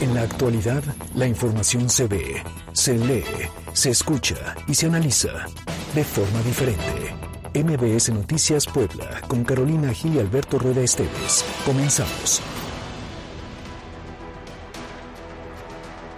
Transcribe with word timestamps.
En 0.00 0.14
la 0.14 0.22
actualidad, 0.22 0.82
la 1.14 1.26
información 1.26 1.88
se 1.90 2.06
ve, 2.06 2.42
se 2.72 2.96
lee, 2.96 3.24
se 3.72 3.90
escucha 3.90 4.54
y 4.66 4.74
se 4.74 4.86
analiza 4.86 5.28
de 5.94 6.04
forma 6.04 6.40
diferente. 6.42 7.14
MBS 7.52 8.10
Noticias 8.10 8.66
Puebla, 8.66 9.20
con 9.26 9.44
Carolina 9.44 9.92
Gil 9.92 10.14
y 10.14 10.18
Alberto 10.20 10.58
Rueda 10.58 10.82
Esteves. 10.82 11.44
Comenzamos. 11.66 12.40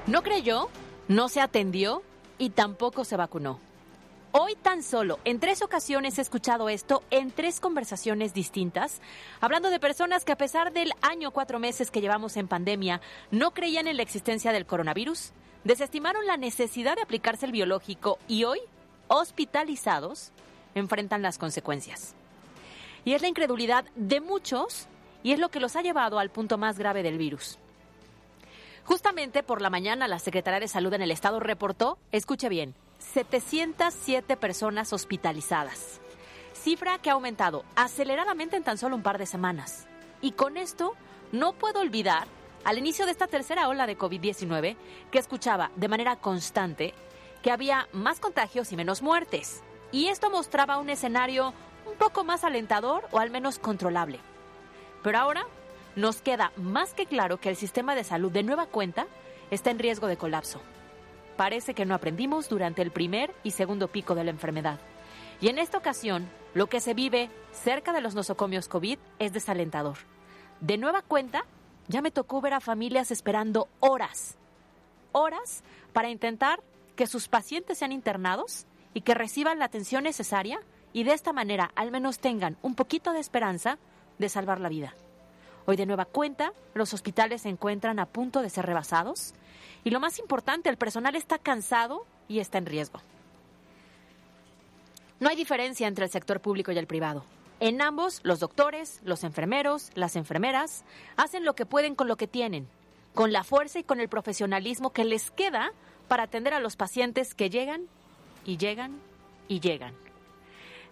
No 0.06 0.22
creyó, 0.22 0.68
no 1.08 1.28
se 1.28 1.40
atendió 1.40 2.02
y 2.38 2.50
tampoco 2.50 3.04
se 3.04 3.16
vacunó. 3.16 3.60
Hoy 4.34 4.54
tan 4.54 4.82
solo, 4.82 5.18
en 5.26 5.40
tres 5.40 5.60
ocasiones 5.60 6.16
he 6.16 6.22
escuchado 6.22 6.70
esto 6.70 7.02
en 7.10 7.30
tres 7.32 7.60
conversaciones 7.60 8.32
distintas, 8.32 9.02
hablando 9.42 9.68
de 9.68 9.78
personas 9.78 10.24
que 10.24 10.32
a 10.32 10.38
pesar 10.38 10.72
del 10.72 10.94
año 11.02 11.32
cuatro 11.32 11.58
meses 11.58 11.90
que 11.90 12.00
llevamos 12.00 12.38
en 12.38 12.48
pandemia, 12.48 13.02
no 13.30 13.50
creían 13.50 13.88
en 13.88 13.98
la 13.98 14.02
existencia 14.02 14.50
del 14.52 14.64
coronavirus, 14.64 15.32
desestimaron 15.64 16.26
la 16.26 16.38
necesidad 16.38 16.96
de 16.96 17.02
aplicarse 17.02 17.44
el 17.44 17.52
biológico 17.52 18.18
y 18.26 18.44
hoy, 18.44 18.60
hospitalizados, 19.08 20.32
enfrentan 20.74 21.20
las 21.20 21.36
consecuencias. 21.36 22.14
Y 23.04 23.12
es 23.12 23.20
la 23.20 23.28
incredulidad 23.28 23.84
de 23.96 24.22
muchos 24.22 24.88
y 25.22 25.32
es 25.32 25.40
lo 25.40 25.50
que 25.50 25.60
los 25.60 25.76
ha 25.76 25.82
llevado 25.82 26.18
al 26.18 26.30
punto 26.30 26.56
más 26.56 26.78
grave 26.78 27.02
del 27.02 27.18
virus. 27.18 27.58
Justamente 28.84 29.42
por 29.42 29.60
la 29.60 29.68
mañana 29.68 30.08
la 30.08 30.18
Secretaría 30.18 30.58
de 30.58 30.68
Salud 30.68 30.94
en 30.94 31.02
el 31.02 31.10
Estado 31.10 31.38
reportó, 31.38 31.98
escuche 32.12 32.48
bien, 32.48 32.74
707 33.02 34.36
personas 34.36 34.92
hospitalizadas, 34.92 36.00
cifra 36.54 36.98
que 36.98 37.10
ha 37.10 37.14
aumentado 37.14 37.64
aceleradamente 37.74 38.56
en 38.56 38.64
tan 38.64 38.78
solo 38.78 38.96
un 38.96 39.02
par 39.02 39.18
de 39.18 39.26
semanas. 39.26 39.86
Y 40.20 40.32
con 40.32 40.56
esto 40.56 40.94
no 41.32 41.52
puedo 41.52 41.80
olvidar, 41.80 42.26
al 42.64 42.78
inicio 42.78 43.04
de 43.04 43.12
esta 43.12 43.26
tercera 43.26 43.68
ola 43.68 43.86
de 43.86 43.98
COVID-19, 43.98 44.76
que 45.10 45.18
escuchaba 45.18 45.70
de 45.76 45.88
manera 45.88 46.16
constante 46.16 46.94
que 47.42 47.50
había 47.50 47.88
más 47.92 48.20
contagios 48.20 48.72
y 48.72 48.76
menos 48.76 49.02
muertes. 49.02 49.62
Y 49.90 50.06
esto 50.06 50.30
mostraba 50.30 50.78
un 50.78 50.88
escenario 50.88 51.52
un 51.84 51.94
poco 51.98 52.24
más 52.24 52.44
alentador 52.44 53.06
o 53.10 53.18
al 53.18 53.30
menos 53.30 53.58
controlable. 53.58 54.20
Pero 55.02 55.18
ahora 55.18 55.44
nos 55.96 56.22
queda 56.22 56.52
más 56.56 56.94
que 56.94 57.06
claro 57.06 57.38
que 57.38 57.48
el 57.48 57.56
sistema 57.56 57.94
de 57.94 58.04
salud 58.04 58.30
de 58.30 58.44
nueva 58.44 58.66
cuenta 58.66 59.06
está 59.50 59.70
en 59.70 59.80
riesgo 59.80 60.06
de 60.06 60.16
colapso. 60.16 60.62
Parece 61.36 61.74
que 61.74 61.86
no 61.86 61.94
aprendimos 61.94 62.48
durante 62.48 62.82
el 62.82 62.90
primer 62.90 63.34
y 63.42 63.52
segundo 63.52 63.88
pico 63.88 64.14
de 64.14 64.24
la 64.24 64.30
enfermedad. 64.30 64.78
Y 65.40 65.48
en 65.48 65.58
esta 65.58 65.78
ocasión, 65.78 66.28
lo 66.54 66.68
que 66.68 66.80
se 66.80 66.94
vive 66.94 67.30
cerca 67.50 67.92
de 67.92 68.00
los 68.00 68.14
nosocomios 68.14 68.68
COVID 68.68 68.98
es 69.18 69.32
desalentador. 69.32 69.98
De 70.60 70.78
nueva 70.78 71.02
cuenta, 71.02 71.44
ya 71.88 72.00
me 72.00 72.10
tocó 72.10 72.40
ver 72.40 72.54
a 72.54 72.60
familias 72.60 73.10
esperando 73.10 73.68
horas, 73.80 74.36
horas 75.10 75.64
para 75.92 76.10
intentar 76.10 76.60
que 76.94 77.06
sus 77.06 77.28
pacientes 77.28 77.78
sean 77.78 77.92
internados 77.92 78.66
y 78.94 79.00
que 79.00 79.14
reciban 79.14 79.58
la 79.58 79.64
atención 79.64 80.04
necesaria 80.04 80.60
y 80.92 81.04
de 81.04 81.14
esta 81.14 81.32
manera 81.32 81.72
al 81.74 81.90
menos 81.90 82.18
tengan 82.18 82.56
un 82.62 82.74
poquito 82.74 83.12
de 83.12 83.20
esperanza 83.20 83.78
de 84.18 84.28
salvar 84.28 84.60
la 84.60 84.68
vida. 84.68 84.94
Hoy 85.64 85.76
de 85.76 85.86
nueva 85.86 86.04
cuenta, 86.04 86.52
los 86.74 86.92
hospitales 86.92 87.42
se 87.42 87.48
encuentran 87.48 87.98
a 87.98 88.06
punto 88.06 88.42
de 88.42 88.50
ser 88.50 88.66
rebasados 88.66 89.34
y 89.84 89.90
lo 89.90 90.00
más 90.00 90.18
importante, 90.18 90.68
el 90.68 90.76
personal 90.76 91.16
está 91.16 91.38
cansado 91.38 92.06
y 92.28 92.40
está 92.40 92.58
en 92.58 92.66
riesgo. 92.66 93.00
No 95.20 95.28
hay 95.28 95.36
diferencia 95.36 95.86
entre 95.86 96.04
el 96.04 96.10
sector 96.10 96.40
público 96.40 96.72
y 96.72 96.78
el 96.78 96.86
privado. 96.86 97.24
En 97.60 97.80
ambos, 97.80 98.20
los 98.24 98.40
doctores, 98.40 99.00
los 99.04 99.22
enfermeros, 99.22 99.90
las 99.94 100.16
enfermeras 100.16 100.82
hacen 101.16 101.44
lo 101.44 101.54
que 101.54 101.64
pueden 101.64 101.94
con 101.94 102.08
lo 102.08 102.16
que 102.16 102.26
tienen, 102.26 102.66
con 103.14 103.32
la 103.32 103.44
fuerza 103.44 103.78
y 103.78 103.84
con 103.84 104.00
el 104.00 104.08
profesionalismo 104.08 104.90
que 104.90 105.04
les 105.04 105.30
queda 105.30 105.72
para 106.08 106.24
atender 106.24 106.54
a 106.54 106.60
los 106.60 106.74
pacientes 106.74 107.34
que 107.34 107.50
llegan 107.50 107.86
y 108.44 108.56
llegan 108.56 108.98
y 109.46 109.60
llegan. 109.60 109.94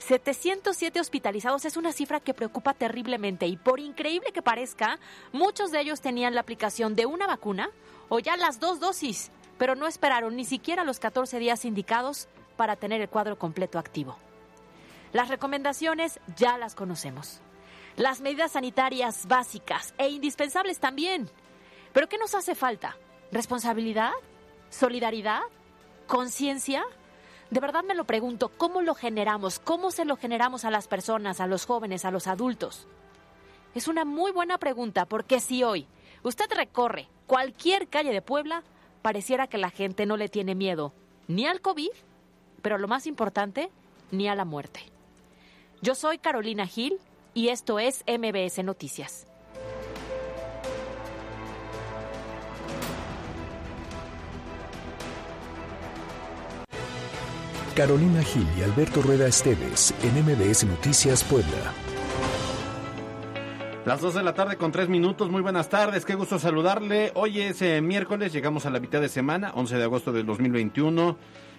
707 0.00 0.98
hospitalizados 0.98 1.64
es 1.64 1.76
una 1.76 1.92
cifra 1.92 2.20
que 2.20 2.34
preocupa 2.34 2.74
terriblemente 2.74 3.46
y 3.46 3.56
por 3.56 3.80
increíble 3.80 4.32
que 4.32 4.42
parezca, 4.42 4.98
muchos 5.32 5.70
de 5.70 5.80
ellos 5.80 6.00
tenían 6.00 6.34
la 6.34 6.40
aplicación 6.40 6.96
de 6.96 7.06
una 7.06 7.26
vacuna 7.26 7.70
o 8.08 8.18
ya 8.18 8.36
las 8.36 8.60
dos 8.60 8.80
dosis, 8.80 9.30
pero 9.58 9.74
no 9.74 9.86
esperaron 9.86 10.36
ni 10.36 10.44
siquiera 10.44 10.84
los 10.84 10.98
14 10.98 11.38
días 11.38 11.64
indicados 11.64 12.28
para 12.56 12.76
tener 12.76 13.00
el 13.00 13.08
cuadro 13.08 13.38
completo 13.38 13.78
activo. 13.78 14.16
Las 15.12 15.28
recomendaciones 15.28 16.18
ya 16.36 16.56
las 16.56 16.74
conocemos. 16.74 17.40
Las 17.96 18.20
medidas 18.20 18.52
sanitarias 18.52 19.26
básicas 19.26 19.94
e 19.98 20.08
indispensables 20.08 20.78
también. 20.78 21.28
Pero 21.92 22.08
¿qué 22.08 22.16
nos 22.16 22.34
hace 22.34 22.54
falta? 22.54 22.96
¿Responsabilidad? 23.32 24.12
¿Solidaridad? 24.70 25.42
¿Conciencia? 26.06 26.84
De 27.50 27.60
verdad 27.60 27.82
me 27.82 27.94
lo 27.94 28.04
pregunto, 28.04 28.48
¿cómo 28.56 28.80
lo 28.80 28.94
generamos? 28.94 29.58
¿Cómo 29.58 29.90
se 29.90 30.04
lo 30.04 30.16
generamos 30.16 30.64
a 30.64 30.70
las 30.70 30.86
personas, 30.86 31.40
a 31.40 31.48
los 31.48 31.66
jóvenes, 31.66 32.04
a 32.04 32.12
los 32.12 32.28
adultos? 32.28 32.86
Es 33.74 33.88
una 33.88 34.04
muy 34.04 34.30
buena 34.30 34.58
pregunta 34.58 35.04
porque 35.04 35.40
si 35.40 35.64
hoy 35.64 35.86
usted 36.22 36.46
recorre 36.54 37.08
cualquier 37.26 37.88
calle 37.88 38.12
de 38.12 38.22
Puebla, 38.22 38.62
pareciera 39.02 39.48
que 39.48 39.58
la 39.58 39.70
gente 39.70 40.06
no 40.06 40.16
le 40.16 40.28
tiene 40.28 40.54
miedo 40.54 40.92
ni 41.26 41.46
al 41.46 41.60
COVID, 41.60 41.90
pero 42.62 42.78
lo 42.78 42.88
más 42.88 43.06
importante, 43.06 43.70
ni 44.10 44.28
a 44.28 44.34
la 44.34 44.44
muerte. 44.44 44.80
Yo 45.82 45.94
soy 45.94 46.18
Carolina 46.18 46.66
Gil 46.66 46.98
y 47.34 47.48
esto 47.48 47.78
es 47.78 48.04
MBS 48.06 48.62
Noticias. 48.64 49.29
Carolina 57.74 58.22
Gil 58.22 58.46
y 58.58 58.62
Alberto 58.62 59.00
Rueda 59.00 59.28
Esteves 59.28 59.94
en 60.02 60.24
MBS 60.24 60.64
Noticias 60.64 61.22
Puebla. 61.22 61.72
Las 63.86 64.00
2 64.00 64.14
de 64.14 64.22
la 64.22 64.34
tarde 64.34 64.56
con 64.56 64.72
3 64.72 64.88
minutos, 64.88 65.30
muy 65.30 65.40
buenas 65.40 65.68
tardes, 65.68 66.04
qué 66.04 66.14
gusto 66.14 66.38
saludarle. 66.38 67.12
Hoy 67.14 67.40
es 67.40 67.62
eh, 67.62 67.80
miércoles, 67.80 68.32
llegamos 68.32 68.66
a 68.66 68.70
la 68.70 68.80
mitad 68.80 69.00
de 69.00 69.08
semana, 69.08 69.52
11 69.54 69.76
de 69.76 69.84
agosto 69.84 70.12
del 70.12 70.26
2021. 70.26 71.16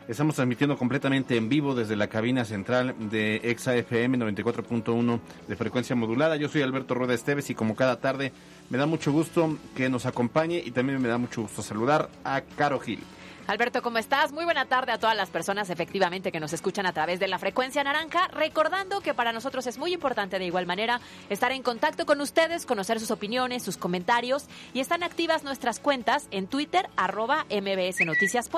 Estamos 0.07 0.35
transmitiendo 0.35 0.77
completamente 0.77 1.37
en 1.37 1.47
vivo 1.47 1.73
desde 1.75 1.95
la 1.95 2.07
cabina 2.07 2.43
central 2.43 2.93
de 3.09 3.37
EXA 3.43 3.75
FM 3.77 4.17
94.1 4.17 5.19
de 5.47 5.55
frecuencia 5.55 5.95
modulada. 5.95 6.35
Yo 6.35 6.49
soy 6.49 6.61
Alberto 6.61 6.93
Rueda 6.93 7.13
Esteves 7.13 7.49
y 7.49 7.55
como 7.55 7.75
cada 7.75 7.99
tarde 7.99 8.33
me 8.69 8.77
da 8.77 8.85
mucho 8.85 9.11
gusto 9.11 9.57
que 9.75 9.89
nos 9.89 10.05
acompañe 10.05 10.61
y 10.63 10.71
también 10.71 11.01
me 11.01 11.07
da 11.07 11.17
mucho 11.17 11.43
gusto 11.43 11.61
saludar 11.61 12.09
a 12.25 12.41
Caro 12.41 12.79
Gil. 12.79 12.99
Alberto, 13.47 13.81
¿cómo 13.81 13.97
estás? 13.97 14.31
Muy 14.31 14.45
buena 14.45 14.65
tarde 14.65 14.91
a 14.91 14.99
todas 14.99 15.15
las 15.15 15.29
personas 15.29 15.69
efectivamente 15.69 16.31
que 16.31 16.39
nos 16.39 16.53
escuchan 16.53 16.85
a 16.85 16.93
través 16.93 17.19
de 17.19 17.27
la 17.27 17.39
frecuencia 17.39 17.83
naranja, 17.83 18.27
recordando 18.27 19.01
que 19.01 19.13
para 19.13 19.33
nosotros 19.33 19.65
es 19.67 19.77
muy 19.77 19.93
importante 19.93 20.39
de 20.39 20.45
igual 20.45 20.65
manera 20.65 21.01
estar 21.29 21.51
en 21.51 21.63
contacto 21.63 22.05
con 22.05 22.21
ustedes, 22.21 22.65
conocer 22.65 22.99
sus 22.99 23.11
opiniones, 23.11 23.63
sus 23.63 23.77
comentarios 23.77 24.45
y 24.73 24.79
están 24.79 25.03
activas 25.03 25.43
nuestras 25.43 25.79
cuentas 25.79 26.27
en 26.31 26.47
Twitter, 26.47 26.87
arroba 26.95 27.45
MBS 27.49 28.05
Noticias 28.05 28.49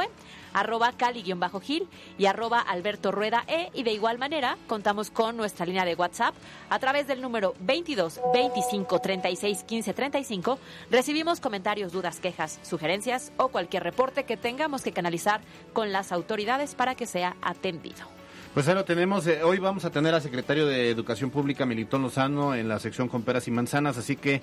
arroba 0.54 0.92
Cali-Gil 0.92 1.88
y 2.18 2.26
arroba 2.26 2.60
Alberto 2.60 3.12
Rueda 3.12 3.44
E. 3.48 3.70
Y 3.74 3.84
de 3.84 3.92
igual 3.92 4.18
manera, 4.18 4.58
contamos 4.68 5.10
con 5.10 5.36
nuestra 5.36 5.66
línea 5.66 5.86
de 5.86 5.96
WhatsApp 5.96 6.36
a 6.70 6.80
través 6.80 7.08
del 7.08 7.22
número 7.22 7.56
22 7.60 8.22
25 8.34 9.00
36 9.00 9.64
15 9.64 9.94
35. 9.94 10.60
Recibimos 10.90 11.40
comentarios, 11.40 11.92
dudas, 11.92 12.20
quejas, 12.20 12.60
sugerencias 12.64 13.32
o 13.38 13.50
cualquier 13.50 13.84
reporte 13.84 14.26
que 14.26 14.38
tengamos 14.38 14.73
que 14.82 14.92
canalizar 14.92 15.42
con 15.74 15.92
las 15.92 16.12
autoridades 16.12 16.74
para 16.74 16.96
que 16.96 17.06
sea 17.06 17.36
atendido. 17.42 18.14
Pues 18.54 18.68
ahora 18.68 18.84
tenemos, 18.84 19.26
eh, 19.26 19.42
hoy 19.44 19.58
vamos 19.58 19.84
a 19.84 19.90
tener 19.90 20.14
al 20.14 20.22
secretario 20.22 20.68
de 20.68 20.92
Educación 20.92 21.32
Pública, 21.32 21.66
Militón 21.66 22.04
Lozano, 22.04 22.54
en 22.54 22.68
la 22.68 22.80
sección 22.80 23.08
con 23.08 23.24
peras 23.24 23.48
y 23.48 23.52
manzanas, 23.52 23.98
así 23.98 24.16
que 24.16 24.42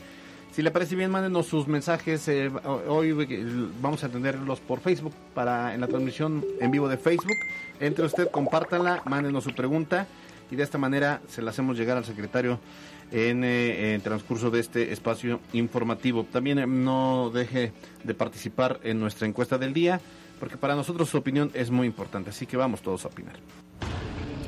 si 0.51 0.63
le 0.63 0.73
parece 0.73 0.97
bien, 0.97 1.13
mándenos 1.13 1.47
sus 1.47 1.69
mensajes. 1.69 2.27
Eh, 2.27 2.51
hoy 2.89 3.17
eh, 3.31 3.69
vamos 3.81 4.03
a 4.03 4.09
atenderlos 4.09 4.59
por 4.59 4.81
Facebook 4.81 5.13
para 5.33 5.75
en 5.75 5.81
la 5.81 5.87
transmisión 5.87 6.45
en 6.61 6.73
vivo 6.73 6.89
de 6.89 6.97
Facebook. 6.97 7.37
Entre 7.79 8.05
usted, 8.05 8.29
compártanla, 8.33 9.03
mándenos 9.05 9.45
su 9.45 9.55
pregunta 9.55 10.09
y 10.51 10.57
de 10.57 10.65
esta 10.65 10.77
manera 10.77 11.21
se 11.29 11.41
la 11.41 11.51
hacemos 11.51 11.79
llegar 11.79 11.97
al 11.97 12.05
secretario 12.05 12.59
en, 13.13 13.45
en 13.45 14.01
transcurso 14.01 14.51
de 14.51 14.59
este 14.59 14.93
espacio 14.93 15.39
informativo. 15.53 16.25
También 16.25 16.85
no 16.85 17.31
deje 17.33 17.73
de 18.03 18.15
participar 18.15 18.81
en 18.83 18.99
nuestra 18.99 19.29
encuesta 19.29 19.57
del 19.57 19.73
día 19.73 20.01
porque 20.41 20.57
para 20.57 20.75
nosotros 20.75 21.09
su 21.09 21.19
opinión 21.19 21.51
es 21.55 21.71
muy 21.71 21.87
importante, 21.87 22.31
así 22.31 22.47
que 22.47 22.57
vamos 22.57 22.81
todos 22.81 23.05
a 23.05 23.09
opinar 23.09 23.39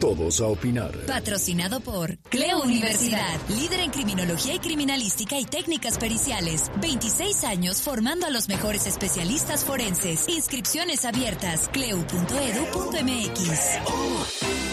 todos 0.02 0.40
a 0.40 0.48
opinar. 0.48 0.90
Patrocinado 1.06 1.78
por 1.78 2.18
Cleo 2.28 2.60
Universidad, 2.60 3.38
líder 3.48 3.78
en 3.78 3.92
criminología 3.92 4.52
y 4.52 4.58
criminalística 4.58 5.38
y 5.38 5.44
técnicas 5.44 5.96
periciales. 5.96 6.72
26 6.80 7.44
años 7.44 7.80
formando 7.80 8.26
a 8.26 8.30
los 8.30 8.48
mejores 8.48 8.88
especialistas 8.88 9.64
forenses. 9.64 10.28
Inscripciones 10.28 11.04
abiertas. 11.04 11.68
cleu.edu.mx. 11.68 12.18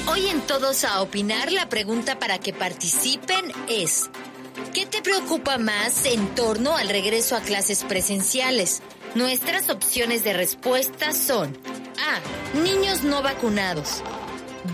Hoy 0.07 0.25
en 0.29 0.41
Todos 0.47 0.83
a 0.83 0.99
opinar 0.99 1.51
la 1.51 1.69
pregunta 1.69 2.17
para 2.17 2.39
que 2.39 2.51
participen 2.51 3.51
es 3.69 4.09
¿Qué 4.73 4.87
te 4.87 5.03
preocupa 5.03 5.57
más 5.57 6.05
en 6.05 6.33
torno 6.35 6.75
al 6.75 6.89
regreso 6.89 7.35
a 7.35 7.41
clases 7.41 7.83
presenciales? 7.83 8.81
Nuestras 9.15 9.69
opciones 9.69 10.23
de 10.23 10.33
respuesta 10.33 11.13
son 11.13 11.57
A. 11.99 12.57
Niños 12.59 13.03
no 13.03 13.23
vacunados. 13.23 14.03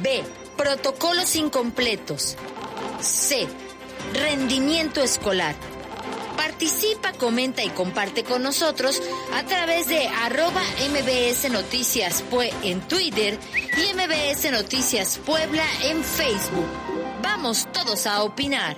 B. 0.01 0.23
Protocolos 0.57 1.35
incompletos. 1.37 2.35
C. 2.99 3.47
Rendimiento 4.13 5.01
escolar. 5.01 5.55
Participa, 6.35 7.13
comenta 7.13 7.63
y 7.63 7.69
comparte 7.69 8.23
con 8.25 8.43
nosotros 8.43 9.01
a 9.33 9.43
través 9.43 9.87
de 9.87 10.05
arroba 10.07 10.61
MBS 10.89 11.49
Noticias 11.49 12.21
Pue 12.23 12.51
en 12.63 12.81
Twitter 12.81 13.39
y 13.77 13.93
MBS 13.93 14.51
Noticias 14.51 15.17
Puebla 15.25 15.65
en 15.83 16.03
Facebook. 16.03 16.67
Vamos 17.21 17.67
todos 17.71 18.05
a 18.05 18.23
opinar. 18.23 18.75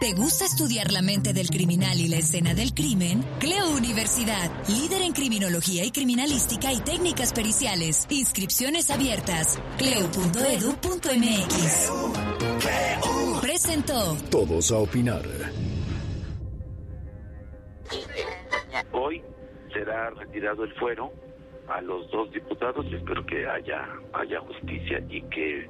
¿Te 0.00 0.12
gusta 0.12 0.44
estudiar 0.44 0.92
la 0.92 1.02
mente 1.02 1.32
del 1.32 1.48
criminal 1.48 1.98
y 1.98 2.06
la 2.06 2.18
escena 2.18 2.54
del 2.54 2.72
crimen? 2.72 3.24
Cleo 3.40 3.70
Universidad, 3.76 4.48
líder 4.68 5.02
en 5.02 5.12
criminología 5.12 5.84
y 5.84 5.90
criminalística 5.90 6.72
y 6.72 6.78
técnicas 6.78 7.32
periciales. 7.32 8.06
Inscripciones 8.08 8.92
abiertas. 8.92 9.60
Cleo.edu.mx. 9.76 10.22
Presentó. 13.42 14.16
Todos 14.30 14.70
a 14.70 14.78
opinar. 14.78 15.24
Hoy 18.92 19.20
será 19.72 20.10
retirado 20.10 20.62
el 20.62 20.72
fuero 20.74 21.12
a 21.66 21.80
los 21.80 22.08
dos 22.12 22.30
diputados 22.30 22.86
y 22.88 22.94
espero 22.94 23.26
que 23.26 23.48
haya, 23.48 23.88
haya 24.12 24.38
justicia 24.42 25.04
y 25.10 25.22
que 25.22 25.68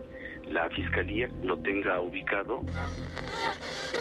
la 0.51 0.69
fiscalía 0.71 1.29
lo 1.43 1.59
tenga 1.59 2.01
ubicado. 2.01 2.63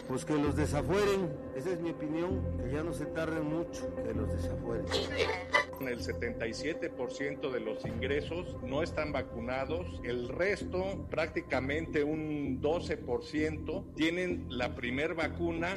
Pues 0.07 0.25
que 0.25 0.33
los 0.33 0.55
desafueren, 0.55 1.33
esa 1.55 1.71
es 1.71 1.79
mi 1.81 1.91
opinión, 1.91 2.41
que 2.57 2.71
ya 2.71 2.83
no 2.83 2.94
se 2.94 3.05
tarden 3.07 3.45
mucho, 3.45 3.94
que 3.95 4.13
los 4.13 4.29
desafueren. 4.29 4.85
El 5.81 5.99
77% 5.99 7.51
de 7.51 7.59
los 7.59 7.85
ingresos 7.85 8.55
no 8.63 8.81
están 8.81 9.11
vacunados, 9.11 9.85
el 10.03 10.27
resto, 10.27 11.05
prácticamente 11.09 12.03
un 12.03 12.61
12%, 12.61 13.94
tienen 13.95 14.45
la 14.49 14.75
primer 14.75 15.13
vacuna. 15.13 15.75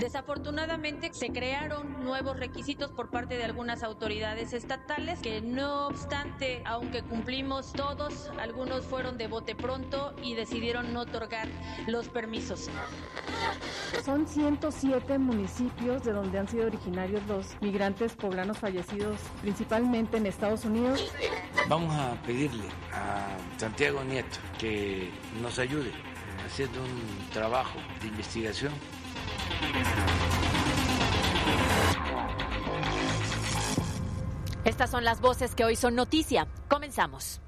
Desafortunadamente 0.00 1.10
se 1.12 1.28
crearon 1.28 2.04
nuevos 2.04 2.38
requisitos 2.38 2.90
por 2.90 3.10
parte 3.10 3.36
de 3.36 3.44
algunas 3.44 3.82
autoridades 3.82 4.52
estatales 4.52 5.20
que 5.20 5.40
no 5.40 5.86
obstante, 5.86 6.62
aunque 6.64 7.02
cumplimos 7.02 7.72
todos, 7.72 8.30
algunos 8.40 8.84
fueron 8.84 9.18
de 9.18 9.28
bote 9.28 9.54
pronto 9.66 10.14
y 10.22 10.34
decidieron 10.34 10.92
no 10.92 11.00
otorgar 11.00 11.48
los 11.88 12.08
permisos. 12.08 12.70
Son 14.04 14.28
107 14.28 15.18
municipios 15.18 16.04
de 16.04 16.12
donde 16.12 16.38
han 16.38 16.46
sido 16.46 16.66
originarios 16.66 17.20
los 17.26 17.60
migrantes 17.60 18.14
poblanos 18.14 18.58
fallecidos, 18.58 19.18
principalmente 19.42 20.18
en 20.18 20.26
Estados 20.26 20.64
Unidos. 20.64 21.12
Vamos 21.68 21.92
a 21.96 22.14
pedirle 22.22 22.62
a 22.92 23.26
Santiago 23.58 24.04
Nieto 24.04 24.38
que 24.56 25.10
nos 25.42 25.58
ayude 25.58 25.90
haciendo 26.46 26.80
un 26.80 27.28
trabajo 27.32 27.80
de 28.00 28.06
investigación. 28.06 28.72
Estas 34.64 34.90
son 34.90 35.04
las 35.04 35.20
voces 35.20 35.56
que 35.56 35.64
hoy 35.64 35.74
son 35.74 35.96
noticia. 35.96 36.46
Comenzamos. 36.68 37.40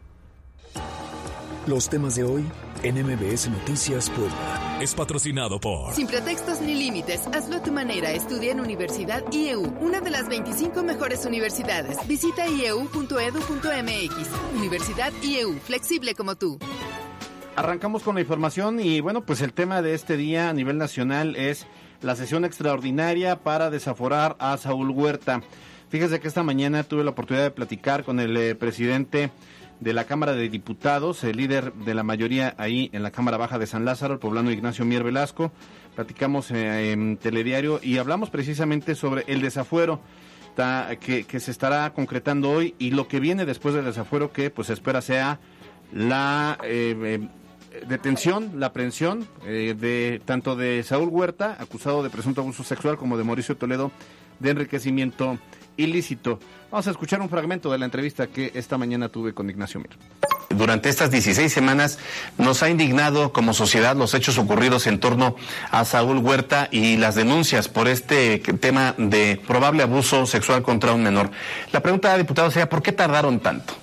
Los 1.67 1.89
temas 1.89 2.15
de 2.15 2.25
hoy 2.25 2.45
en 2.83 2.95
MBS 3.05 3.49
Noticias 3.51 4.09
Puebla. 4.11 4.79
Es 4.81 4.95
patrocinado 4.95 5.61
por... 5.61 5.95
Sin 5.95 6.07
pretextos 6.07 6.61
ni 6.61 6.75
límites, 6.75 7.27
hazlo 7.29 7.57
a 7.57 7.63
tu 7.63 7.73
manera. 7.73 8.13
Estudia 8.13 8.53
en 8.53 8.61
Universidad 8.61 9.23
IEU, 9.33 9.77
una 9.81 10.01
de 10.01 10.11
las 10.11 10.29
25 10.29 10.83
mejores 10.83 11.27
universidades. 11.27 11.99
Visita 12.07 12.47
ieu.edu.mx. 12.49 14.29
Universidad 14.57 15.13
IEU, 15.23 15.59
flexible 15.59 16.15
como 16.15 16.37
tú. 16.37 16.59
Arrancamos 17.57 18.05
con 18.05 18.15
la 18.15 18.21
información 18.21 18.79
y 18.79 19.01
bueno, 19.01 19.23
pues 19.23 19.41
el 19.41 19.53
tema 19.53 19.83
de 19.83 19.95
este 19.95 20.17
día 20.17 20.49
a 20.49 20.53
nivel 20.53 20.79
nacional 20.79 21.35
es 21.35 21.67
la 22.03 22.15
sesión 22.15 22.45
extraordinaria 22.45 23.41
para 23.41 23.69
desaforar 23.71 24.37
a 24.39 24.57
Saúl 24.57 24.91
Huerta. 24.91 25.43
Fíjese 25.89 26.21
que 26.21 26.29
esta 26.29 26.43
mañana 26.45 26.85
tuve 26.85 27.03
la 27.03 27.11
oportunidad 27.11 27.45
de 27.45 27.51
platicar 27.51 28.05
con 28.05 28.21
el 28.21 28.37
eh, 28.37 28.55
presidente 28.55 29.31
de 29.81 29.93
la 29.93 30.05
Cámara 30.05 30.33
de 30.33 30.49
Diputados, 30.49 31.23
el 31.25 31.37
líder 31.37 31.73
de 31.73 31.95
la 31.95 32.03
mayoría 32.03 32.55
ahí 32.59 32.91
en 32.93 33.03
la 33.03 33.11
Cámara 33.11 33.37
Baja 33.37 33.59
de 33.59 33.67
San 33.67 33.85
Lázaro, 33.85 34.15
el 34.15 34.21
poblano 34.21 34.51
Ignacio 34.51 34.85
Mier 34.85 35.05
Velasco. 35.05 35.53
Platicamos 35.95 36.51
eh, 36.51 36.93
en 36.93 37.17
Telediario 37.17 37.81
y 37.83 37.99
hablamos 37.99 38.31
precisamente 38.31 38.95
sobre 38.95 39.25
el 39.27 39.41
desafuero 39.41 40.01
que, 41.01 41.25
que, 41.25 41.39
se 41.39 41.53
estará 41.53 41.93
concretando 41.93 42.51
hoy 42.51 42.75
y 42.81 42.91
lo 42.91 43.07
que 43.07 43.21
viene 43.21 43.47
después 43.47 43.77
del 43.77 43.85
desafuero 43.85 44.33
que 44.33 44.51
pues 44.51 44.71
espera 44.71 45.01
sea 45.01 45.39
la 45.93 46.59
eh, 46.65 47.29
detención, 47.87 48.53
la 48.57 48.67
aprehensión 48.67 49.27
eh, 49.47 49.75
de 49.79 50.21
tanto 50.25 50.57
de 50.57 50.83
Saúl 50.83 51.09
Huerta, 51.09 51.57
acusado 51.61 52.03
de 52.03 52.11
presunto 52.11 52.41
abuso 52.41 52.65
sexual, 52.65 52.97
como 52.97 53.17
de 53.17 53.25
Mauricio 53.25 53.57
Toledo 53.57 53.91
de 54.41 54.51
enriquecimiento 54.51 55.39
ilícito. 55.79 56.39
Vamos 56.71 56.87
a 56.87 56.91
escuchar 56.91 57.23
un 57.23 57.31
fragmento 57.31 57.73
de 57.73 57.79
la 57.79 57.87
entrevista 57.87 58.27
que 58.27 58.53
esta 58.55 58.77
mañana 58.77 59.09
tuve 59.09 59.33
con 59.33 59.49
Ignacio 59.49 59.81
Mir. 59.81 59.89
Durante 60.51 60.89
estas 60.89 61.11
16 61.11 61.51
semanas 61.51 61.99
nos 62.37 62.63
ha 62.63 62.69
indignado 62.69 63.33
como 63.33 63.55
sociedad 63.55 63.97
los 63.97 64.13
hechos 64.15 64.37
ocurridos 64.39 64.87
en 64.87 64.99
torno 65.01 65.37
a 65.71 65.85
Saúl 65.85 66.19
Huerta 66.19 66.69
y 66.71 66.97
las 66.97 67.15
denuncias 67.15 67.69
por 67.69 67.89
este 67.89 68.39
tema 68.39 68.95
de 68.99 69.41
probable 69.47 69.83
abuso 69.83 70.27
sexual 70.27 70.63
contra 70.63 70.93
un 70.93 71.03
menor. 71.03 71.31
La 71.73 71.81
pregunta, 71.81 72.17
diputado, 72.19 72.51
sería, 72.51 72.69
¿por 72.69 72.83
qué 72.83 72.93
tardaron 72.93 73.41
tanto? 73.41 73.75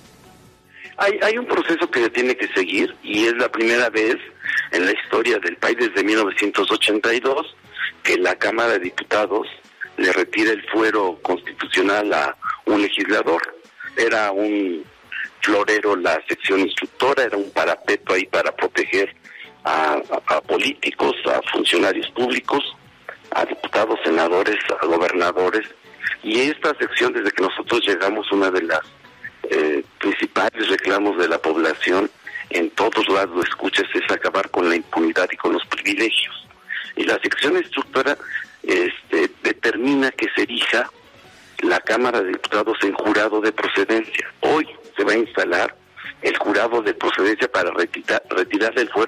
Hay, 0.98 1.20
hay 1.24 1.38
un 1.38 1.46
proceso 1.46 1.90
que 1.90 2.04
se 2.04 2.10
tiene 2.10 2.36
que 2.36 2.48
seguir 2.50 2.96
y 3.04 3.26
es 3.26 3.34
la 3.38 3.52
primera 3.52 3.90
vez 3.90 4.18
en 4.72 4.86
la 4.86 4.92
historia 4.92 5.40
del 5.40 5.58
país 5.58 5.78
desde 5.80 6.04
1982 6.04 7.56
que 8.04 8.18
la 8.18 8.36
Cámara 8.36 8.74
de 8.74 8.80
Diputados 8.80 9.48
le 9.98 10.12
retira 10.12 10.52
el 10.52 10.64
fuero 10.70 11.20
constitucional 11.22 12.14
a 12.14 12.36
un 12.66 12.82
legislador. 12.82 13.42
Era 13.98 14.32
un 14.32 14.84
florero 15.42 15.96
la 15.96 16.22
sección 16.28 16.62
instructora, 16.62 17.24
era 17.24 17.38
un 17.38 17.52
parapeto 17.52 18.14
ahí 18.14 18.26
para 18.26 18.56
proteger 18.56 19.16
a, 19.64 20.02
políticos, 20.48 21.16
a 21.26 21.42
funcionarios 21.52 22.10
públicos, 22.12 22.64
a 23.32 23.46
diputados, 23.46 24.00
senadores, 24.04 24.58
a 24.82 24.86
gobernadores. 24.86 25.68
Y 26.24 26.40
esta 26.42 26.76
sección, 26.78 27.14
desde 27.14 27.32
que 27.32 27.44
nosotros 27.44 27.82
llegamos, 27.86 28.32
una 28.32 28.52
de 28.52 28.64
las 28.64 28.82
eh, 29.50 29.84
principales 30.00 30.70
reclamos 30.70 31.18
de 31.18 31.28
la 31.28 31.38
población 31.38 32.10
en 32.50 32.70
todos 32.72 33.08
lados 33.10 33.46
escuchas 33.48 33.85
En 42.56 42.94
jurado 42.94 43.42
de 43.42 43.52
procedencia. 43.52 44.34
Hoy 44.40 44.66
se 44.96 45.04
va 45.04 45.12
a 45.12 45.18
instalar 45.18 45.76
el 46.22 46.38
jurado 46.38 46.82
de 46.82 46.94
procedencia 46.94 47.52
para 47.52 47.70
retirar, 47.72 48.24
retirar 48.30 48.72
el 48.80 48.88
fuero 48.90 49.05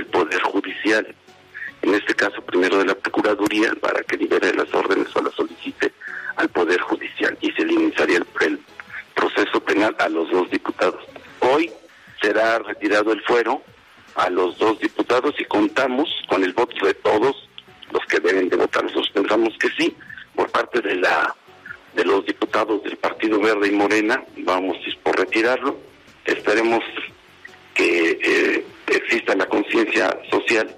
del 0.00 0.06
Poder 0.06 0.40
Judicial. 0.40 1.14
En 1.82 1.94
este 1.94 2.14
caso, 2.14 2.40
primero 2.42 2.78
de 2.78 2.86
la 2.86 2.94
Procuraduría, 2.94 3.72
para 3.80 4.02
que 4.02 4.16
libere 4.16 4.54
las 4.54 4.72
órdenes 4.72 5.14
o 5.14 5.22
las 5.22 5.34
solicite 5.34 5.92
al 6.36 6.48
Poder 6.48 6.80
Judicial, 6.80 7.36
y 7.42 7.52
se 7.52 7.64
le 7.64 7.74
iniciaría 7.74 8.18
el, 8.40 8.58
proceso 9.14 9.60
penal 9.62 9.94
a 9.98 10.08
los 10.08 10.30
dos 10.30 10.50
diputados. 10.50 11.04
Hoy 11.40 11.70
será 12.22 12.58
retirado 12.60 13.12
el 13.12 13.20
fuero 13.22 13.62
a 14.14 14.30
los 14.30 14.56
dos 14.56 14.78
diputados 14.78 15.34
y 15.38 15.44
contamos 15.44 16.08
con 16.26 16.42
el 16.42 16.54
voto 16.54 16.86
de 16.86 16.94
todos 16.94 17.36
los 17.92 18.02
que 18.06 18.20
deben 18.20 18.48
de 18.48 18.56
votar. 18.56 18.84
Nosotros 18.84 19.10
pensamos 19.12 19.52
que 19.58 19.68
sí, 19.78 19.94
por 20.34 20.50
parte 20.50 20.80
de 20.80 20.94
la 20.94 21.36
de 21.94 22.04
los 22.04 22.24
diputados 22.24 22.82
del 22.84 22.96
Partido 22.96 23.40
Verde 23.40 23.68
y 23.68 23.72
Morena, 23.72 24.24
vamos 24.38 24.78
por 25.02 25.18
retirarlo. 25.18 25.76
Esperemos 26.24 26.82
que 27.74 28.18
eh, 28.22 28.64
exista 28.86 29.34
la 29.34 29.46
conciencia 29.46 30.18
social 30.30 30.74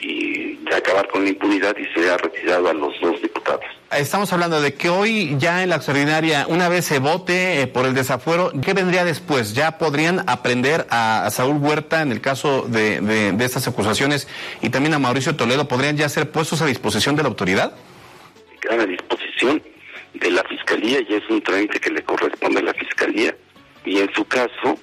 y 0.00 0.58
acabar 0.74 1.08
con 1.08 1.24
la 1.24 1.30
impunidad 1.30 1.76
y 1.76 1.84
se 1.92 2.10
ha 2.10 2.16
retirado 2.16 2.68
a 2.68 2.72
los 2.72 2.98
dos 3.00 3.20
diputados. 3.20 3.64
Estamos 3.90 4.32
hablando 4.32 4.60
de 4.60 4.74
que 4.74 4.90
hoy 4.90 5.36
ya 5.38 5.62
en 5.62 5.70
la 5.70 5.76
extraordinaria, 5.76 6.46
una 6.46 6.68
vez 6.68 6.84
se 6.84 6.98
vote 6.98 7.62
eh, 7.62 7.66
por 7.66 7.86
el 7.86 7.94
desafuero, 7.94 8.52
¿qué 8.62 8.74
vendría 8.74 9.04
después? 9.04 9.54
¿Ya 9.54 9.78
podrían 9.78 10.24
aprender 10.28 10.86
a, 10.90 11.28
Saúl 11.30 11.56
Huerta 11.56 12.02
en 12.02 12.12
el 12.12 12.20
caso 12.20 12.62
de, 12.68 13.00
de, 13.00 13.44
estas 13.44 13.66
acusaciones 13.66 14.28
y 14.60 14.70
también 14.70 14.94
a 14.94 14.98
Mauricio 14.98 15.36
Toledo? 15.36 15.68
¿Podrían 15.68 15.96
ya 15.96 16.08
ser 16.08 16.30
puestos 16.30 16.60
a 16.62 16.66
disposición 16.66 17.16
de 17.16 17.22
la 17.22 17.28
autoridad? 17.28 17.72
Quedan 18.60 18.80
a 18.80 18.86
disposición 18.86 19.62
de 20.14 20.30
la 20.30 20.44
Fiscalía 20.44 21.00
y 21.08 21.14
es 21.14 21.22
un 21.30 21.42
trámite 21.42 21.80
que 21.80 21.90
le 21.90 22.02
corresponde 22.02 22.60
a 22.60 22.64
la 22.64 22.74
Fiscalía 22.74 23.34
y 23.84 23.98
en 24.00 24.12
su 24.12 24.24
caso 24.26 24.78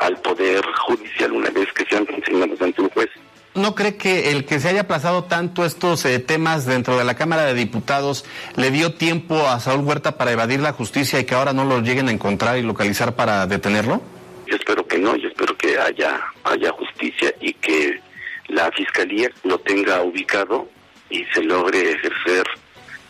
al 0.00 0.16
Poder 0.18 0.64
Judicial 0.86 1.32
una 1.32 1.50
vez 1.50 1.72
que 1.72 1.84
sean 1.84 2.06
consignados 2.06 2.60
ante 2.60 2.82
un 2.82 2.90
juez. 2.90 3.08
¿No 3.54 3.74
cree 3.74 3.96
que 3.96 4.30
el 4.30 4.44
que 4.44 4.60
se 4.60 4.68
haya 4.68 4.82
aplazado 4.82 5.24
tanto 5.24 5.64
estos 5.64 6.04
eh, 6.04 6.20
temas 6.20 6.64
dentro 6.64 6.96
de 6.96 7.04
la 7.04 7.16
Cámara 7.16 7.44
de 7.44 7.54
Diputados 7.54 8.24
le 8.56 8.70
dio 8.70 8.94
tiempo 8.94 9.48
a 9.48 9.58
Saúl 9.58 9.84
Huerta 9.84 10.16
para 10.16 10.32
evadir 10.32 10.60
la 10.60 10.72
justicia 10.72 11.18
y 11.18 11.24
que 11.24 11.34
ahora 11.34 11.52
no 11.52 11.64
lo 11.64 11.80
lleguen 11.80 12.08
a 12.08 12.12
encontrar 12.12 12.58
y 12.58 12.62
localizar 12.62 13.16
para 13.16 13.46
detenerlo? 13.46 14.00
Yo 14.46 14.56
espero 14.56 14.86
que 14.86 14.98
no, 14.98 15.16
yo 15.16 15.28
espero 15.28 15.56
que 15.56 15.78
haya, 15.78 16.20
haya 16.44 16.70
justicia 16.72 17.34
y 17.40 17.52
que 17.54 18.00
la 18.48 18.70
Fiscalía 18.72 19.28
lo 19.44 19.58
tenga 19.58 20.02
ubicado 20.02 20.68
y 21.10 21.24
se 21.34 21.42
logre 21.42 21.92
ejercer 21.92 22.44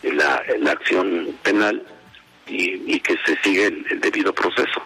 la, 0.03 0.43
la 0.61 0.73
acción 0.73 1.29
penal 1.43 1.85
y, 2.47 2.95
y, 2.95 3.01
que 3.01 3.17
se 3.27 3.37
siga 3.43 3.67
el, 3.67 4.01
debido 4.01 4.33
proceso. 4.33 4.83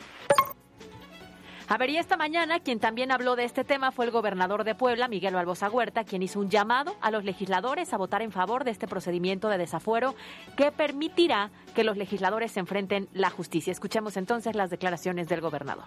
A 1.73 1.79
ver, 1.79 1.89
y 1.89 1.97
esta 1.97 2.19
mañana 2.19 2.61
quien 2.61 2.81
también 2.81 3.11
habló 3.13 3.35
de 3.35 3.45
este 3.45 3.65
tema 3.65 3.93
fue 3.93 4.05
el 4.05 4.11
gobernador 4.11 4.63
de 4.63 4.75
Puebla, 4.75 5.09
Miguel 5.09 5.33
Barbosa 5.33 5.71
Huerta, 5.71 6.05
quien 6.05 6.23
hizo 6.23 6.39
un 6.39 6.51
llamado 6.51 6.95
a 7.01 7.11
los 7.11 7.25
legisladores 7.25 7.95
a 7.95 7.97
votar 7.97 8.21
en 8.21 8.31
favor 8.31 8.65
de 8.65 8.73
este 8.73 8.87
procedimiento 8.87 9.49
de 9.49 9.57
desafuero 9.57 10.15
que 10.55 10.71
permitirá 10.71 11.51
que 11.75 11.83
los 11.83 11.97
legisladores 11.97 12.53
se 12.53 12.61
enfrenten 12.61 13.09
la 13.15 13.31
justicia. 13.31 13.71
Escuchemos 13.71 14.19
entonces 14.19 14.55
las 14.55 14.69
declaraciones 14.69 15.31
del 15.31 15.41
gobernador. 15.41 15.85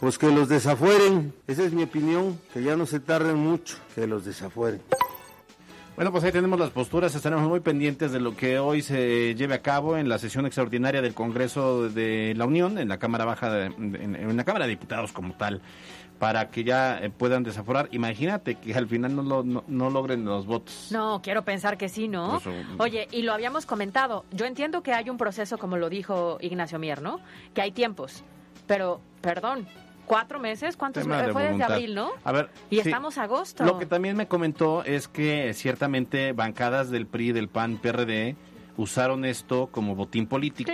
Pues 0.00 0.18
que 0.18 0.32
los 0.32 0.48
desafueren, 0.48 1.32
esa 1.46 1.62
es 1.62 1.72
mi 1.72 1.84
opinión, 1.84 2.40
que 2.52 2.64
ya 2.64 2.74
no 2.74 2.84
se 2.84 2.98
tarden 2.98 3.36
mucho, 3.36 3.76
que 3.94 4.08
los 4.08 4.24
desafueren. 4.24 4.82
Bueno, 5.96 6.10
pues 6.10 6.24
ahí 6.24 6.32
tenemos 6.32 6.58
las 6.58 6.70
posturas, 6.70 7.14
estaremos 7.14 7.48
muy 7.48 7.60
pendientes 7.60 8.10
de 8.10 8.18
lo 8.18 8.34
que 8.36 8.58
hoy 8.58 8.82
se 8.82 9.36
lleve 9.36 9.54
a 9.54 9.62
cabo 9.62 9.96
en 9.96 10.08
la 10.08 10.18
sesión 10.18 10.44
extraordinaria 10.44 11.00
del 11.00 11.14
Congreso 11.14 11.88
de 11.88 12.34
la 12.36 12.46
Unión, 12.46 12.78
en 12.78 12.88
la 12.88 12.98
Cámara 12.98 13.24
Baja, 13.24 13.66
en, 13.66 14.36
la 14.36 14.42
Cámara 14.42 14.64
de 14.64 14.70
Diputados 14.70 15.12
como 15.12 15.34
tal, 15.34 15.62
para 16.18 16.50
que 16.50 16.64
ya 16.64 16.98
eh, 16.98 17.10
puedan 17.10 17.44
desaforar. 17.44 17.88
Imagínate 17.92 18.56
que 18.56 18.74
al 18.74 18.88
final 18.88 19.14
no, 19.14 19.44
no, 19.44 19.90
logren 19.90 20.24
los 20.24 20.46
votos. 20.46 20.88
No, 20.90 21.22
quiero 21.22 21.44
pensar 21.44 21.78
que 21.78 21.88
sí, 21.88 22.08
¿no? 22.08 22.40
Pues, 22.42 22.56
Oye, 22.78 23.06
y 23.12 23.22
lo 23.22 23.32
habíamos 23.32 23.64
comentado, 23.64 24.24
yo 24.32 24.46
entiendo 24.46 24.82
que 24.82 24.92
hay 24.92 25.08
un 25.08 25.16
proceso, 25.16 25.58
como 25.58 25.76
lo 25.76 25.88
dijo 25.90 26.38
Ignacio 26.40 26.80
Mier, 26.80 27.02
¿no? 27.02 27.20
Que 27.54 27.62
hay 27.62 27.70
tiempos, 27.70 28.24
pero, 28.66 29.00
perdón, 29.20 29.68
cuatro 30.06 30.38
meses, 30.38 30.76
¿cuántos 30.76 31.06
meses? 31.06 31.32
Fue 31.32 31.44
desde 31.44 31.64
abril, 31.64 31.94
¿no? 31.94 32.10
A 32.24 32.32
ver. 32.32 32.50
Y 32.70 32.78
estamos 32.78 33.18
agosto. 33.18 33.64
Lo 33.64 33.78
que 33.78 33.86
también 33.86 34.16
me 34.16 34.28
comentó 34.28 34.84
es 34.84 35.08
que 35.08 35.52
ciertamente 35.54 36.32
bancadas 36.32 36.90
del 36.90 37.06
PRI, 37.06 37.32
del 37.32 37.48
PAN, 37.48 37.78
PRD, 37.78 38.36
usaron 38.76 39.24
esto 39.24 39.68
como 39.68 39.94
botín 39.94 40.26
político, 40.26 40.72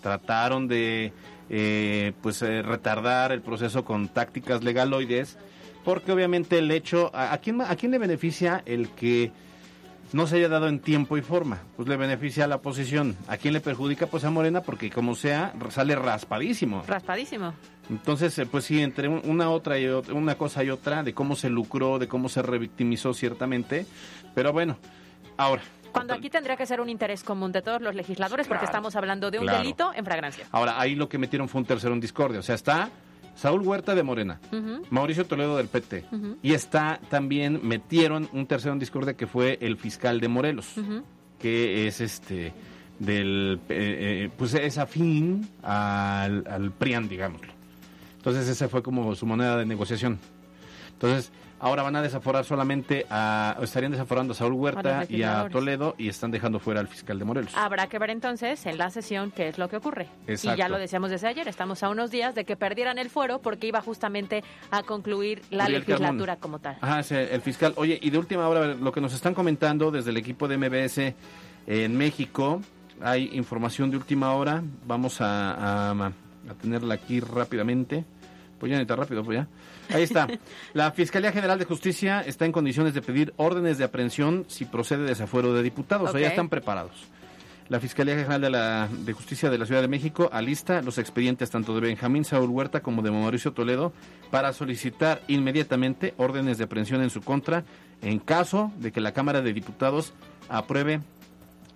trataron 0.00 0.68
de 0.68 1.12
eh, 1.50 2.12
pues 2.22 2.42
eh, 2.42 2.62
retardar 2.62 3.32
el 3.32 3.42
proceso 3.42 3.84
con 3.84 4.08
tácticas 4.08 4.62
legaloides, 4.62 5.38
porque 5.84 6.12
obviamente 6.12 6.58
el 6.58 6.70
hecho, 6.70 7.10
¿a, 7.14 7.36
quién, 7.38 7.60
¿a 7.60 7.74
quién 7.76 7.92
le 7.92 7.98
beneficia 7.98 8.62
el 8.66 8.90
que 8.90 9.32
no 10.12 10.26
se 10.26 10.36
haya 10.36 10.48
dado 10.48 10.68
en 10.68 10.80
tiempo 10.80 11.16
y 11.16 11.22
forma, 11.22 11.62
pues 11.76 11.88
le 11.88 11.96
beneficia 11.96 12.44
a 12.44 12.46
la 12.46 12.56
oposición. 12.56 13.16
¿A 13.28 13.36
quién 13.36 13.54
le 13.54 13.60
perjudica? 13.60 14.06
Pues 14.06 14.24
a 14.24 14.30
Morena, 14.30 14.60
porque 14.60 14.90
como 14.90 15.14
sea, 15.14 15.54
sale 15.70 15.94
raspadísimo. 15.94 16.84
Raspadísimo. 16.86 17.54
Entonces, 17.90 18.38
eh, 18.38 18.46
pues 18.46 18.64
sí, 18.64 18.80
entre 18.80 19.08
una 19.08 19.50
otra 19.50 19.78
y 19.78 19.86
otra, 19.86 20.14
una 20.14 20.36
cosa 20.36 20.62
y 20.64 20.70
otra, 20.70 21.02
de 21.02 21.14
cómo 21.14 21.36
se 21.36 21.50
lucró, 21.50 21.98
de 21.98 22.08
cómo 22.08 22.28
se 22.28 22.42
revictimizó 22.42 23.12
ciertamente, 23.12 23.86
pero 24.34 24.52
bueno, 24.52 24.78
ahora. 25.36 25.62
Cuando 25.92 26.14
aquí 26.14 26.30
tendría 26.30 26.56
que 26.56 26.64
ser 26.64 26.80
un 26.80 26.88
interés 26.88 27.22
común 27.22 27.52
de 27.52 27.60
todos 27.60 27.82
los 27.82 27.94
legisladores, 27.94 28.48
porque 28.48 28.64
estamos 28.64 28.96
hablando 28.96 29.30
de 29.30 29.38
un 29.38 29.46
delito 29.46 29.92
en 29.94 30.04
fragancia. 30.04 30.46
Ahora, 30.50 30.80
ahí 30.80 30.94
lo 30.94 31.08
que 31.08 31.18
metieron 31.18 31.48
fue 31.48 31.60
un 31.60 31.66
tercero 31.66 31.92
en 31.92 32.00
discordia, 32.00 32.40
o 32.40 32.42
sea, 32.42 32.54
está 32.54 32.88
Saúl 33.34 33.60
Huerta 33.60 33.94
de 33.94 34.02
Morena, 34.02 34.40
Mauricio 34.88 35.26
Toledo 35.26 35.56
del 35.58 35.68
PT, 35.68 36.06
y 36.42 36.54
está 36.54 36.98
también, 37.10 37.60
metieron 37.62 38.28
un 38.32 38.46
tercero 38.46 38.72
en 38.72 38.78
discordia 38.78 39.14
que 39.14 39.26
fue 39.26 39.58
el 39.60 39.76
fiscal 39.76 40.18
de 40.20 40.28
Morelos, 40.28 40.74
que 41.38 41.86
es 41.86 42.00
este 42.00 42.54
del 42.98 43.60
eh, 43.68 44.26
eh, 44.28 44.30
pues 44.36 44.54
es 44.54 44.78
afín 44.78 45.48
al, 45.62 46.46
al 46.46 46.70
PRIAN, 46.70 47.08
digámoslo. 47.08 47.51
Entonces 48.22 48.46
esa 48.46 48.68
fue 48.68 48.84
como 48.84 49.16
su 49.16 49.26
moneda 49.26 49.56
de 49.56 49.66
negociación. 49.66 50.20
Entonces, 50.92 51.32
ahora 51.58 51.82
van 51.82 51.96
a 51.96 52.02
desaforar 52.02 52.44
solamente 52.44 53.04
a, 53.10 53.58
estarían 53.60 53.90
desaforando 53.90 54.30
a 54.32 54.36
Saúl 54.36 54.52
Huerta 54.52 55.06
y 55.08 55.24
a 55.24 55.48
Toledo 55.48 55.96
y 55.98 56.08
están 56.08 56.30
dejando 56.30 56.60
fuera 56.60 56.78
al 56.78 56.86
fiscal 56.86 57.18
de 57.18 57.24
Morelos. 57.24 57.52
Habrá 57.56 57.88
que 57.88 57.98
ver 57.98 58.10
entonces 58.10 58.64
en 58.66 58.78
la 58.78 58.90
sesión 58.90 59.32
qué 59.32 59.48
es 59.48 59.58
lo 59.58 59.68
que 59.68 59.78
ocurre. 59.78 60.06
Y 60.28 60.36
ya 60.36 60.68
lo 60.68 60.78
decíamos 60.78 61.10
desde 61.10 61.26
ayer, 61.26 61.48
estamos 61.48 61.82
a 61.82 61.88
unos 61.88 62.12
días 62.12 62.36
de 62.36 62.44
que 62.44 62.56
perdieran 62.56 62.96
el 62.98 63.10
fuero 63.10 63.40
porque 63.40 63.66
iba 63.66 63.80
justamente 63.80 64.44
a 64.70 64.84
concluir 64.84 65.42
la 65.50 65.68
legislatura 65.68 66.36
como 66.36 66.60
tal. 66.60 66.76
Ajá, 66.80 67.00
el 67.00 67.40
fiscal. 67.40 67.72
Oye, 67.74 67.98
y 68.00 68.10
de 68.10 68.18
última 68.18 68.46
hora, 68.46 68.68
lo 68.68 68.92
que 68.92 69.00
nos 69.00 69.14
están 69.14 69.34
comentando 69.34 69.90
desde 69.90 70.10
el 70.10 70.16
equipo 70.16 70.46
de 70.46 70.58
MBS 70.58 71.14
en 71.66 71.96
México, 71.96 72.60
hay 73.00 73.30
información 73.32 73.90
de 73.90 73.96
última 73.96 74.32
hora, 74.34 74.62
vamos 74.86 75.20
a 75.20 75.90
a 75.90 76.12
tenerla 76.60 76.94
aquí 76.94 77.20
rápidamente. 77.20 78.04
Pues 78.58 78.70
ya 78.70 78.80
está 78.80 78.94
rápido, 78.94 79.24
pues 79.24 79.38
ya. 79.38 79.48
Ahí 79.94 80.04
está. 80.04 80.28
La 80.72 80.92
Fiscalía 80.92 81.32
General 81.32 81.58
de 81.58 81.64
Justicia 81.64 82.20
está 82.20 82.44
en 82.44 82.52
condiciones 82.52 82.94
de 82.94 83.02
pedir 83.02 83.34
órdenes 83.36 83.78
de 83.78 83.84
aprehensión 83.84 84.44
si 84.48 84.64
procede 84.64 85.04
desafuero 85.04 85.52
de 85.52 85.62
diputados. 85.62 86.10
O 86.10 86.12
sea, 86.12 86.20
ya 86.20 86.28
están 86.28 86.48
preparados. 86.48 87.08
La 87.68 87.80
Fiscalía 87.80 88.16
General 88.16 88.40
de, 88.40 88.50
la, 88.50 88.88
de 88.90 89.12
Justicia 89.12 89.48
de 89.48 89.56
la 89.56 89.66
Ciudad 89.66 89.80
de 89.80 89.88
México 89.88 90.28
alista 90.32 90.82
los 90.82 90.98
expedientes 90.98 91.50
tanto 91.50 91.74
de 91.74 91.80
Benjamín 91.80 92.24
Saúl 92.24 92.50
Huerta 92.50 92.82
como 92.82 93.02
de 93.02 93.10
Mauricio 93.10 93.52
Toledo 93.52 93.92
para 94.30 94.52
solicitar 94.52 95.22
inmediatamente 95.26 96.12
órdenes 96.18 96.58
de 96.58 96.64
aprehensión 96.64 97.02
en 97.02 97.10
su 97.10 97.22
contra 97.22 97.64
en 98.02 98.18
caso 98.18 98.72
de 98.78 98.92
que 98.92 99.00
la 99.00 99.12
Cámara 99.12 99.40
de 99.40 99.52
Diputados 99.52 100.12
apruebe 100.48 101.00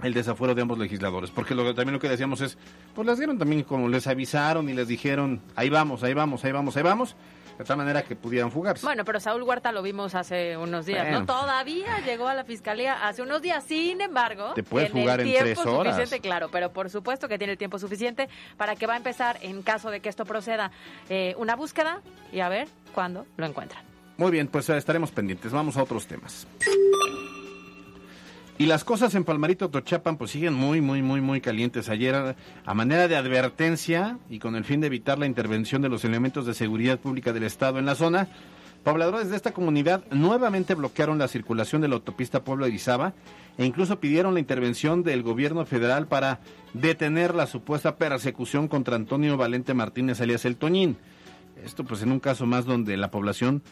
el 0.03 0.15
desafuero 0.15 0.55
de 0.55 0.63
ambos 0.63 0.79
legisladores. 0.79 1.31
Porque 1.31 1.55
lo, 1.55 1.75
también 1.75 1.95
lo 1.95 2.01
que 2.01 2.09
decíamos 2.09 2.41
es, 2.41 2.59
pues 2.95 3.07
las 3.07 3.19
dieron 3.19 3.39
también 3.39 3.63
como 3.63 3.89
les 3.89 4.07
avisaron 4.07 4.69
y 4.69 4.75
les 4.75 4.89
dijeron, 4.89 5.41
ahí 5.55 5.71
vamos, 5.71 6.03
ahí 6.03 6.15
vamos, 6.15 6.45
ahí 6.45 6.53
vamos, 6.53 6.77
ahí 6.77 6.83
vamos, 6.83 7.17
de 7.59 7.65
tal 7.65 7.79
manera 7.79 8.03
que 8.03 8.15
pudieran 8.15 8.51
fugarse. 8.51 8.85
Bueno, 8.85 9.05
pero 9.05 9.19
Saúl 9.21 9.43
Huerta 9.43 9.73
lo 9.73 9.83
vimos 9.83 10.15
hace 10.15 10.57
unos 10.57 10.87
días, 10.87 11.11
¿no? 11.11 11.25
Todavía 11.25 12.01
llegó 12.05 12.29
a 12.29 12.35
la 12.35 12.45
fiscalía 12.45 13.07
hace 13.07 13.23
unos 13.23 13.41
días, 13.41 13.65
sin 13.65 14.01
embargo. 14.01 14.53
Te 14.55 14.63
puedes 14.63 14.91
jugar 14.91 15.21
en 15.21 15.33
tres 15.33 15.59
horas. 15.59 15.95
Suficiente, 15.97 16.27
claro, 16.27 16.51
pero 16.51 16.73
por 16.73 16.91
supuesto 16.91 17.29
que 17.29 17.39
tiene 17.39 17.53
el 17.53 17.59
tiempo 17.59 17.79
suficiente 17.79 18.29
para 18.57 18.77
que 18.77 18.87
va 18.87 18.95
a 18.95 18.99
empezar, 18.99 19.39
en 19.41 19.63
caso 19.63 19.91
de 19.91 20.01
que 20.01 20.09
esto 20.09 20.25
proceda, 20.27 20.71
eh, 21.09 21.35
una 21.39 21.57
búsqueda 21.57 22.03
y 22.33 22.41
a 22.41 22.49
ver 22.49 22.69
cuándo 22.95 23.27
lo 23.37 23.47
encuentran. 23.47 23.83
Muy 24.19 24.31
bien, 24.31 24.49
pues 24.49 24.69
estaremos 24.71 25.11
pendientes. 25.11 25.53
Vamos 25.53 25.77
a 25.77 25.83
otros 25.83 26.07
temas. 26.07 26.47
Y 28.59 28.65
las 28.65 28.85
cosas 28.85 29.15
en 29.15 29.25
Palmarito 29.25 29.69
Tochapan 29.69 30.17
pues 30.17 30.31
siguen 30.31 30.55
muy, 30.55 30.81
muy, 30.81 31.03
muy, 31.03 31.21
muy 31.21 31.43
calientes. 31.43 31.91
Ayer, 31.91 32.15
a 32.65 32.75
manera 32.75 33.07
de 33.07 33.15
advertencia 33.15 34.19
y 34.31 34.39
con 34.39 34.57
el 34.57 34.65
fin 34.65 34.81
de 34.81 34.87
evitar 34.87 35.19
la 35.19 35.27
intervención 35.27 35.83
de 35.83 35.91
los 35.91 36.07
elementos 36.07 36.47
de 36.47 36.55
seguridad 36.55 36.99
pública 36.99 37.35
del 37.35 37.43
Estado 37.43 37.79
en 37.79 37.85
la 37.85 37.95
zona, 37.95 38.29
pobladores 38.83 39.29
de 39.29 39.37
esta 39.37 39.53
comunidad 39.53 40.05
nuevamente 40.11 40.75
bloquearon 40.75 41.19
la 41.19 41.29
circulación 41.29 41.83
de 41.83 41.89
la 41.89 41.97
autopista 41.97 42.45
Pueblo-Irizaba 42.45 43.13
e 43.59 43.67
incluso 43.67 44.01
pidieron 44.01 44.33
la 44.33 44.41
intervención 44.41 45.03
del 45.03 45.23
gobierno 45.23 45.67
federal 45.67 46.07
para 46.07 46.41
detener 46.73 47.35
la 47.35 47.47
supuesta 47.47 47.97
persecución 47.97 48.69
contra 48.69 48.97
Antonio 48.97 49.37
Valente 49.37 49.75
Martínez 49.75 50.23
alias 50.23 50.47
El 50.47 50.57
Toñín. 50.57 50.97
Esto 51.63 51.85
pues 51.85 52.01
en 52.01 52.11
un 52.11 52.21
caso 52.21 52.47
más 52.47 52.65
donde 52.65 52.97
la 52.97 53.11
población 53.11 53.63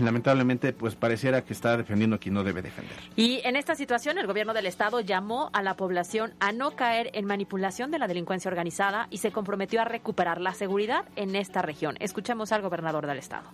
lamentablemente 0.00 0.72
pues 0.72 0.94
pareciera 0.94 1.42
que 1.44 1.52
está 1.52 1.76
defendiendo 1.76 2.16
a 2.16 2.18
quien 2.18 2.34
no 2.34 2.44
debe 2.44 2.62
defender. 2.62 2.96
Y 3.16 3.40
en 3.44 3.56
esta 3.56 3.74
situación 3.74 4.18
el 4.18 4.26
gobierno 4.26 4.54
del 4.54 4.66
estado 4.66 5.00
llamó 5.00 5.50
a 5.52 5.62
la 5.62 5.74
población 5.74 6.34
a 6.40 6.52
no 6.52 6.72
caer 6.72 7.10
en 7.14 7.26
manipulación 7.26 7.90
de 7.90 7.98
la 7.98 8.06
delincuencia 8.06 8.50
organizada 8.50 9.08
y 9.10 9.18
se 9.18 9.32
comprometió 9.32 9.80
a 9.80 9.84
recuperar 9.84 10.40
la 10.40 10.54
seguridad 10.54 11.04
en 11.16 11.36
esta 11.36 11.62
región. 11.62 11.96
Escuchemos 12.00 12.52
al 12.52 12.62
gobernador 12.62 13.06
del 13.06 13.18
estado. 13.18 13.50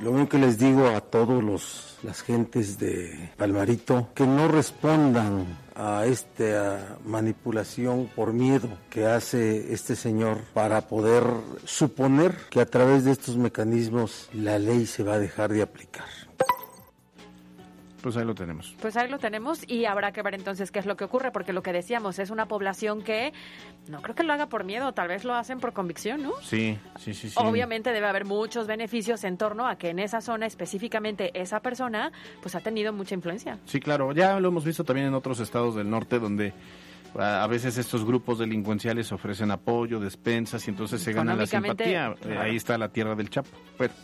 Lo 0.00 0.10
único 0.10 0.30
que 0.30 0.38
les 0.38 0.58
digo 0.58 0.88
a 0.88 1.00
todos 1.00 1.42
los 1.42 1.86
las 2.02 2.22
gentes 2.22 2.78
de 2.78 3.30
Palmarito 3.36 4.08
que 4.14 4.26
no 4.26 4.48
respondan 4.48 5.58
a 5.74 6.06
esta 6.06 6.98
manipulación 7.04 8.08
por 8.14 8.32
miedo 8.32 8.68
que 8.90 9.06
hace 9.06 9.72
este 9.72 9.96
señor 9.96 10.38
para 10.54 10.82
poder 10.82 11.24
suponer 11.64 12.34
que 12.50 12.60
a 12.60 12.66
través 12.66 13.04
de 13.04 13.12
estos 13.12 13.36
mecanismos 13.36 14.28
la 14.32 14.58
ley 14.58 14.86
se 14.86 15.02
va 15.02 15.14
a 15.14 15.18
dejar 15.18 15.52
de 15.52 15.62
aplicar. 15.62 16.06
Pues 18.06 18.16
ahí 18.16 18.24
lo 18.24 18.36
tenemos. 18.36 18.72
Pues 18.80 18.96
ahí 18.96 19.08
lo 19.08 19.18
tenemos 19.18 19.68
y 19.68 19.84
habrá 19.84 20.12
que 20.12 20.22
ver 20.22 20.36
entonces 20.36 20.70
qué 20.70 20.78
es 20.78 20.86
lo 20.86 20.96
que 20.96 21.02
ocurre, 21.02 21.32
porque 21.32 21.52
lo 21.52 21.60
que 21.64 21.72
decíamos 21.72 22.20
es 22.20 22.30
una 22.30 22.46
población 22.46 23.02
que 23.02 23.32
no 23.88 24.00
creo 24.00 24.14
que 24.14 24.22
lo 24.22 24.32
haga 24.32 24.48
por 24.48 24.62
miedo, 24.62 24.92
tal 24.92 25.08
vez 25.08 25.24
lo 25.24 25.34
hacen 25.34 25.58
por 25.58 25.72
convicción, 25.72 26.22
¿no? 26.22 26.30
Sí, 26.40 26.78
sí, 27.00 27.14
sí, 27.14 27.30
sí. 27.30 27.34
Obviamente 27.34 27.90
debe 27.90 28.06
haber 28.06 28.24
muchos 28.24 28.68
beneficios 28.68 29.24
en 29.24 29.36
torno 29.36 29.66
a 29.66 29.74
que 29.74 29.88
en 29.88 29.98
esa 29.98 30.20
zona 30.20 30.46
específicamente 30.46 31.32
esa 31.34 31.58
persona 31.58 32.12
pues 32.42 32.54
ha 32.54 32.60
tenido 32.60 32.92
mucha 32.92 33.16
influencia. 33.16 33.58
Sí, 33.64 33.80
claro, 33.80 34.12
ya 34.12 34.38
lo 34.38 34.50
hemos 34.50 34.64
visto 34.64 34.84
también 34.84 35.08
en 35.08 35.14
otros 35.14 35.40
estados 35.40 35.74
del 35.74 35.90
norte 35.90 36.20
donde 36.20 36.52
a 37.18 37.42
a 37.42 37.46
veces 37.48 37.76
estos 37.76 38.04
grupos 38.04 38.38
delincuenciales 38.38 39.10
ofrecen 39.10 39.50
apoyo, 39.50 39.98
despensas 39.98 40.64
y 40.68 40.70
entonces 40.70 41.02
se 41.02 41.12
gana 41.12 41.34
la 41.34 41.44
simpatía. 41.44 42.14
Claro. 42.20 42.40
Ahí 42.40 42.54
está 42.54 42.78
la 42.78 42.88
tierra 42.88 43.16
del 43.16 43.30
Chapo. 43.30 43.50
Bueno. 43.76 43.94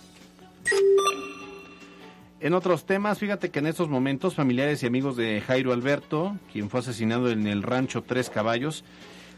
En 2.42 2.54
otros 2.54 2.86
temas, 2.86 3.20
fíjate 3.20 3.50
que 3.50 3.60
en 3.60 3.68
estos 3.68 3.88
momentos 3.88 4.34
familiares 4.34 4.82
y 4.82 4.86
amigos 4.86 5.16
de 5.16 5.40
Jairo 5.42 5.72
Alberto, 5.72 6.36
quien 6.52 6.70
fue 6.70 6.80
asesinado 6.80 7.30
en 7.30 7.46
el 7.46 7.62
rancho 7.62 8.02
Tres 8.02 8.30
Caballos, 8.30 8.82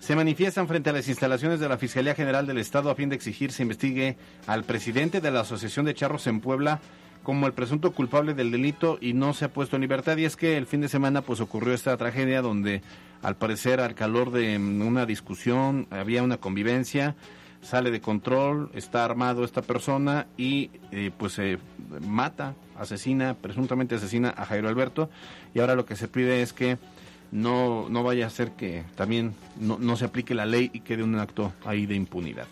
se 0.01 0.17
manifiestan 0.17 0.69
frente 0.69 0.89
a 0.89 0.95
las 0.95 1.07
instalaciones 1.07 1.61
de 1.61 1.69
la 1.69 1.77
Fiscalía 1.77 2.15
General 2.15 2.47
del 2.47 2.57
Estado 2.57 2.89
a 2.89 2.95
fin 2.95 3.11
de 3.11 3.15
exigir 3.15 3.53
se 3.53 3.61
investigue 3.61 4.17
al 4.47 4.65
presidente 4.65 5.21
de 5.21 5.31
la 5.31 5.41
Asociación 5.41 5.85
de 5.85 5.93
Charros 5.93 6.27
en 6.27 6.41
Puebla 6.41 6.81
como 7.23 7.47
el 7.47 7.53
presunto 7.53 7.93
culpable 7.93 8.33
del 8.33 8.51
delito 8.51 8.97
y 9.03 9.13
no 9.13 9.35
se 9.35 9.45
ha 9.45 9.53
puesto 9.53 9.77
en 9.77 9.83
libertad. 9.83 10.17
Y 10.17 10.25
es 10.25 10.37
que 10.37 10.57
el 10.57 10.65
fin 10.65 10.81
de 10.81 10.89
semana 10.89 11.21
pues 11.21 11.41
ocurrió 11.41 11.75
esta 11.75 11.95
tragedia 11.99 12.41
donde 12.41 12.81
al 13.21 13.37
parecer 13.37 13.81
al 13.81 13.95
calor 13.95 14.31
de 14.31 14.57
una 14.57 15.05
discusión 15.05 15.89
había 15.91 16.23
una 16.23 16.39
convivencia, 16.39 17.17
sale 17.65 17.91
de 17.91 18.01
control, 18.01 18.71
está 18.75 19.05
armado 19.05 19.45
esta 19.45 19.63
persona 19.63 20.27
y 20.37 20.71
eh, 20.93 21.11
pues 21.17 21.33
se 21.33 21.59
mata, 22.07 22.55
asesina, 22.79 23.35
presuntamente 23.35 23.95
asesina 23.95 24.33
a 24.37 24.45
Jairo 24.45 24.69
Alberto 24.69 25.09
y 25.55 25.61
ahora 25.61 25.75
lo 25.75 25.87
que 25.87 25.97
se 25.97 26.07
pide 26.07 26.43
es 26.43 26.53
que 26.53 26.79
no, 27.33 27.89
no 27.89 28.03
vaya 28.05 28.27
a 28.27 28.31
ser 28.31 28.53
que 28.53 28.85
también 28.95 29.35
no, 29.59 29.79
no 29.79 29.97
se 29.97 30.05
aplique 30.05 30.35
la 30.35 30.47
ley 30.47 30.71
y 30.73 30.81
quede 30.81 31.03
un 31.03 31.19
acto 31.19 31.53
ahí 31.65 31.87
de 31.87 31.95
impunidad. 31.95 32.47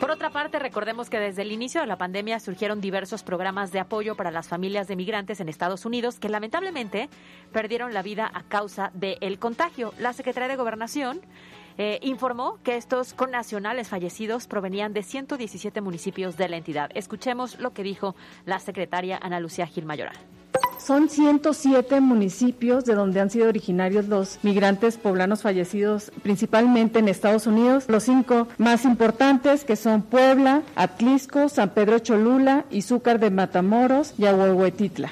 Por 0.00 0.10
otra 0.10 0.30
parte, 0.30 0.58
recordemos 0.58 1.08
que 1.08 1.18
desde 1.18 1.42
el 1.42 1.52
inicio 1.52 1.80
de 1.80 1.86
la 1.86 1.96
pandemia 1.96 2.38
surgieron 2.38 2.80
diversos 2.80 3.22
programas 3.22 3.72
de 3.72 3.80
apoyo 3.80 4.16
para 4.16 4.30
las 4.30 4.48
familias 4.48 4.86
de 4.86 4.96
migrantes 4.96 5.40
en 5.40 5.48
Estados 5.48 5.86
Unidos 5.86 6.18
que 6.18 6.28
lamentablemente 6.28 7.08
perdieron 7.52 7.94
la 7.94 8.02
vida 8.02 8.30
a 8.32 8.42
causa 8.42 8.90
del 8.92 9.38
contagio. 9.38 9.94
La 9.98 10.12
Secretaría 10.12 10.48
de 10.48 10.56
Gobernación 10.56 11.20
eh, 11.78 11.98
informó 12.02 12.58
que 12.62 12.76
estos 12.76 13.14
connacionales 13.14 13.88
fallecidos 13.88 14.46
provenían 14.46 14.92
de 14.92 15.02
117 15.02 15.80
municipios 15.80 16.36
de 16.36 16.48
la 16.48 16.56
entidad. 16.56 16.90
Escuchemos 16.94 17.58
lo 17.58 17.72
que 17.72 17.82
dijo 17.82 18.14
la 18.46 18.58
secretaria 18.58 19.18
Ana 19.20 19.40
Lucía 19.40 19.66
Gil 19.66 19.84
Mayoral. 19.84 20.16
Son 20.78 21.08
107 21.08 22.00
municipios 22.00 22.84
de 22.84 22.94
donde 22.94 23.20
han 23.20 23.30
sido 23.30 23.48
originarios 23.48 24.06
los 24.06 24.38
migrantes 24.42 24.98
poblanos 24.98 25.42
fallecidos, 25.42 26.12
principalmente 26.22 26.98
en 26.98 27.08
Estados 27.08 27.46
Unidos. 27.46 27.84
Los 27.88 28.04
cinco 28.04 28.48
más 28.58 28.84
importantes 28.84 29.64
que 29.64 29.76
son 29.76 30.02
Puebla, 30.02 30.62
Atlisco, 30.76 31.48
San 31.48 31.70
Pedro 31.70 32.00
Cholula, 32.00 32.66
Izúcar 32.70 33.18
de 33.18 33.30
Matamoros 33.30 34.14
y 34.18 34.26
Ahuehuetitla. 34.26 35.10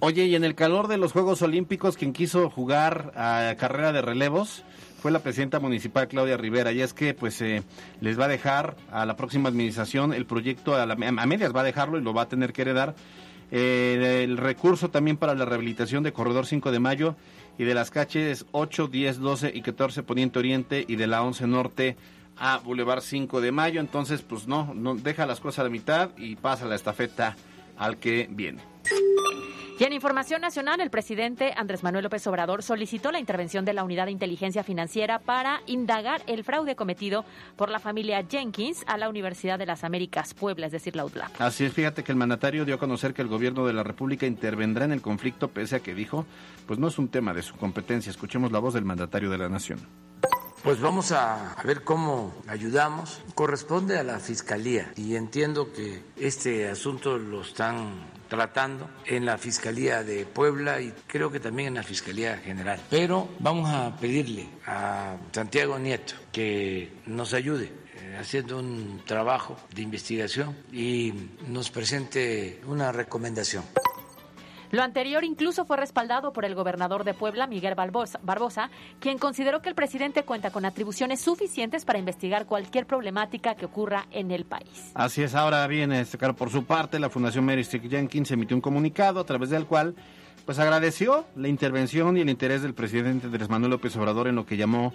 Oye, 0.00 0.24
y 0.24 0.34
en 0.34 0.44
el 0.44 0.54
calor 0.54 0.88
de 0.88 0.96
los 0.96 1.12
Juegos 1.12 1.42
Olímpicos, 1.42 1.96
quien 1.96 2.14
quiso 2.14 2.48
jugar 2.48 3.12
a 3.14 3.54
carrera 3.58 3.92
de 3.92 4.00
relevos 4.00 4.64
fue 5.00 5.10
la 5.10 5.18
presidenta 5.20 5.58
municipal 5.60 6.06
Claudia 6.08 6.36
Rivera. 6.36 6.72
Y 6.72 6.80
es 6.82 6.92
que, 6.94 7.14
pues, 7.14 7.40
eh, 7.42 7.62
les 8.00 8.18
va 8.18 8.26
a 8.26 8.28
dejar 8.28 8.76
a 8.92 9.04
la 9.06 9.16
próxima 9.16 9.48
administración 9.48 10.12
el 10.12 10.26
proyecto, 10.26 10.74
a, 10.74 10.86
la- 10.86 10.96
medias 10.96 11.54
va 11.54 11.60
a 11.62 11.64
dejarlo 11.64 11.98
y 11.98 12.02
lo 12.02 12.12
va 12.14 12.22
a 12.22 12.28
tener 12.28 12.52
que 12.52 12.62
heredar. 12.62 12.94
Eh, 13.52 14.22
el 14.24 14.36
recurso 14.36 14.90
también 14.90 15.16
para 15.16 15.34
la 15.34 15.44
rehabilitación 15.44 16.02
de 16.04 16.12
Corredor 16.12 16.46
5 16.46 16.70
de 16.70 16.78
Mayo 16.78 17.16
y 17.58 17.64
de 17.64 17.74
las 17.74 17.90
calles 17.90 18.46
8, 18.52 18.86
10, 18.86 19.18
12 19.18 19.50
y 19.54 19.62
14 19.62 20.02
Poniente 20.04 20.38
Oriente 20.38 20.84
y 20.86 20.94
de 20.96 21.06
la 21.08 21.22
11 21.24 21.46
Norte 21.48 21.96
a 22.38 22.58
Boulevard 22.58 23.00
5 23.02 23.40
de 23.40 23.50
Mayo. 23.52 23.80
Entonces, 23.80 24.22
pues 24.22 24.46
no, 24.46 24.72
no 24.74 24.94
deja 24.94 25.26
las 25.26 25.40
cosas 25.40 25.58
a 25.60 25.64
la 25.64 25.70
mitad 25.70 26.10
y 26.16 26.36
pasa 26.36 26.64
la 26.66 26.76
estafeta 26.76 27.36
al 27.76 27.96
que 27.98 28.28
viene. 28.30 28.62
Y 29.80 29.84
en 29.84 29.94
información 29.94 30.42
nacional, 30.42 30.82
el 30.82 30.90
presidente 30.90 31.54
Andrés 31.56 31.82
Manuel 31.82 32.04
López 32.04 32.26
Obrador 32.26 32.62
solicitó 32.62 33.10
la 33.12 33.18
intervención 33.18 33.64
de 33.64 33.72
la 33.72 33.82
Unidad 33.82 34.04
de 34.04 34.10
Inteligencia 34.10 34.62
Financiera 34.62 35.20
para 35.20 35.62
indagar 35.64 36.22
el 36.26 36.44
fraude 36.44 36.76
cometido 36.76 37.24
por 37.56 37.70
la 37.70 37.78
familia 37.78 38.22
Jenkins 38.28 38.84
a 38.86 38.98
la 38.98 39.08
Universidad 39.08 39.58
de 39.58 39.64
las 39.64 39.82
Américas 39.82 40.34
Puebla, 40.34 40.66
es 40.66 40.72
decir, 40.72 40.96
la 40.96 41.06
UTLAP. 41.06 41.40
Así 41.40 41.64
es, 41.64 41.72
fíjate 41.72 42.04
que 42.04 42.12
el 42.12 42.18
mandatario 42.18 42.66
dio 42.66 42.74
a 42.74 42.78
conocer 42.78 43.14
que 43.14 43.22
el 43.22 43.28
gobierno 43.28 43.66
de 43.66 43.72
la 43.72 43.82
República 43.82 44.26
intervendrá 44.26 44.84
en 44.84 44.92
el 44.92 45.00
conflicto, 45.00 45.48
pese 45.48 45.76
a 45.76 45.80
que 45.80 45.94
dijo, 45.94 46.26
pues 46.66 46.78
no 46.78 46.88
es 46.88 46.98
un 46.98 47.08
tema 47.08 47.32
de 47.32 47.40
su 47.40 47.56
competencia. 47.56 48.10
Escuchemos 48.10 48.52
la 48.52 48.58
voz 48.58 48.74
del 48.74 48.84
mandatario 48.84 49.30
de 49.30 49.38
la 49.38 49.48
Nación. 49.48 49.80
Pues 50.62 50.78
vamos 50.78 51.10
a, 51.10 51.54
a 51.54 51.62
ver 51.62 51.84
cómo 51.84 52.34
ayudamos. 52.48 53.22
Corresponde 53.34 53.98
a 53.98 54.02
la 54.02 54.18
Fiscalía 54.18 54.92
y 54.98 55.16
entiendo 55.16 55.72
que 55.72 56.02
este 56.18 56.68
asunto 56.68 57.16
lo 57.16 57.40
están 57.40 58.19
tratando 58.30 58.88
en 59.04 59.26
la 59.26 59.36
Fiscalía 59.36 60.02
de 60.02 60.24
Puebla 60.24 60.80
y 60.80 60.94
creo 61.06 61.30
que 61.30 61.40
también 61.40 61.68
en 61.68 61.74
la 61.74 61.82
Fiscalía 61.82 62.38
General. 62.38 62.80
Pero 62.88 63.28
vamos 63.40 63.68
a 63.68 63.94
pedirle 63.96 64.48
a 64.66 65.16
Santiago 65.32 65.78
Nieto 65.78 66.14
que 66.32 66.92
nos 67.06 67.34
ayude 67.34 67.72
eh, 67.96 68.16
haciendo 68.18 68.58
un 68.58 69.02
trabajo 69.04 69.58
de 69.74 69.82
investigación 69.82 70.56
y 70.72 71.12
nos 71.48 71.70
presente 71.70 72.60
una 72.66 72.92
recomendación. 72.92 73.64
Lo 74.70 74.82
anterior 74.82 75.24
incluso 75.24 75.64
fue 75.64 75.76
respaldado 75.76 76.32
por 76.32 76.44
el 76.44 76.54
gobernador 76.54 77.04
de 77.04 77.12
Puebla, 77.12 77.46
Miguel 77.46 77.74
Barbosa, 77.74 78.70
quien 79.00 79.18
consideró 79.18 79.62
que 79.62 79.68
el 79.68 79.74
presidente 79.74 80.22
cuenta 80.22 80.50
con 80.50 80.64
atribuciones 80.64 81.20
suficientes 81.20 81.84
para 81.84 81.98
investigar 81.98 82.46
cualquier 82.46 82.86
problemática 82.86 83.56
que 83.56 83.64
ocurra 83.64 84.06
en 84.12 84.30
el 84.30 84.44
país. 84.44 84.92
Así 84.94 85.22
es, 85.22 85.34
ahora 85.34 85.66
bien, 85.66 85.92
este, 85.92 86.18
claro, 86.18 86.36
por 86.36 86.50
su 86.50 86.64
parte, 86.64 87.00
la 87.00 87.10
Fundación 87.10 87.44
Mary 87.44 87.62
Street 87.62 87.90
Jenkins 87.90 88.30
emitió 88.30 88.56
un 88.56 88.60
comunicado 88.60 89.20
a 89.20 89.24
través 89.24 89.50
del 89.50 89.66
cual 89.66 89.94
pues 90.44 90.58
agradeció 90.58 91.26
la 91.36 91.48
intervención 91.48 92.16
y 92.16 92.20
el 92.20 92.30
interés 92.30 92.62
del 92.62 92.74
presidente 92.74 93.26
Andrés 93.26 93.48
Manuel 93.48 93.72
López 93.72 93.94
Obrador 93.96 94.28
en 94.28 94.36
lo 94.36 94.46
que 94.46 94.56
llamó 94.56 94.92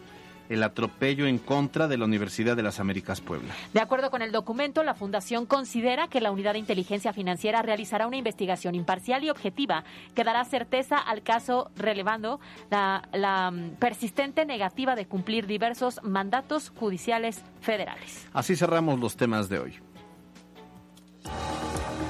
el 0.49 0.63
atropello 0.63 1.27
en 1.27 1.37
contra 1.37 1.87
de 1.87 1.97
la 1.97 2.05
Universidad 2.05 2.55
de 2.55 2.63
las 2.63 2.79
Américas 2.79 3.21
Puebla. 3.21 3.53
De 3.73 3.81
acuerdo 3.81 4.11
con 4.11 4.21
el 4.21 4.31
documento, 4.31 4.83
la 4.83 4.93
Fundación 4.93 5.45
considera 5.45 6.07
que 6.07 6.21
la 6.21 6.31
Unidad 6.31 6.53
de 6.53 6.59
Inteligencia 6.59 7.13
Financiera 7.13 7.61
realizará 7.61 8.07
una 8.07 8.17
investigación 8.17 8.75
imparcial 8.75 9.23
y 9.23 9.29
objetiva 9.29 9.83
que 10.13 10.23
dará 10.23 10.45
certeza 10.45 10.97
al 10.97 11.23
caso 11.23 11.71
relevando 11.75 12.39
la, 12.69 13.07
la, 13.13 13.51
mm, 13.51 13.75
persistente 13.79 14.45
negativa 14.45 14.95
de 14.95 15.05
cumplir 15.05 15.47
diversos 15.47 15.99
mandatos 16.03 16.71
judiciales 16.75 17.41
federales. 17.61 18.27
Así 18.33 18.55
cerramos 18.55 18.99
los 18.99 19.15
temas 19.15 19.49
de 19.49 19.59
hoy. 19.59 19.84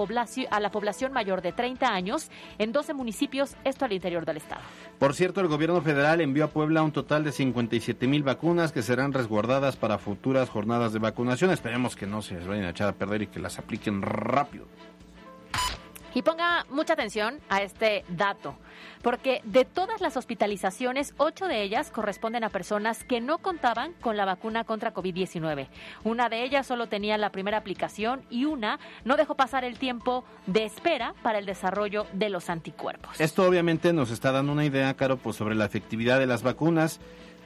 a 0.50 0.60
la 0.60 0.72
población 0.72 1.14
mayor 1.14 1.44
de 1.44 1.52
30 1.52 1.94
años 1.94 2.32
en 2.58 2.72
12 2.72 2.96
municipios, 2.96 3.56
esto 3.64 3.86
al 3.86 3.94
interior 3.94 4.26
del 4.26 4.38
estado. 4.38 4.62
Por 4.98 5.14
cierto, 5.14 5.40
el 5.40 5.50
gobierno 5.50 5.84
federal 5.84 6.22
envió 6.22 6.46
a 6.46 6.48
Puebla 6.48 6.82
un 6.82 6.92
total 6.92 7.24
de 7.24 7.30
57.000 7.30 8.24
vacunas 8.24 8.72
que 8.72 8.82
serán 8.82 9.14
resguardadas 9.14 9.76
para 9.76 10.00
futuras 10.00 10.50
jornadas 10.50 10.94
de 10.94 11.00
vacunación. 11.00 11.52
Esperemos 11.52 11.96
que 11.96 12.08
no 12.08 12.24
se 12.24 12.34
les 12.34 12.48
vayan 12.48 12.66
a 12.66 12.72
echar 12.72 12.90
a 12.90 12.94
perder 12.94 13.22
y 13.22 13.28
que 13.28 13.40
las 13.40 13.60
apliquen 13.60 14.02
rápido. 14.02 14.66
Y 16.20 16.22
ponga 16.22 16.66
mucha 16.70 16.92
atención 16.92 17.40
a 17.48 17.62
este 17.62 18.04
dato, 18.10 18.54
porque 19.02 19.40
de 19.46 19.64
todas 19.64 20.02
las 20.02 20.18
hospitalizaciones, 20.18 21.14
ocho 21.16 21.48
de 21.48 21.64
ellas 21.64 21.92
corresponden 21.92 22.44
a 22.44 22.50
personas 22.50 23.06
que 23.06 23.22
no 23.22 23.38
contaban 23.38 23.94
con 24.02 24.18
la 24.18 24.26
vacuna 24.26 24.66
contra 24.66 24.94
COVID-19. 24.94 25.70
Una 26.04 26.28
de 26.28 26.44
ellas 26.44 26.68
solo 26.68 26.88
tenía 26.88 27.18
la 27.18 27.30
primera 27.30 27.58
aplicación 27.58 28.26
y 28.30 28.44
una 28.44 28.82
no 29.06 29.16
dejó 29.16 29.36
pasar 29.36 29.64
el 29.64 29.80
tiempo 29.80 30.26
de 30.46 30.66
espera 30.66 31.14
para 31.24 31.40
el 31.40 31.46
desarrollo 31.46 32.06
de 32.12 32.30
los 32.30 32.50
anticuerpos. 32.50 33.18
Esto 33.22 33.46
obviamente 33.48 33.94
nos 33.94 34.12
está 34.12 34.34
dando 34.34 34.52
una 34.52 34.66
idea, 34.66 34.94
Caro, 34.96 35.16
pues 35.16 35.38
sobre 35.38 35.56
la 35.56 35.64
efectividad 35.64 36.20
de 36.20 36.28
las 36.28 36.44
vacunas 36.44 37.00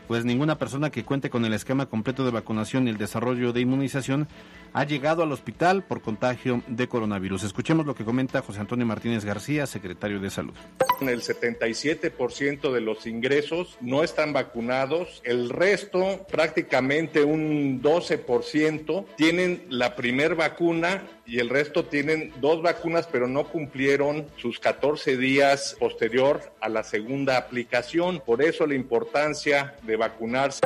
pues 0.07 0.25
ninguna 0.25 0.57
persona 0.57 0.89
que 0.89 1.03
cuente 1.03 1.29
con 1.29 1.45
el 1.45 1.53
esquema 1.53 1.85
completo 1.87 2.25
de 2.25 2.31
vacunación 2.31 2.87
y 2.87 2.91
el 2.91 2.97
desarrollo 2.97 3.53
de 3.53 3.61
inmunización 3.61 4.27
ha 4.73 4.83
llegado 4.85 5.23
al 5.23 5.31
hospital 5.31 5.83
por 5.83 6.01
contagio 6.01 6.61
de 6.67 6.87
coronavirus. 6.87 7.43
Escuchemos 7.43 7.85
lo 7.85 7.95
que 7.95 8.03
comenta 8.03 8.41
José 8.41 8.59
Antonio 8.59 8.85
Martínez 8.85 9.23
García, 9.23 9.67
secretario 9.67 10.19
de 10.19 10.29
Salud. 10.29 10.53
El 11.01 11.21
77% 11.21 12.71
de 12.71 12.81
los 12.81 13.05
ingresos 13.05 13.77
no 13.81 14.03
están 14.03 14.33
vacunados, 14.33 15.21
el 15.25 15.49
resto, 15.49 16.25
prácticamente 16.31 17.23
un 17.23 17.81
12%, 17.81 19.05
tienen 19.15 19.65
la 19.69 19.95
primer 19.95 20.35
vacuna 20.35 21.03
y 21.25 21.39
el 21.39 21.49
resto 21.49 21.85
tienen 21.85 22.33
dos 22.41 22.61
vacunas, 22.61 23.07
pero 23.11 23.27
no 23.27 23.45
cumplieron 23.45 24.27
sus 24.37 24.59
14 24.59 25.17
días 25.17 25.75
posterior 25.79 26.41
a 26.59 26.69
la 26.69 26.83
segunda 26.83 27.37
aplicación. 27.37 28.19
Por 28.19 28.41
eso 28.41 28.67
la 28.67 28.75
importancia 28.75 29.75
de 29.83 29.95
vacunarse. 29.95 30.61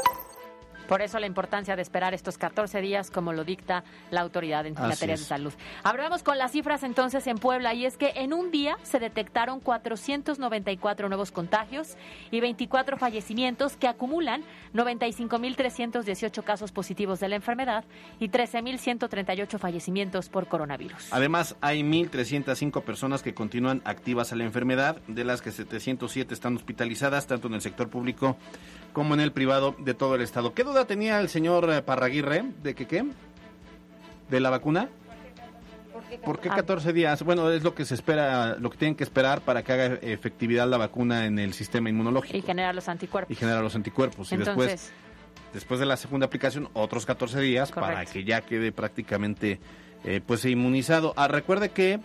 Por 0.88 1.02
eso 1.02 1.19
la 1.19 1.28
importancia 1.28 1.76
de 1.76 1.82
esperar 1.82 2.13
estos 2.13 2.38
14 2.38 2.82
días, 2.82 3.12
como 3.12 3.34
lo 3.34 3.43
dicta 3.43 3.84
la 4.12 4.21
autoridad 4.21 4.65
en 4.65 4.73
materia 4.73 5.15
de 5.15 5.23
salud. 5.23 5.54
Hablamos 5.84 6.23
con 6.23 6.38
las 6.38 6.52
cifras 6.52 6.84
entonces 6.84 7.28
en 7.28 7.38
Puebla 7.38 7.73
y 7.73 7.86
es 7.86 7.97
que 7.97 8.13
en 8.15 8.34
un 8.34 8.52
día 8.52 8.78
se 8.84 9.00
detectaron 9.00 9.60
494 9.60 11.10
nuevos 11.10 11.32
contagios 11.32 11.97
y 12.32 12.39
24 12.39 12.97
fallecimientos 12.97 13.76
que 13.76 13.88
acumulan 13.88 14.43
95.318 14.73 16.43
casos 16.43 16.71
positivos 16.71 17.19
de 17.19 17.30
la 17.30 17.36
enfermedad 17.36 17.84
y 18.19 18.30
13.138 18.30 19.60
fallecimientos 19.60 20.30
por 20.30 20.47
coronavirus. 20.47 21.12
Además, 21.12 21.56
hay 21.62 21.82
1.305 21.82 22.84
personas 22.84 23.21
que 23.21 23.34
continúan 23.34 23.82
activas 23.86 24.32
a 24.32 24.36
la 24.36 24.43
enfermedad, 24.43 24.97
de 25.08 25.23
las 25.23 25.41
que 25.41 25.52
707 25.52 26.34
están 26.34 26.56
hospitalizadas, 26.56 27.28
tanto 27.28 27.47
en 27.47 27.56
el 27.56 27.62
sector 27.62 27.89
público 27.89 28.38
como 28.93 29.13
en 29.13 29.19
el 29.19 29.32
privado 29.32 29.76
de 29.78 29.93
todo 29.93 30.15
el 30.15 30.21
estado. 30.21 30.54
¿Qué 30.54 30.63
duda 30.78 30.88
tenía 30.88 31.20
el 31.20 31.30
señor 31.30 31.70
eh, 31.72 31.82
Parraguirre 31.82 32.46
de 32.62 32.76
que 32.76 32.86
qué? 32.86 33.06
¿De 34.30 34.40
la 34.40 34.50
vacuna? 34.50 34.90
¿Por 36.24 36.40
qué 36.40 36.50
14 36.50 36.94
días? 36.94 37.24
Bueno, 37.24 37.52
es 37.52 37.63
lo 37.63 37.74
que 37.74 37.84
se 37.84 37.96
espera, 37.96 38.56
lo 38.60 38.70
que 38.70 38.78
tienen 38.78 38.96
que 38.96 39.04
esperar 39.04 39.42
para 39.42 39.63
que 39.63 39.74
haga 39.74 39.86
efectividad 40.02 40.68
la 40.68 40.78
vacuna 40.78 41.26
en 41.26 41.40
el 41.40 41.54
sistema 41.54 41.90
inmunológico. 41.90 42.38
Y 42.38 42.42
generar 42.42 42.76
los 42.76 42.88
anticuerpos. 42.88 43.32
Y 43.32 43.36
generar 43.36 43.63
los 43.63 43.76
anticuerpos. 43.76 44.32
y 44.32 44.38
después, 44.38 44.92
después 45.54 45.80
de 45.80 45.86
la 45.86 45.98
segunda 45.98 46.28
aplicación, 46.28 46.70
otros 46.74 47.06
14 47.06 47.42
días 47.42 47.72
para 47.72 48.06
que 48.06 48.24
ya 48.24 48.42
quede 48.42 48.72
prácticamente 48.72 49.60
eh, 50.04 50.22
pues 50.26 50.46
inmunizado. 50.46 51.13
Ah, 51.18 51.28
recuerde 51.28 51.70
que 51.70 52.00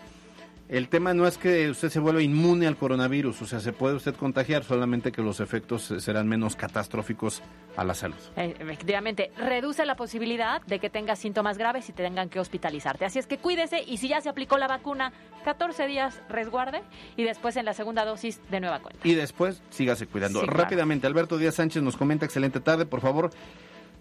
el 0.73 0.89
tema 0.89 1.13
no 1.13 1.27
es 1.27 1.37
que 1.37 1.69
usted 1.69 1.91
se 1.91 2.01
vuelva 2.01 2.23
inmune 2.23 2.67
al 2.67 2.79
coronavirus, 2.79 3.43
o 3.43 3.47
sea, 3.47 3.61
se 3.61 3.75
puede 3.75 3.95
usted 3.95 4.15
contagiar, 4.15 4.65
solamente 4.65 5.13
que 5.13 5.21
los 5.21 5.39
efectos 5.41 5.93
serán 5.99 6.27
menos 6.27 6.57
catastróficos 6.57 7.43
a 7.77 7.85
la 7.85 7.93
salud. 7.93 8.17
Eh, 8.37 8.55
efectivamente, 8.59 9.33
reduce 9.37 9.85
la 9.85 9.97
posibilidad 9.97 10.63
de 10.63 10.79
que 10.79 10.89
tenga 10.89 11.15
síntomas 11.15 11.59
graves 11.59 11.91
y 11.91 11.93
tengan 11.93 12.31
que 12.31 12.41
hospitalizarte. 12.41 13.05
Así 13.05 13.19
es 13.19 13.27
que 13.27 13.37
cuídese 13.37 13.85
y 13.87 13.99
si 13.99 14.09
ya 14.09 14.23
se 14.23 14.31
aplicó 14.31 14.57
la 14.57 14.67
vacuna, 14.67 15.13
14 15.45 15.87
días 15.87 16.23
resguarde 16.31 16.81
y 17.19 17.25
después 17.25 17.55
en 17.57 17.67
la 17.67 17.75
segunda 17.75 18.07
dosis 18.07 18.41
de 18.51 18.61
nueva 18.61 18.81
cuenta. 18.81 19.07
Y 19.07 19.15
después 19.15 19.63
sígase 19.69 20.07
cuidando. 20.07 20.41
Rápidamente, 20.47 21.07
Alberto 21.07 21.37
Díaz 21.37 21.57
Sánchez 21.57 21.83
nos 21.83 21.99
comenta, 21.99 22.25
excelente 22.25 22.61
tarde, 22.61 22.87
por 22.87 23.03
favor. 23.03 23.31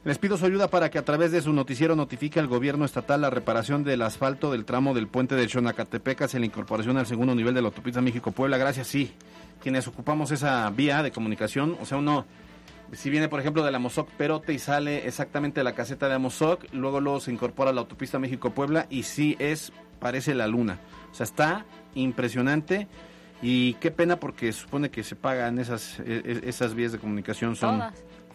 Les 0.03 0.17
pido 0.17 0.35
su 0.35 0.47
ayuda 0.47 0.67
para 0.67 0.89
que 0.89 0.97
a 0.97 1.05
través 1.05 1.31
de 1.31 1.43
su 1.43 1.53
noticiero 1.53 1.95
notifique 1.95 2.39
al 2.39 2.47
gobierno 2.47 2.85
estatal 2.85 3.21
la 3.21 3.29
reparación 3.29 3.83
del 3.83 4.01
asfalto 4.01 4.51
del 4.51 4.65
tramo 4.65 4.95
del 4.95 5.07
puente 5.07 5.35
de 5.35 5.47
Xonacatepec 5.47 6.23
hacia 6.23 6.39
la 6.39 6.47
incorporación 6.47 6.97
al 6.97 7.05
segundo 7.05 7.35
nivel 7.35 7.53
de 7.53 7.61
la 7.61 7.67
autopista 7.67 8.01
México-Puebla. 8.01 8.57
Gracias, 8.57 8.87
sí. 8.87 9.13
Quienes 9.61 9.87
ocupamos 9.87 10.31
esa 10.31 10.67
vía 10.71 11.03
de 11.03 11.11
comunicación, 11.11 11.77
o 11.79 11.85
sea, 11.85 11.99
uno, 11.99 12.25
si 12.93 13.11
viene 13.11 13.29
por 13.29 13.39
ejemplo 13.41 13.63
de 13.63 13.69
la 13.69 13.77
Mozoc 13.77 14.09
Perote 14.09 14.53
y 14.53 14.57
sale 14.57 15.05
exactamente 15.05 15.59
de 15.59 15.65
la 15.65 15.75
caseta 15.75 16.07
de 16.07 16.15
Amozoc, 16.15 16.65
luego 16.71 16.99
luego 16.99 17.19
se 17.19 17.31
incorpora 17.31 17.69
a 17.69 17.73
la 17.73 17.81
autopista 17.81 18.17
México-Puebla 18.17 18.87
y 18.89 19.03
sí 19.03 19.35
es, 19.37 19.71
parece 19.99 20.33
la 20.33 20.47
luna. 20.47 20.79
O 21.11 21.13
sea, 21.13 21.25
está 21.25 21.63
impresionante. 21.93 22.87
Y 23.43 23.73
qué 23.75 23.91
pena 23.91 24.17
porque 24.17 24.51
supone 24.51 24.89
que 24.89 25.03
se 25.03 25.15
pagan 25.15 25.59
esas, 25.59 25.99
e, 25.99 26.21
e, 26.25 26.49
esas 26.49 26.73
vías 26.73 26.91
de 26.91 26.97
comunicación. 26.97 27.55
Son, 27.55 27.83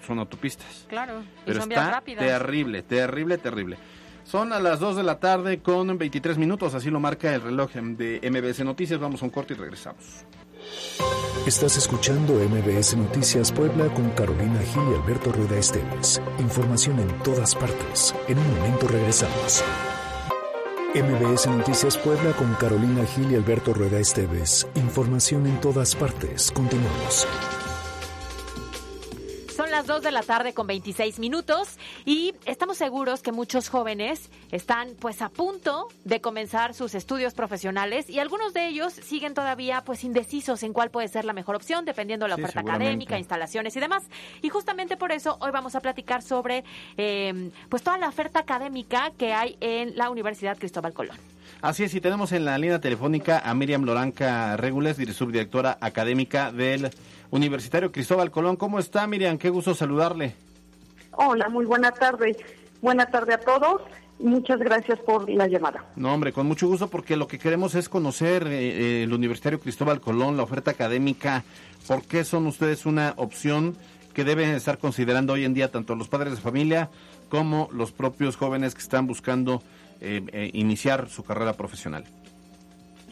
son 0.07 0.19
autopistas. 0.19 0.87
Claro, 0.89 1.23
Pero 1.45 1.61
son 1.61 1.73
está 1.73 1.91
rápidas. 1.91 2.25
Terrible, 2.25 2.83
terrible, 2.83 3.39
terrible. 3.39 3.77
Son 4.25 4.53
a 4.53 4.59
las 4.59 4.81
2 4.81 4.97
de 4.97 5.03
la 5.05 5.21
tarde 5.21 5.61
con 5.61 5.97
23 5.97 6.37
minutos, 6.39 6.75
así 6.75 6.91
lo 6.91 6.99
marca 6.99 7.33
el 7.35 7.43
reloj 7.43 7.73
de 7.73 8.21
MBS 8.29 8.65
Noticias. 8.65 8.99
Vamos 8.99 9.23
a 9.23 9.25
un 9.25 9.31
corte 9.31 9.55
y 9.55 9.57
regresamos. 9.57 10.25
Estás 11.47 11.77
escuchando 11.77 12.35
MBS 12.35 12.97
Noticias 12.97 13.53
Puebla 13.53 13.87
con 13.95 14.11
Carolina 14.11 14.59
Gil 14.61 14.83
y 14.91 15.01
Alberto 15.01 15.31
Rueda 15.31 15.57
Esteves. 15.59 16.21
Información 16.41 16.99
en 16.99 17.23
todas 17.23 17.55
partes. 17.55 18.15
En 18.27 18.39
un 18.39 18.55
momento 18.57 18.89
regresamos. 18.89 19.63
MBS 20.93 21.47
Noticias 21.47 21.97
Puebla 21.99 22.33
con 22.33 22.53
Carolina 22.55 23.05
Gil 23.05 23.31
y 23.31 23.37
Alberto 23.37 23.75
Rueda 23.75 24.01
Esteves. 24.01 24.67
Información 24.75 25.47
en 25.47 25.61
todas 25.61 25.95
partes. 25.95 26.51
Continuamos. 26.51 27.29
Son 29.57 29.71
las 29.71 29.87
2 29.87 30.03
de 30.03 30.11
la 30.13 30.23
tarde 30.23 30.53
con 30.53 30.67
26 30.67 31.19
minutos 31.19 31.79
y 32.05 32.35
estamos 32.45 32.77
seguros 32.77 33.23
que 33.23 33.33
muchos 33.33 33.71
jóvenes 33.71 34.29
están 34.53 34.91
pues 35.01 35.23
a 35.23 35.31
punto 35.31 35.89
de 36.05 36.21
comenzar 36.21 36.75
sus 36.75 36.95
estudios 36.95 37.33
profesionales 37.33 38.11
y 38.11 38.19
algunos 38.19 38.53
de 38.53 38.67
ellos 38.69 38.93
siguen 38.93 39.33
todavía 39.33 39.81
pues 39.83 40.05
indecisos 40.05 40.63
en 40.63 40.75
cuál 40.75 40.91
puede 40.91 41.09
ser 41.09 41.25
la 41.25 41.33
mejor 41.33 41.57
opción 41.57 41.87
dependiendo 41.87 42.27
de 42.27 42.31
la 42.31 42.37
Sí, 42.37 42.43
oferta 42.43 42.61
académica, 42.61 43.19
instalaciones 43.19 43.75
y 43.77 43.81
demás. 43.81 44.03
Y 44.43 44.51
justamente 44.51 44.99
por 44.99 45.11
eso 45.11 45.39
hoy 45.41 45.53
vamos 45.53 45.75
a 45.75 45.81
platicar 45.81 46.23
sobre 46.23 46.63
eh, 46.99 47.51
pues 47.71 47.83
toda 47.83 47.97
la 47.97 48.09
oferta 48.09 48.41
académica 48.41 49.11
que 49.17 49.33
hay 49.33 49.57
en 49.61 49.97
la 49.97 50.11
Universidad 50.11 50.59
Cristóbal 50.59 50.93
Colón. 50.93 51.17
Así 51.63 51.83
es, 51.85 51.95
y 51.95 52.03
tenemos 52.03 52.33
en 52.33 52.45
la 52.45 52.59
línea 52.59 52.81
telefónica 52.83 53.39
a 53.39 53.55
Miriam 53.55 53.85
Loranca 53.85 54.59
Regules, 54.59 54.99
dir- 54.99 55.15
subdirectora 55.15 55.79
académica 55.81 56.53
del 56.53 56.91
Universitario 57.31 57.93
Cristóbal 57.93 58.31
Colón. 58.31 58.57
¿Cómo 58.57 58.79
está, 58.79 59.07
Miriam? 59.07 59.39
Qué 59.39 59.51
gusto 59.51 59.75
saludarle. 59.75 60.35
Hola, 61.13 61.49
muy 61.49 61.65
buena 61.65 61.93
tarde. 61.93 62.37
Buena 62.81 63.07
tarde 63.07 63.35
a 63.35 63.41
todos. 63.41 63.83
Muchas 64.19 64.59
gracias 64.59 64.99
por 65.01 65.29
la 65.29 65.47
llamada. 65.47 65.85
No, 65.95 66.15
hombre, 66.15 66.33
con 66.33 66.47
mucho 66.47 66.67
gusto, 66.69 66.89
porque 66.89 67.17
lo 67.17 67.29
que 67.29 67.39
queremos 67.39 67.75
es 67.75 67.89
conocer 67.89 68.47
eh, 68.47 69.01
eh, 69.01 69.03
el 69.03 69.13
Universitario 69.13 69.61
Cristóbal 69.61 70.01
Colón, 70.01 70.37
la 70.37 70.43
oferta 70.43 70.71
académica, 70.71 71.45
por 71.87 72.03
qué 72.03 72.25
son 72.25 72.47
ustedes 72.47 72.87
una 72.87 73.13
opción 73.17 73.77
que 74.15 74.25
deben 74.25 74.51
estar 74.55 74.79
considerando 74.79 75.35
hoy 75.35 75.45
en 75.45 75.53
día 75.53 75.71
tanto 75.71 75.95
los 75.95 76.09
padres 76.09 76.35
de 76.35 76.41
familia 76.41 76.89
como 77.29 77.69
los 77.73 77.93
propios 77.93 78.37
jóvenes 78.37 78.75
que 78.75 78.81
están 78.81 79.07
buscando 79.07 79.63
eh, 80.01 80.23
eh, 80.33 80.51
iniciar 80.55 81.09
su 81.11 81.23
carrera 81.23 81.53
profesional. 81.53 82.05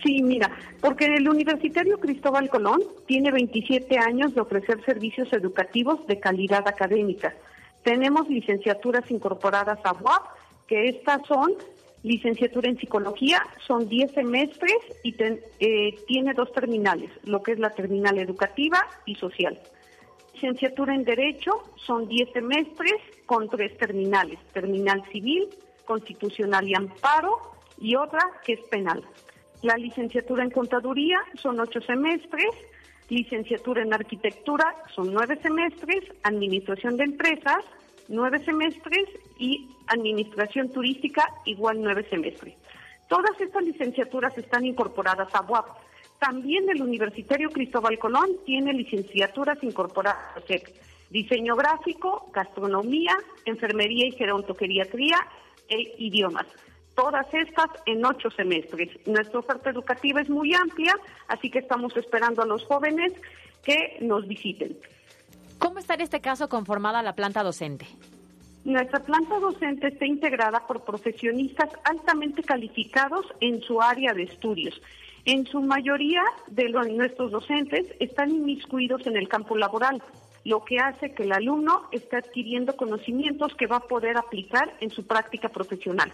Sí, 0.05 0.23
mira, 0.23 0.51
porque 0.81 1.07
el 1.07 1.27
Universitario 1.29 1.99
Cristóbal 1.99 2.51
Colón 2.51 2.83
tiene 3.07 3.33
27 3.33 3.99
años 3.99 4.35
de 4.35 4.43
ofrecer 4.43 4.85
servicios 4.85 5.33
educativos 5.33 6.07
de 6.07 6.21
calidad 6.21 6.69
académica. 6.69 7.35
Tenemos 7.83 8.29
licenciaturas 8.29 9.11
incorporadas 9.11 9.79
a 9.83 9.93
UAP, 9.93 10.23
que 10.67 10.89
estas 10.91 11.27
son 11.27 11.55
licenciatura 12.03 12.69
en 12.69 12.77
psicología, 12.77 13.43
son 13.67 13.89
10 13.89 14.13
semestres 14.13 14.77
y 15.03 15.17
eh, 15.19 15.97
tiene 16.07 16.35
dos 16.35 16.53
terminales, 16.53 17.11
lo 17.25 17.43
que 17.43 17.53
es 17.53 17.59
la 17.59 17.71
terminal 17.71 18.19
educativa 18.19 18.87
y 19.07 19.15
social. 19.15 19.59
Licenciatura 20.35 20.95
en 20.95 21.05
Derecho 21.05 21.53
son 21.77 22.07
10 22.09 22.31
semestres 22.31 23.01
con 23.25 23.49
tres 23.49 23.75
terminales, 23.79 24.39
terminal 24.53 25.03
civil, 25.11 25.49
constitucional 25.87 26.69
y 26.69 26.75
amparo 26.75 27.39
y 27.79 27.97
otra 27.97 28.21
que 28.45 28.53
es 28.55 28.61
penal. 28.65 29.03
La 29.65 29.79
licenciatura 29.79 30.45
en 30.45 30.51
contaduría 30.51 31.17
son 31.41 31.59
ocho 31.59 31.81
semestres, 31.81 32.51
licenciatura 33.09 33.81
en 33.81 33.95
arquitectura 33.95 34.67
son 34.95 35.11
nueve 35.11 35.39
semestres, 35.41 36.05
administración 36.23 36.99
de 36.99 37.05
empresas 37.05 37.65
nueve 38.09 38.45
semestres 38.45 39.09
y 39.39 39.67
administración 39.87 40.71
turística 40.71 41.27
igual 41.47 41.81
nueve 41.81 42.07
semestres. 42.11 42.55
Todas 43.09 43.41
estas 43.41 43.65
licenciaturas 43.65 44.37
están 44.37 44.67
incorporadas 44.67 45.35
a 45.35 45.41
UAP. 45.41 45.67
También 46.19 46.69
el 46.69 46.83
Universitario 46.83 47.49
Cristóbal 47.49 47.99
Colón 47.99 48.33
tiene 48.45 48.75
licenciaturas 48.75 49.57
incorporadas. 49.63 50.45
Diseño 51.09 51.57
gráfico, 51.57 52.31
gastronomía, 52.35 53.17
enfermería 53.47 54.09
y 54.09 54.13
gerontogeriatría 54.13 55.17
e 55.71 55.95
idiomas. 55.97 56.45
Todas 56.95 57.27
estas 57.35 57.69
en 57.87 58.05
ocho 58.05 58.31
semestres. 58.31 58.89
Nuestra 59.07 59.41
oferta 59.41 59.71
educativa 59.71 60.21
es 60.21 60.31
muy 60.31 60.55
amplia, 60.55 60.95
así 61.29 61.51
que 61.51 61.59
estamos 61.59 61.97
esperando 61.97 62.43
a 62.43 62.47
los 62.47 62.65
jóvenes 62.65 63.13
que 63.65 63.99
nos 64.01 64.29
visiten. 64.29 64.77
¿Cómo 65.59 65.79
está 65.79 65.95
en 65.95 66.03
este 66.03 66.21
caso 66.21 66.49
conformada 66.49 67.03
la 67.03 67.15
planta 67.15 67.43
docente? 67.43 67.87
Nuestra 68.65 69.01
planta 69.01 69.39
docente 69.41 69.89
está 69.89 70.07
integrada 70.07 70.67
por 70.67 70.85
profesionistas 70.85 71.71
altamente 71.85 72.43
calificados 72.43 73.27
en 73.41 73.61
su 73.61 73.83
área 73.83 74.15
de 74.15 74.23
estudios. 74.23 74.81
En 75.27 75.47
su 75.47 75.61
mayoría 75.61 76.23
de 76.47 76.69
los, 76.69 76.87
nuestros 76.89 77.31
docentes 77.31 77.87
están 77.99 78.31
inmiscuidos 78.31 79.07
en 79.07 79.17
el 79.17 79.29
campo 79.29 79.57
laboral, 79.57 80.03
lo 80.45 80.65
que 80.65 80.79
hace 80.79 81.15
que 81.15 81.25
el 81.25 81.33
alumno 81.33 81.89
esté 81.93 82.17
adquiriendo 82.17 82.77
conocimientos 82.77 83.55
que 83.55 83.67
va 83.67 83.77
a 83.77 83.87
poder 83.87 84.17
aplicar 84.17 84.77
en 84.81 84.91
su 84.91 85.07
práctica 85.07 85.49
profesional. 85.49 86.13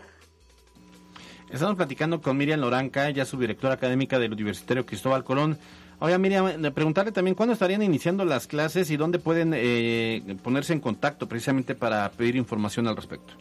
Estamos 1.52 1.74
platicando 1.74 2.20
con 2.20 2.36
Miriam 2.36 2.60
Loranca, 2.60 3.08
ella 3.08 3.24
es 3.24 3.28
subdirectora 3.28 3.74
académica 3.74 4.20
del 4.20 4.32
Universitario 4.32 4.86
Cristóbal 4.86 5.24
Colón. 5.24 5.58
Oiga, 5.98 6.16
Miriam, 6.16 6.46
preguntarle 6.72 7.10
también 7.10 7.34
cuándo 7.34 7.54
estarían 7.54 7.82
iniciando 7.82 8.24
las 8.24 8.46
clases 8.46 8.88
y 8.92 8.96
dónde 8.96 9.18
pueden 9.18 9.52
eh, 9.54 10.36
ponerse 10.44 10.72
en 10.72 10.80
contacto 10.80 11.28
precisamente 11.28 11.74
para 11.74 12.08
pedir 12.12 12.36
información 12.36 12.86
al 12.86 12.94
respecto. 12.94 13.34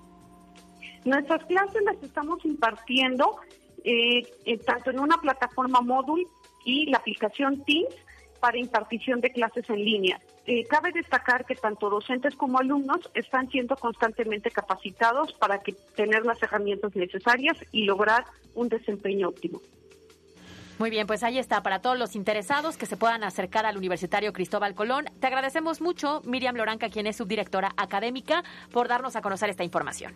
Nuestras 1.03 1.43
clases 1.45 1.81
las 1.83 2.01
estamos 2.03 2.45
impartiendo 2.45 3.39
eh, 3.83 4.23
eh, 4.45 4.57
tanto 4.59 4.91
en 4.91 4.99
una 4.99 5.17
plataforma 5.17 5.81
móvil 5.81 6.27
y 6.65 6.85
la 6.87 6.97
aplicación 6.97 7.63
Teams 7.65 7.95
para 8.39 8.57
impartición 8.57 9.21
de 9.21 9.31
clases 9.31 9.69
en 9.69 9.85
línea. 9.85 10.19
Eh, 10.45 10.65
cabe 10.65 10.91
destacar 10.91 11.45
que 11.45 11.55
tanto 11.55 11.89
docentes 11.89 12.35
como 12.35 12.59
alumnos 12.59 13.09
están 13.13 13.49
siendo 13.49 13.77
constantemente 13.77 14.51
capacitados 14.51 15.31
para 15.31 15.59
que, 15.59 15.71
tener 15.95 16.25
las 16.25 16.43
herramientas 16.43 16.93
necesarias 16.93 17.57
y 17.71 17.85
lograr 17.85 18.25
un 18.53 18.67
desempeño 18.67 19.29
óptimo. 19.29 19.61
Muy 20.77 20.89
bien, 20.89 21.07
pues 21.07 21.23
ahí 21.23 21.37
está, 21.37 21.63
para 21.63 21.79
todos 21.79 21.97
los 21.97 22.17
interesados 22.17 22.75
que 22.75 22.85
se 22.85 22.97
puedan 22.97 23.23
acercar 23.23 23.65
al 23.65 23.77
Universitario 23.77 24.33
Cristóbal 24.33 24.75
Colón. 24.75 25.05
Te 25.21 25.27
agradecemos 25.27 25.79
mucho, 25.79 26.21
Miriam 26.25 26.57
Loranca, 26.57 26.89
quien 26.89 27.07
es 27.07 27.15
subdirectora 27.15 27.71
académica, 27.77 28.43
por 28.73 28.89
darnos 28.89 29.15
a 29.15 29.21
conocer 29.21 29.49
esta 29.49 29.63
información. 29.63 30.13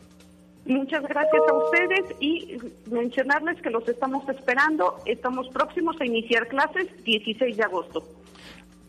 Muchas 0.68 1.04
gracias 1.04 1.42
a 1.48 1.54
ustedes 1.54 2.16
y 2.20 2.58
mencionarles 2.92 3.62
que 3.62 3.70
los 3.70 3.88
estamos 3.88 4.28
esperando. 4.28 5.00
Estamos 5.06 5.48
próximos 5.50 5.96
a 6.02 6.06
iniciar 6.06 6.48
clases 6.48 6.88
16 7.06 7.56
de 7.56 7.64
agosto. 7.64 8.04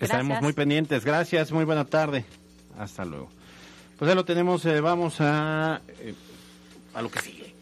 Estaremos 0.00 0.42
muy 0.42 0.52
pendientes. 0.52 1.04
Gracias, 1.04 1.52
muy 1.52 1.64
buena 1.64 1.84
tarde. 1.84 2.24
Hasta 2.76 3.04
luego. 3.04 3.28
Pues 3.96 4.08
ya 4.08 4.14
lo 4.14 4.24
tenemos, 4.24 4.64
eh, 4.66 4.80
vamos 4.80 5.20
a, 5.20 5.80
eh, 6.00 6.14
a 6.94 7.02
lo 7.02 7.10
que 7.10 7.20
sigue. 7.20 7.54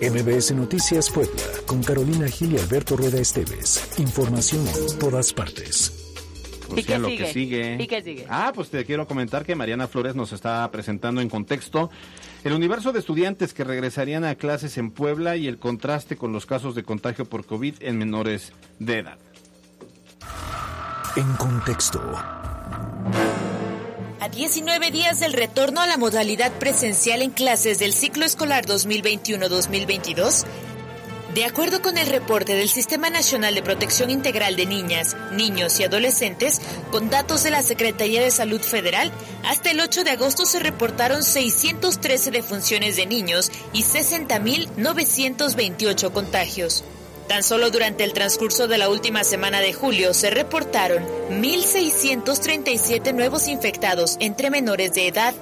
MBS 0.00 0.54
Noticias 0.54 1.10
Puebla, 1.10 1.42
con 1.66 1.82
Carolina 1.82 2.26
Gil 2.28 2.54
y 2.54 2.58
Alberto 2.58 2.96
Rueda 2.96 3.18
Esteves. 3.18 3.98
Información 3.98 4.66
en 4.66 4.98
todas 4.98 5.32
partes. 5.32 5.97
Pues 6.68 6.88
¿Y 6.88 6.98
lo 6.98 7.08
que 7.08 7.32
sigue. 7.32 7.76
¿Y 7.80 7.86
qué 7.86 8.02
sigue? 8.02 8.26
Ah, 8.28 8.52
pues 8.54 8.70
te 8.70 8.84
quiero 8.84 9.06
comentar 9.06 9.44
que 9.44 9.54
Mariana 9.54 9.88
Flores 9.88 10.14
nos 10.14 10.32
está 10.32 10.70
presentando 10.70 11.20
en 11.20 11.28
contexto 11.28 11.90
el 12.44 12.52
universo 12.52 12.92
de 12.92 13.00
estudiantes 13.00 13.52
que 13.52 13.64
regresarían 13.64 14.24
a 14.24 14.34
clases 14.36 14.78
en 14.78 14.90
Puebla 14.90 15.36
y 15.36 15.48
el 15.48 15.58
contraste 15.58 16.16
con 16.16 16.32
los 16.32 16.46
casos 16.46 16.74
de 16.74 16.82
contagio 16.82 17.24
por 17.24 17.46
COVID 17.46 17.74
en 17.80 17.98
menores 17.98 18.52
de 18.78 18.98
edad. 18.98 19.18
En 21.16 21.32
contexto. 21.34 22.00
A 24.20 24.28
19 24.28 24.90
días 24.90 25.20
del 25.20 25.32
retorno 25.32 25.80
a 25.80 25.86
la 25.86 25.96
modalidad 25.96 26.52
presencial 26.58 27.22
en 27.22 27.30
clases 27.30 27.78
del 27.78 27.92
ciclo 27.92 28.24
escolar 28.24 28.66
2021-2022, 28.66 30.44
de 31.38 31.44
acuerdo 31.44 31.82
con 31.82 31.98
el 31.98 32.06
reporte 32.08 32.56
del 32.56 32.68
Sistema 32.68 33.10
Nacional 33.10 33.54
de 33.54 33.62
Protección 33.62 34.10
Integral 34.10 34.56
de 34.56 34.66
Niñas, 34.66 35.16
Niños 35.30 35.78
y 35.78 35.84
Adolescentes, 35.84 36.60
con 36.90 37.10
datos 37.10 37.44
de 37.44 37.52
la 37.52 37.62
Secretaría 37.62 38.20
de 38.20 38.32
Salud 38.32 38.60
Federal, 38.60 39.12
hasta 39.44 39.70
el 39.70 39.78
8 39.78 40.02
de 40.02 40.10
agosto 40.10 40.46
se 40.46 40.58
reportaron 40.58 41.22
613 41.22 42.32
defunciones 42.32 42.96
de 42.96 43.06
niños 43.06 43.52
y 43.72 43.84
60.928 43.84 46.10
contagios. 46.10 46.82
Tan 47.28 47.44
solo 47.44 47.70
durante 47.70 48.02
el 48.02 48.14
transcurso 48.14 48.66
de 48.66 48.78
la 48.78 48.88
última 48.88 49.22
semana 49.22 49.60
de 49.60 49.72
julio 49.72 50.14
se 50.14 50.30
reportaron 50.30 51.06
1.637 51.30 53.14
nuevos 53.14 53.46
infectados 53.46 54.16
entre 54.18 54.50
menores 54.50 54.92
de 54.92 55.06
edad 55.06 55.34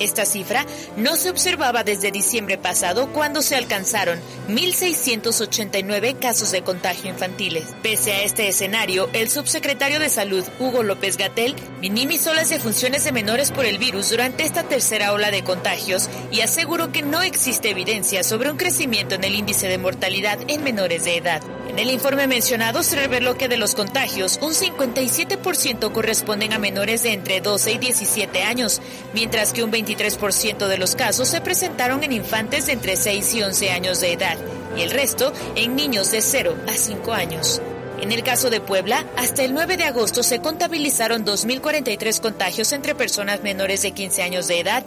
esta 0.00 0.24
cifra 0.24 0.66
no 0.96 1.16
se 1.16 1.30
observaba 1.30 1.84
desde 1.84 2.10
diciembre 2.10 2.58
pasado 2.58 3.12
cuando 3.12 3.42
se 3.42 3.54
alcanzaron 3.54 4.18
1.689 4.48 6.18
casos 6.18 6.50
de 6.50 6.62
contagio 6.62 7.10
infantiles. 7.10 7.66
Pese 7.82 8.12
a 8.12 8.22
este 8.22 8.48
escenario, 8.48 9.08
el 9.12 9.30
subsecretario 9.30 10.00
de 10.00 10.08
Salud, 10.08 10.44
Hugo 10.58 10.82
López 10.82 11.16
Gatel, 11.16 11.54
minimizó 11.80 12.34
las 12.34 12.48
defunciones 12.50 13.04
de 13.04 13.12
menores 13.12 13.52
por 13.52 13.64
el 13.64 13.78
virus 13.78 14.10
durante 14.10 14.44
esta 14.44 14.64
tercera 14.64 15.12
ola 15.12 15.30
de 15.30 15.44
contagios 15.44 16.08
y 16.30 16.40
aseguró 16.40 16.90
que 16.90 17.02
no 17.02 17.22
existe 17.22 17.70
evidencia 17.70 18.24
sobre 18.24 18.50
un 18.50 18.56
crecimiento 18.56 19.14
en 19.14 19.24
el 19.24 19.34
índice 19.34 19.68
de 19.68 19.78
mortalidad 19.78 20.38
en 20.48 20.64
menores 20.64 21.04
de 21.04 21.16
edad. 21.16 21.42
En 21.68 21.78
el 21.78 21.90
informe 21.90 22.26
mencionado 22.26 22.82
se 22.82 22.96
reveló 22.96 23.38
que 23.38 23.46
de 23.46 23.56
los 23.56 23.76
contagios, 23.76 24.40
un 24.42 24.54
57% 24.54 25.92
corresponden 25.92 26.52
a 26.52 26.58
menores 26.58 27.04
de 27.04 27.12
entre 27.12 27.40
12 27.40 27.72
y 27.74 27.78
17 27.78 28.42
años, 28.42 28.82
mientras 29.14 29.52
que 29.52 29.62
un 29.62 29.70
23% 29.96 30.66
de 30.68 30.78
los 30.78 30.94
casos 30.94 31.28
se 31.28 31.40
presentaron 31.40 32.04
en 32.04 32.12
infantes 32.12 32.66
de 32.66 32.72
entre 32.72 32.96
6 32.96 33.34
y 33.34 33.42
11 33.42 33.70
años 33.70 34.00
de 34.00 34.12
edad, 34.12 34.36
y 34.76 34.82
el 34.82 34.90
resto 34.90 35.32
en 35.56 35.74
niños 35.74 36.10
de 36.10 36.22
0 36.22 36.56
a 36.68 36.72
5 36.72 37.12
años. 37.12 37.60
En 38.00 38.12
el 38.12 38.22
caso 38.22 38.48
de 38.48 38.60
Puebla, 38.60 39.04
hasta 39.16 39.42
el 39.42 39.52
9 39.52 39.76
de 39.76 39.84
agosto 39.84 40.22
se 40.22 40.40
contabilizaron 40.40 41.24
2.043 41.24 42.20
contagios 42.20 42.72
entre 42.72 42.94
personas 42.94 43.42
menores 43.42 43.82
de 43.82 43.92
15 43.92 44.22
años 44.22 44.48
de 44.48 44.60
edad 44.60 44.84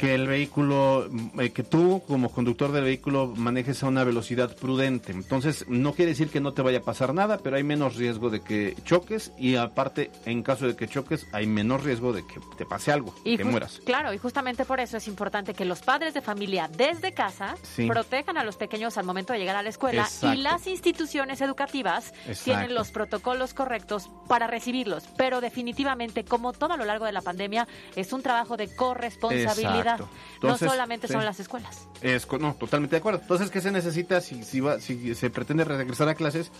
que 0.00 0.14
el 0.14 0.26
vehículo, 0.26 1.10
eh, 1.38 1.50
que 1.50 1.62
tú 1.62 2.02
como 2.08 2.30
conductor 2.30 2.72
del 2.72 2.84
vehículo 2.84 3.34
manejes 3.36 3.82
a 3.82 3.86
una 3.86 4.02
velocidad 4.02 4.56
prudente. 4.56 5.12
Entonces, 5.12 5.66
no 5.68 5.92
quiere 5.92 6.12
decir 6.12 6.30
que 6.30 6.40
no 6.40 6.54
te 6.54 6.62
vaya 6.62 6.78
a 6.78 6.82
pasar 6.82 7.12
nada, 7.12 7.36
pero 7.36 7.56
hay 7.56 7.64
menos 7.64 7.96
riesgo 7.96 8.30
de 8.30 8.40
que 8.40 8.74
choques 8.86 9.30
y 9.36 9.56
aparte, 9.56 10.10
en 10.24 10.42
caso 10.42 10.66
de 10.66 10.74
que 10.74 10.88
choques, 10.88 11.26
hay 11.32 11.46
menos 11.46 11.84
riesgo 11.84 12.14
de 12.14 12.26
que 12.26 12.40
te 12.56 12.64
pase 12.64 12.92
algo, 12.92 13.14
Y 13.24 13.36
que 13.36 13.44
mueras. 13.44 13.82
Claro, 13.84 14.14
y 14.14 14.16
justamente 14.16 14.64
por 14.64 14.80
eso 14.80 14.96
es 14.96 15.06
importante 15.06 15.52
que 15.52 15.66
los 15.66 15.82
padres 15.82 16.14
de 16.14 16.22
familia 16.22 16.70
desde 16.74 17.12
casa 17.12 17.56
Sí. 17.60 17.86
protejan 17.86 18.38
a 18.38 18.42
los 18.44 18.56
pequeños 18.56 18.96
al 18.96 19.04
momento 19.04 19.34
de 19.34 19.38
llegar 19.38 19.56
a 19.56 19.62
la 19.62 19.68
escuela 19.68 20.04
Exacto. 20.04 20.34
y 20.38 20.40
las 20.40 20.66
instituciones 20.66 21.42
educativas 21.42 22.14
Exacto. 22.26 22.44
tienen 22.44 22.74
los 22.74 22.90
protocolos 22.90 23.52
correctos 23.52 24.08
para 24.28 24.46
recibirlos. 24.46 25.04
Pero 25.18 25.42
definitivamente, 25.42 26.24
como 26.24 26.54
todo 26.54 26.72
a 26.72 26.78
lo 26.78 26.86
largo 26.86 27.04
de 27.04 27.12
la 27.12 27.20
pandemia, 27.20 27.68
es 27.96 28.14
un 28.14 28.22
trabajo 28.22 28.56
de 28.56 28.74
corresponsabilidad. 28.74 29.80
Exacto. 29.80 29.89
Entonces, 30.34 30.66
no 30.66 30.70
solamente 30.72 31.06
sí. 31.06 31.12
son 31.12 31.24
las 31.24 31.40
escuelas. 31.40 31.86
Es, 32.02 32.26
no, 32.40 32.54
totalmente 32.54 32.96
de 32.96 32.98
acuerdo. 33.00 33.20
Entonces, 33.22 33.50
¿qué 33.50 33.60
se 33.60 33.70
necesita 33.70 34.20
si, 34.20 34.42
si, 34.44 34.60
va- 34.60 34.80
si 34.80 35.14
se 35.14 35.30
pretende 35.30 35.64
regresar 35.64 36.08
a 36.08 36.14
clases? 36.14 36.50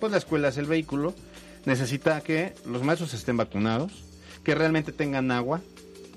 Pues 0.00 0.12
la 0.12 0.18
escuela 0.18 0.48
es 0.48 0.56
el 0.56 0.66
vehículo. 0.66 1.14
Necesita 1.64 2.20
que 2.22 2.54
los 2.66 2.82
maestros 2.82 3.14
estén 3.14 3.36
vacunados, 3.36 4.04
que 4.42 4.54
realmente 4.54 4.90
tengan 4.92 5.30
agua 5.30 5.60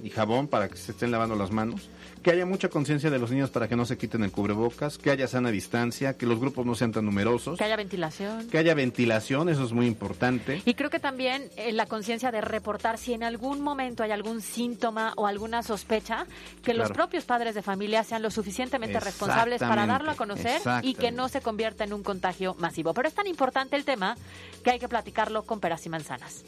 y 0.04 0.10
jabón 0.10 0.48
para 0.48 0.68
que 0.70 0.78
se 0.78 0.92
estén 0.92 1.12
lavando 1.12 1.36
las 1.36 1.52
manos, 1.52 1.90
que 2.26 2.32
haya 2.32 2.48
mucha 2.48 2.70
conciencia 2.70 3.12
de 3.12 3.20
los 3.20 3.30
niños 3.30 3.52
para 3.52 3.68
que 3.68 3.76
no 3.76 3.86
se 3.86 4.00
quiten 4.00 4.24
el 4.24 4.32
cubrebocas, 4.32 4.98
que 4.98 5.12
haya 5.12 5.28
sana 5.28 5.52
distancia, 5.52 6.18
que 6.18 6.26
los 6.26 6.40
grupos 6.40 6.66
no 6.66 6.74
sean 6.74 6.92
tan 6.92 7.06
numerosos, 7.06 7.56
Que 7.60 7.66
haya 7.66 7.76
ventilación. 7.76 8.48
que 8.50 8.58
haya 8.58 8.74
ventilación, 8.74 9.48
eso 9.48 9.64
es 9.64 9.74
muy 9.74 9.86
importante. 9.86 10.60
Y 10.66 10.74
creo 10.74 10.90
que 10.90 11.00
también 11.00 11.52
eh, 11.56 11.72
la 11.72 11.86
conciencia 11.86 12.32
de 12.32 12.42
reportar 12.42 12.98
si 12.98 13.14
en 13.14 13.22
algún 13.22 13.62
momento 13.62 14.02
hay 14.02 14.10
algún 14.10 14.42
síntoma 14.42 15.14
o 15.18 15.28
alguna 15.28 15.62
sospecha, 15.62 16.26
que 16.64 16.74
los 16.74 16.90
propios 16.90 17.26
padres 17.26 17.54
de 17.54 17.62
familia 17.62 18.04
sean 18.04 18.24
lo 18.24 18.32
suficientemente 18.32 19.00
responsables 19.00 19.60
para 19.60 19.86
darlo 19.86 20.10
a 20.10 20.16
conocer 20.16 20.60
y 20.82 20.96
que 20.96 21.12
no 21.12 21.30
se 21.30 21.42
convierta 21.42 21.84
en 21.84 21.94
un 21.94 22.02
contagio 22.02 22.56
masivo. 22.58 22.96
Pero 22.96 23.08
es 23.08 23.14
tan 23.14 23.28
importante 23.28 23.76
el 23.76 23.86
tema 23.86 24.18
que 24.64 24.72
hay 24.72 24.80
que 24.80 24.90
platicarlo 24.90 25.44
con 25.44 25.60
peras 25.60 25.86
y 25.86 25.90
manzanas. 25.90 26.44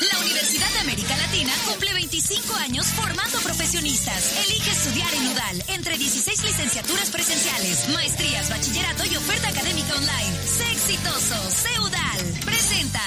La 0.00 0.18
Universidad 0.18 0.68
de 0.72 0.78
América 0.80 1.16
Latina 1.16 1.52
cumple 1.68 1.92
25 1.94 2.54
años 2.56 2.86
formando 2.88 3.38
profesionistas. 3.44 4.34
Elige 4.46 4.70
estudiar 4.70 5.12
en 5.14 5.26
UDAL 5.30 5.56
entre 5.76 5.96
16 5.96 6.42
licenciaturas 6.44 7.10
presenciales, 7.10 7.88
maestrías, 7.94 8.50
bachillerato 8.50 9.04
y 9.06 9.16
oferta 9.16 9.48
académica 9.48 9.94
online. 9.94 10.34
Sé 10.42 10.66
exitoso, 10.72 11.34
sé 11.50 11.70
UDAL. 11.80 12.22
Presenta. 12.44 13.00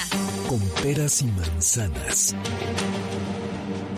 Con 0.48 0.60
peras 0.82 1.22
y 1.22 1.26
manzanas. 1.26 2.34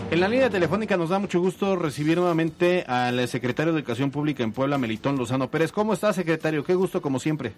En 0.09 0.19
la 0.19 0.27
línea 0.27 0.49
telefónica 0.49 0.95
nos 0.95 1.09
da 1.09 1.19
mucho 1.19 1.39
gusto 1.39 1.75
recibir 1.75 2.17
nuevamente 2.17 2.83
al 2.87 3.27
secretario 3.27 3.73
de 3.73 3.79
Educación 3.79 4.11
Pública 4.11 4.43
en 4.43 4.53
Puebla, 4.53 4.77
Melitón 4.77 5.17
Lozano 5.17 5.49
Pérez. 5.49 5.71
¿Cómo 5.71 5.93
está, 5.93 6.13
secretario? 6.13 6.63
Qué 6.63 6.75
gusto, 6.75 7.01
como 7.01 7.19
siempre. 7.19 7.53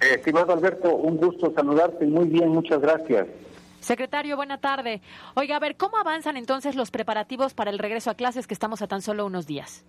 Eh, 0.00 0.14
Estimado 0.16 0.52
Alberto, 0.52 0.94
un 0.94 1.16
gusto 1.16 1.52
saludarte. 1.54 2.06
Muy 2.06 2.26
bien, 2.26 2.48
muchas 2.48 2.80
gracias. 2.80 3.26
Secretario, 3.84 4.36
buena 4.36 4.58
tarde. 4.58 5.02
Oiga, 5.34 5.56
a 5.56 5.60
ver, 5.60 5.76
¿cómo 5.76 5.98
avanzan 5.98 6.38
entonces 6.38 6.74
los 6.74 6.90
preparativos 6.90 7.52
para 7.52 7.70
el 7.70 7.78
regreso 7.78 8.10
a 8.10 8.14
clases 8.14 8.46
que 8.46 8.54
estamos 8.54 8.80
a 8.80 8.86
tan 8.86 9.02
solo 9.02 9.26
unos 9.26 9.46
días? 9.46 9.84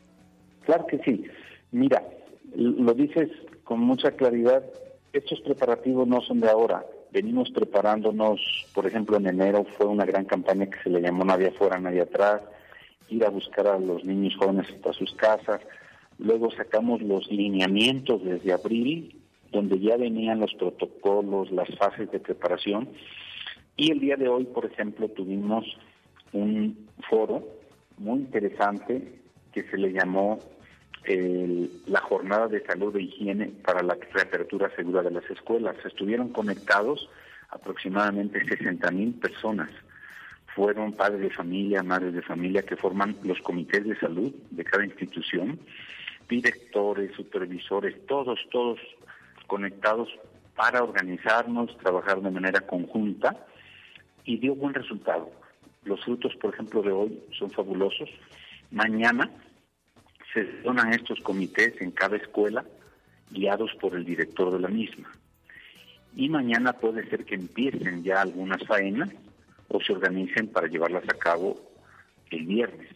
Claro 0.66 0.86
que 0.86 0.98
sí. 1.00 1.24
Mira, 1.72 2.04
lo 2.56 2.94
dices 2.94 3.30
con 3.64 3.80
mucha 3.80 4.12
claridad. 4.12 4.64
Estos 5.14 5.40
preparativos 5.40 6.06
no 6.10 6.20
son 6.20 6.42
de 6.42 6.50
ahora. 6.50 6.86
Venimos 7.12 7.50
preparándonos, 7.52 8.42
por 8.74 8.86
ejemplo, 8.86 9.16
en 9.16 9.28
enero 9.28 9.66
fue 9.78 9.86
una 9.86 10.04
gran 10.04 10.26
campaña 10.26 10.66
que 10.66 10.84
se 10.84 10.90
le 10.90 11.00
llamó 11.00 11.24
Nadie 11.24 11.48
afuera, 11.48 11.80
nadie 11.80 12.02
atrás, 12.02 12.42
ir 13.08 13.24
a 13.24 13.30
buscar 13.30 13.68
a 13.68 13.80
los 13.80 14.04
niños 14.04 14.36
jóvenes 14.38 14.68
hasta 14.76 14.92
sus 14.92 15.14
casas. 15.14 15.62
Luego 16.18 16.52
sacamos 16.52 17.02
los 17.02 17.32
lineamientos 17.32 18.22
desde 18.26 18.52
abril, 18.52 19.22
donde 19.54 19.80
ya 19.80 19.96
venían 19.96 20.42
los 20.42 20.54
protocolos, 20.56 21.50
las 21.52 21.70
fases 21.78 22.12
de 22.12 22.20
preparación. 22.20 22.90
Y 23.78 23.92
el 23.92 24.00
día 24.00 24.16
de 24.16 24.28
hoy, 24.30 24.46
por 24.46 24.66
ejemplo, 24.66 25.10
tuvimos 25.10 25.66
un 26.32 26.88
foro 27.10 27.46
muy 27.98 28.20
interesante 28.20 29.20
que 29.54 29.64
se 29.64 29.78
le 29.78 29.92
llamó 29.92 30.40
el- 31.04 31.70
la 31.88 32.02
jornada 32.02 32.48
de 32.48 32.62
salud 32.66 32.96
e 32.96 33.04
higiene 33.04 33.48
para 33.64 33.84
la 33.84 33.98
reapertura 34.14 34.74
segura 34.76 35.04
de 35.04 35.12
las 35.12 35.30
escuelas. 35.30 35.76
Estuvieron 35.86 36.30
conectados 36.30 37.10
aproximadamente 37.50 38.44
60 38.46 38.92
mil 38.92 39.14
personas. 39.14 39.70
Fueron 40.56 40.94
padres 40.94 41.22
de 41.22 41.30
familia, 41.30 41.84
madres 41.84 42.14
de 42.14 42.22
familia 42.22 42.64
que 42.64 42.78
forman 42.78 43.16
los 43.24 43.40
comités 43.42 43.86
de 43.86 43.98
salud 44.00 44.34
de 44.52 44.64
cada 44.64 44.86
institución, 44.86 45.60
directores, 46.30 47.14
supervisores, 47.16 47.94
todos, 48.08 48.40
todos 48.52 48.80
conectados 49.48 50.10
para 50.56 50.82
organizarnos, 50.82 51.78
trabajar 51.78 52.22
de 52.22 52.32
manera 52.32 52.62
conjunta 52.62 53.46
y 54.26 54.38
dio 54.38 54.56
buen 54.56 54.74
resultado. 54.74 55.32
Los 55.84 56.04
frutos, 56.04 56.36
por 56.36 56.54
ejemplo, 56.54 56.82
de 56.82 56.92
hoy 56.92 57.24
son 57.38 57.52
fabulosos. 57.52 58.10
Mañana 58.72 59.30
se 60.34 60.44
donan 60.64 60.94
estos 60.94 61.20
comités 61.22 61.80
en 61.80 61.92
cada 61.92 62.18
escuela, 62.18 62.66
guiados 63.30 63.72
por 63.80 63.96
el 63.96 64.04
director 64.04 64.52
de 64.52 64.60
la 64.60 64.68
misma. 64.68 65.12
Y 66.16 66.30
mañana 66.30 66.74
puede 66.74 67.08
ser 67.10 67.26
que 67.26 67.36
empiecen 67.36 68.04
ya 68.04 68.22
algunas 68.22 68.66
faenas 68.66 69.10
o 69.68 69.80
se 69.82 69.94
organicen 69.94 70.48
para 70.48 70.68
llevarlas 70.68 71.04
a 71.04 71.18
cabo 71.18 71.60
el 72.32 72.46
viernes. 72.46 72.90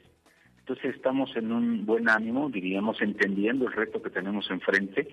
Entonces 0.59 0.95
estamos 0.95 1.35
en 1.35 1.51
un 1.51 1.85
buen 1.85 2.09
ánimo, 2.09 2.49
diríamos, 2.49 3.01
entendiendo 3.01 3.67
el 3.67 3.73
reto 3.73 4.01
que 4.01 4.09
tenemos 4.09 4.49
enfrente, 4.51 5.07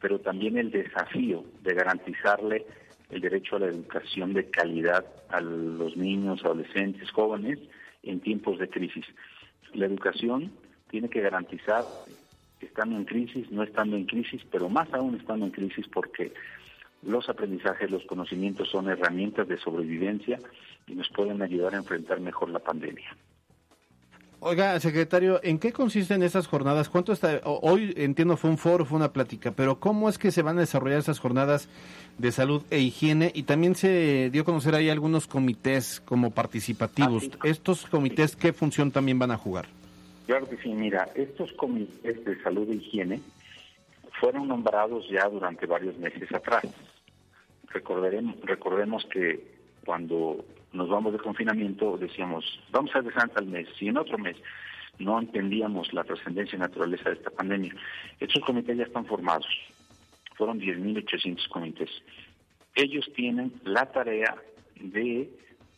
pero 0.00 0.18
también 0.20 0.58
el 0.58 0.70
desafío 0.70 1.44
de 1.62 1.74
garantizarle 1.74 2.66
el 3.10 3.20
derecho 3.20 3.56
a 3.56 3.60
la 3.60 3.66
educación 3.66 4.32
de 4.34 4.50
calidad 4.50 5.04
a 5.28 5.40
los 5.40 5.96
niños, 5.96 6.44
adolescentes, 6.44 7.10
jóvenes 7.10 7.58
en 8.02 8.20
tiempos 8.20 8.58
de 8.58 8.68
crisis. 8.68 9.04
La 9.74 9.86
educación 9.86 10.52
tiene 10.90 11.08
que 11.08 11.20
garantizar, 11.20 11.84
estando 12.60 12.96
en 12.96 13.04
crisis, 13.04 13.50
no 13.50 13.62
estando 13.62 13.96
en 13.96 14.06
crisis, 14.06 14.42
pero 14.50 14.68
más 14.68 14.92
aún 14.92 15.14
estando 15.16 15.46
en 15.46 15.52
crisis 15.52 15.86
porque 15.88 16.32
los 17.02 17.28
aprendizajes, 17.28 17.90
los 17.90 18.04
conocimientos 18.06 18.70
son 18.70 18.88
herramientas 18.88 19.46
de 19.46 19.58
sobrevivencia 19.58 20.40
y 20.86 20.94
nos 20.94 21.08
pueden 21.10 21.42
ayudar 21.42 21.74
a 21.74 21.78
enfrentar 21.78 22.20
mejor 22.20 22.50
la 22.50 22.58
pandemia. 22.58 23.16
Oiga, 24.48 24.78
secretario, 24.78 25.40
¿en 25.42 25.58
qué 25.58 25.72
consisten 25.72 26.22
esas 26.22 26.46
jornadas? 26.46 26.88
¿Cuánto 26.88 27.12
está? 27.12 27.40
Hoy 27.42 27.92
entiendo 27.96 28.36
fue 28.36 28.48
un 28.48 28.58
foro, 28.58 28.84
fue 28.84 28.96
una 28.96 29.12
plática, 29.12 29.50
pero 29.50 29.80
¿cómo 29.80 30.08
es 30.08 30.18
que 30.18 30.30
se 30.30 30.42
van 30.42 30.56
a 30.58 30.60
desarrollar 30.60 31.00
esas 31.00 31.18
jornadas 31.18 31.68
de 32.18 32.30
salud 32.30 32.62
e 32.70 32.78
higiene? 32.78 33.32
Y 33.34 33.42
también 33.42 33.74
se 33.74 34.30
dio 34.30 34.42
a 34.42 34.44
conocer 34.44 34.76
ahí 34.76 34.88
algunos 34.88 35.26
comités 35.26 36.00
como 36.00 36.30
participativos. 36.30 37.28
¿Estos 37.42 37.86
comités 37.86 38.36
qué 38.36 38.52
función 38.52 38.92
también 38.92 39.18
van 39.18 39.32
a 39.32 39.36
jugar? 39.36 39.66
Claro 40.26 40.48
que 40.48 40.58
sí, 40.58 40.68
mira, 40.68 41.08
estos 41.16 41.52
comités 41.54 42.24
de 42.24 42.40
salud 42.40 42.70
e 42.70 42.76
higiene 42.76 43.20
fueron 44.20 44.46
nombrados 44.46 45.08
ya 45.10 45.28
durante 45.28 45.66
varios 45.66 45.98
meses 45.98 46.32
atrás. 46.32 46.62
Recordaremos, 47.70 48.36
recordemos 48.42 49.06
que 49.06 49.44
cuando 49.84 50.44
nos 50.76 50.88
vamos 50.88 51.12
de 51.12 51.18
confinamiento, 51.18 51.96
decíamos, 51.96 52.44
vamos 52.70 52.94
a 52.94 53.02
dejar 53.02 53.30
al 53.34 53.46
mes, 53.46 53.68
y 53.80 53.88
en 53.88 53.96
otro 53.96 54.18
mes 54.18 54.36
no 54.98 55.18
entendíamos 55.18 55.92
la 55.92 56.04
trascendencia 56.04 56.56
y 56.56 56.60
naturaleza 56.60 57.10
de 57.10 57.16
esta 57.16 57.30
pandemia. 57.30 57.74
Estos 58.20 58.42
comités 58.44 58.76
ya 58.76 58.84
están 58.84 59.06
formados, 59.06 59.46
fueron 60.34 60.60
10.800 60.60 61.48
comités. 61.48 61.90
Ellos 62.74 63.10
tienen 63.14 63.52
la 63.64 63.86
tarea 63.86 64.36
de 64.80 65.30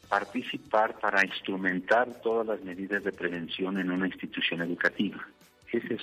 participar 0.08 0.98
para 0.98 1.24
instrumentar 1.24 2.20
todas 2.22 2.46
las 2.46 2.62
medidas 2.62 3.04
de 3.04 3.12
prevención 3.12 3.78
en 3.78 3.90
una 3.90 4.06
institución 4.06 4.62
educativa. 4.62 5.26
Ese 5.70 5.94
es 5.94 6.02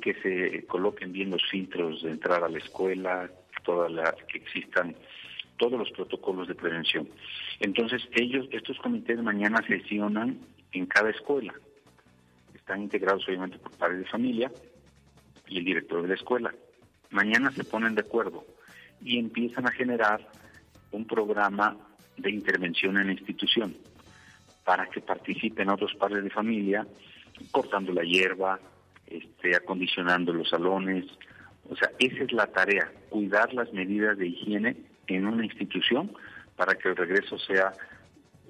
que 0.00 0.14
se 0.14 0.66
coloquen 0.66 1.12
bien 1.12 1.30
los 1.30 1.42
filtros 1.48 2.02
de 2.02 2.10
entrar 2.10 2.42
a 2.42 2.48
la 2.48 2.58
escuela, 2.58 3.30
todas 3.64 3.90
las 3.90 4.14
que 4.24 4.38
existan 4.38 4.96
todos 5.58 5.78
los 5.78 5.90
protocolos 5.92 6.48
de 6.48 6.54
prevención. 6.54 7.08
Entonces, 7.60 8.02
ellos 8.12 8.46
estos 8.50 8.78
comités 8.78 9.22
mañana 9.22 9.62
sesionan 9.66 10.38
en 10.72 10.86
cada 10.86 11.10
escuela. 11.10 11.54
Están 12.54 12.82
integrados 12.82 13.26
obviamente 13.28 13.58
por 13.58 13.72
padres 13.76 14.00
de 14.00 14.06
familia 14.06 14.50
y 15.48 15.58
el 15.58 15.64
director 15.64 16.02
de 16.02 16.08
la 16.08 16.14
escuela. 16.14 16.54
Mañana 17.10 17.50
se 17.52 17.64
ponen 17.64 17.94
de 17.94 18.02
acuerdo 18.02 18.44
y 19.02 19.18
empiezan 19.18 19.66
a 19.66 19.72
generar 19.72 20.26
un 20.90 21.06
programa 21.06 21.76
de 22.16 22.30
intervención 22.30 22.98
en 22.98 23.06
la 23.06 23.12
institución 23.12 23.76
para 24.64 24.86
que 24.86 25.00
participen 25.00 25.68
otros 25.68 25.94
padres 25.94 26.24
de 26.24 26.30
familia, 26.30 26.86
cortando 27.52 27.92
la 27.92 28.02
hierba, 28.02 28.58
este, 29.06 29.54
acondicionando 29.54 30.32
los 30.32 30.48
salones. 30.48 31.04
O 31.70 31.76
sea, 31.76 31.90
esa 31.98 32.24
es 32.24 32.32
la 32.32 32.46
tarea, 32.48 32.90
cuidar 33.08 33.54
las 33.54 33.72
medidas 33.72 34.18
de 34.18 34.28
higiene 34.28 34.76
en 35.06 35.26
una 35.26 35.44
institución 35.44 36.12
para 36.56 36.74
que 36.74 36.88
el 36.88 36.96
regreso 36.96 37.38
sea 37.38 37.72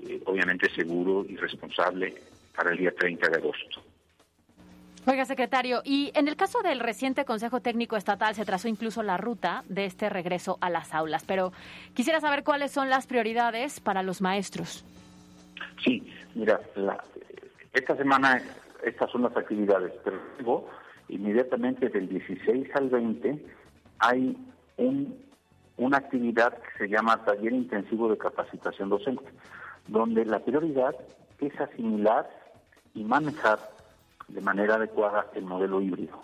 eh, 0.03 0.23
obviamente 0.27 0.71
seguro 0.75 1.25
y 1.29 1.37
responsable 1.37 2.15
para 2.55 2.71
el 2.71 2.79
día 2.79 2.93
30 2.93 3.29
de 3.29 3.37
agosto. 3.37 3.83
Oiga, 5.09 5.25
secretario, 5.25 5.83
y 5.85 6.11
en 6.17 6.27
el 6.27 6.35
caso 6.35 6.63
del 6.63 6.81
reciente 6.81 7.25
Consejo 7.25 7.61
Técnico 7.61 7.97
Estatal 7.97 8.35
se 8.35 8.45
trazó 8.45 8.67
incluso 8.67 9.05
la 9.05 9.17
ruta 9.17 9.63
de 9.69 9.85
este 9.85 10.09
regreso 10.09 10.59
a 10.61 10.69
las 10.69 10.93
aulas, 10.93 11.25
pero 11.25 11.53
quisiera 11.95 12.21
saber 12.21 12.43
cuáles 12.43 12.73
son 12.73 12.91
las 12.91 13.07
prioridades 13.07 13.79
para 13.79 14.03
los 14.03 14.21
maestros. 14.21 14.85
Sí, 15.85 16.13
mira, 16.35 16.61
esta 17.73 17.97
semana 17.97 18.43
estas 18.83 19.11
son 19.13 19.23
las 19.23 19.37
actividades, 19.37 19.93
pero 20.03 20.19
luego, 20.39 20.69
inmediatamente 21.09 21.89
del 21.89 22.09
16 22.09 22.69
al 22.75 22.89
20, 22.89 23.45
hay 24.01 24.37
un, 24.77 25.17
una 25.77 25.99
actividad 25.99 26.57
que 26.59 26.79
se 26.79 26.89
llama 26.89 27.25
Taller 27.25 27.53
Intensivo 27.53 28.09
de 28.09 28.19
Capacitación 28.19 28.89
Docente, 28.89 29.25
donde 29.87 30.25
la 30.25 30.41
prioridad 30.41 30.95
es 31.41 31.61
asimilar 31.61 32.29
y 32.95 33.05
manejar 33.05 33.59
de 34.29 34.41
manera 34.41 34.77
adecuada 34.77 35.27
el 35.35 35.45
modelo 35.45 35.81
híbrido. 35.81 36.19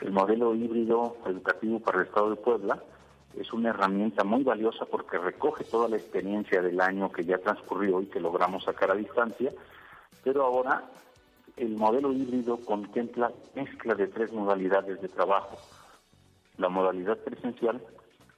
El 0.00 0.12
modelo 0.12 0.54
híbrido 0.54 1.16
educativo 1.26 1.80
para 1.80 2.00
el 2.00 2.06
Estado 2.06 2.30
de 2.30 2.36
Puebla 2.36 2.82
es 3.38 3.52
una 3.52 3.70
herramienta 3.70 4.24
muy 4.24 4.42
valiosa 4.42 4.84
porque 4.84 5.18
recoge 5.18 5.64
toda 5.64 5.88
la 5.88 5.96
experiencia 5.96 6.60
del 6.60 6.80
año 6.80 7.10
que 7.10 7.24
ya 7.24 7.38
transcurrió 7.38 8.02
y 8.02 8.06
que 8.06 8.20
logramos 8.20 8.64
sacar 8.64 8.90
a 8.90 8.94
distancia, 8.94 9.52
pero 10.22 10.44
ahora 10.44 10.84
el 11.56 11.76
modelo 11.76 12.12
híbrido 12.12 12.58
contempla 12.58 13.32
mezcla 13.54 13.94
de 13.94 14.08
tres 14.08 14.32
modalidades 14.32 15.00
de 15.00 15.08
trabajo. 15.08 15.56
La 16.58 16.68
modalidad 16.68 17.18
presencial, 17.18 17.80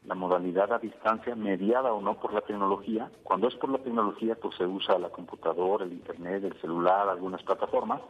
la 0.04 0.14
modalidad 0.14 0.72
a 0.72 0.78
distancia, 0.78 1.34
mediada 1.34 1.92
o 1.92 2.00
no 2.00 2.20
por 2.20 2.32
la 2.34 2.42
tecnología. 2.42 3.10
Cuando 3.22 3.48
es 3.48 3.54
por 3.54 3.70
la 3.70 3.78
tecnología, 3.78 4.34
pues 4.34 4.56
se 4.56 4.66
usa 4.66 4.98
la 4.98 5.08
computadora, 5.08 5.84
el 5.84 5.92
internet, 5.92 6.44
el 6.44 6.60
celular, 6.60 7.08
algunas 7.08 7.42
plataformas 7.42 8.00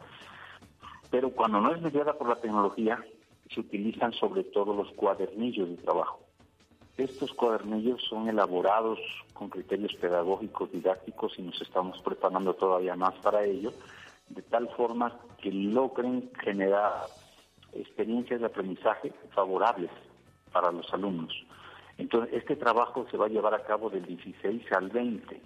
pero 1.15 1.29
cuando 1.29 1.61
no 1.61 1.73
es 1.73 1.81
mediada 1.81 2.13
por 2.17 2.27
la 2.27 2.35
tecnología, 2.35 3.03
se 3.49 3.61
utilizan 3.61 4.11
sobre 4.11 4.43
todo 4.43 4.73
los 4.73 4.91
cuadernillos 4.93 5.69
de 5.69 5.77
trabajo. 5.77 6.19
Estos 6.97 7.33
cuadernillos 7.33 8.01
son 8.09 8.27
elaborados 8.27 8.99
con 9.33 9.49
criterios 9.49 9.93
pedagógicos, 9.95 10.71
didácticos 10.73 11.39
y 11.39 11.41
nos 11.41 11.61
estamos 11.61 12.01
preparando 12.01 12.53
todavía 12.55 12.95
más 12.97 13.13
para 13.23 13.45
ello, 13.45 13.71
de 14.27 14.41
tal 14.41 14.67
forma 14.75 15.17
que 15.41 15.53
logren 15.53 16.31
generar 16.43 17.05
experiencias 17.73 18.39
de 18.39 18.47
aprendizaje 18.47 19.13
favorables 19.33 19.91
para 20.51 20.71
los 20.71 20.91
alumnos. 20.93 21.33
Entonces, 21.97 22.33
este 22.33 22.55
trabajo 22.55 23.05
se 23.09 23.17
va 23.17 23.25
a 23.25 23.29
llevar 23.29 23.53
a 23.53 23.63
cabo 23.63 23.89
del 23.89 24.05
16 24.05 24.71
al 24.73 24.89
20. 24.89 25.41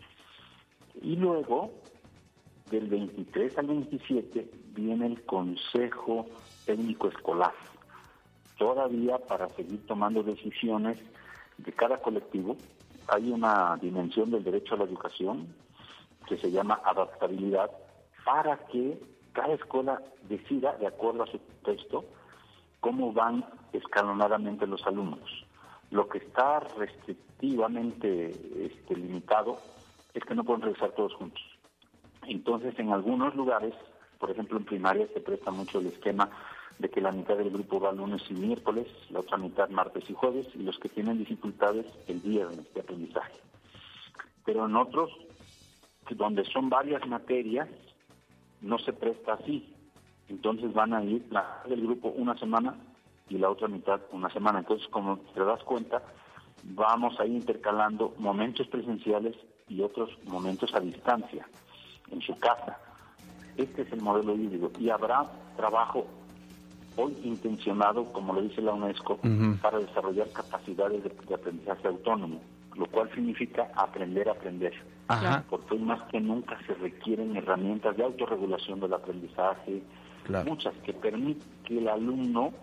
Y 1.01 1.15
luego, 1.15 1.71
del 2.69 2.87
23 2.87 3.57
al 3.57 3.67
27 3.67 4.49
viene 4.73 5.07
el 5.07 5.21
Consejo 5.25 6.25
Técnico 6.65 7.07
Escolar, 7.07 7.53
todavía 8.57 9.17
para 9.17 9.49
seguir 9.49 9.85
tomando 9.85 10.23
decisiones 10.23 10.99
de 11.57 11.71
cada 11.73 11.97
colectivo. 11.97 12.57
Hay 13.07 13.31
una 13.31 13.77
dimensión 13.77 14.29
del 14.31 14.43
derecho 14.43 14.75
a 14.75 14.79
la 14.79 14.83
educación 14.85 15.47
que 16.27 16.37
se 16.37 16.51
llama 16.51 16.81
adaptabilidad 16.83 17.71
para 18.23 18.57
que 18.67 18.99
cada 19.33 19.53
escuela 19.53 20.01
decida, 20.27 20.75
de 20.77 20.87
acuerdo 20.87 21.23
a 21.23 21.27
su 21.27 21.39
texto, 21.63 22.05
cómo 22.79 23.11
van 23.13 23.45
escalonadamente 23.73 24.67
los 24.67 24.85
alumnos. 24.85 25.45
Lo 25.91 26.07
que 26.07 26.19
está 26.19 26.59
restrictivamente 26.59 28.29
este, 28.65 28.95
limitado 28.95 29.59
es 30.13 30.23
que 30.23 30.35
no 30.35 30.43
pueden 30.43 30.61
regresar 30.61 30.91
todos 30.91 31.13
juntos. 31.15 31.41
Entonces, 32.27 32.77
en 32.77 32.91
algunos 32.91 33.35
lugares, 33.35 33.73
por 34.19 34.29
ejemplo 34.29 34.57
en 34.57 34.65
primaria, 34.65 35.07
se 35.13 35.19
presta 35.19 35.51
mucho 35.51 35.79
el 35.79 35.87
esquema 35.87 36.29
de 36.77 36.89
que 36.89 37.01
la 37.01 37.11
mitad 37.11 37.37
del 37.37 37.49
grupo 37.49 37.79
va 37.79 37.91
lunes 37.91 38.21
y 38.29 38.33
miércoles, 38.33 38.87
la 39.09 39.19
otra 39.19 39.37
mitad 39.37 39.69
martes 39.69 40.09
y 40.09 40.13
jueves, 40.13 40.47
y 40.55 40.59
los 40.59 40.77
que 40.79 40.89
tienen 40.89 41.17
dificultades 41.17 41.85
el 42.07 42.19
viernes 42.19 42.73
de 42.73 42.81
aprendizaje. 42.81 43.33
Pero 44.45 44.65
en 44.65 44.75
otros, 44.75 45.11
donde 46.09 46.45
son 46.45 46.69
varias 46.69 47.05
materias, 47.07 47.67
no 48.61 48.77
se 48.79 48.93
presta 48.93 49.33
así. 49.33 49.73
Entonces 50.27 50.73
van 50.73 50.93
a 50.93 51.03
ir 51.03 51.25
la 51.31 51.63
del 51.67 51.81
grupo 51.81 52.09
una 52.09 52.37
semana 52.37 52.75
y 53.29 53.37
la 53.37 53.49
otra 53.49 53.67
mitad 53.67 54.01
una 54.11 54.29
semana. 54.31 54.59
Entonces, 54.59 54.87
como 54.89 55.17
te 55.17 55.43
das 55.43 55.63
cuenta, 55.63 56.01
vamos 56.63 57.19
a 57.19 57.25
ir 57.25 57.33
intercalando 57.33 58.13
momentos 58.17 58.67
presenciales 58.67 59.35
y 59.67 59.81
otros 59.81 60.09
momentos 60.25 60.73
a 60.73 60.79
distancia 60.79 61.47
en 62.11 62.21
su 62.21 62.37
casa. 62.39 62.77
Este 63.55 63.83
es 63.83 63.91
el 63.91 64.01
modelo 64.01 64.35
híbrido 64.35 64.71
y 64.79 64.89
habrá 64.89 65.25
trabajo 65.55 66.07
hoy 66.95 67.15
intencionado, 67.23 68.05
como 68.11 68.33
lo 68.33 68.41
dice 68.41 68.61
la 68.61 68.73
UNESCO, 68.73 69.19
para 69.61 69.79
desarrollar 69.79 70.29
capacidades 70.31 71.03
de, 71.03 71.35
aprendizaje 71.35 71.87
autónomo, 71.87 72.41
lo 72.75 72.85
cual 72.87 73.09
significa 73.13 73.69
aprender 73.75 74.27
a 74.27 74.33
aprender. 74.33 74.73
Porque 75.49 75.75
hoy 75.75 75.81
más 75.81 76.01
que 76.09 76.19
nunca 76.19 76.57
se 76.65 76.73
requieren 76.75 77.35
herramientas 77.35 77.95
de 77.97 78.03
autorregulación 78.03 78.79
del 78.79 78.93
aprendizaje, 78.93 79.81
muchas 80.45 80.73
que 80.83 80.93
permiten 80.93 81.47
que 81.63 81.79
el 81.79 81.87
alumno 81.87 82.53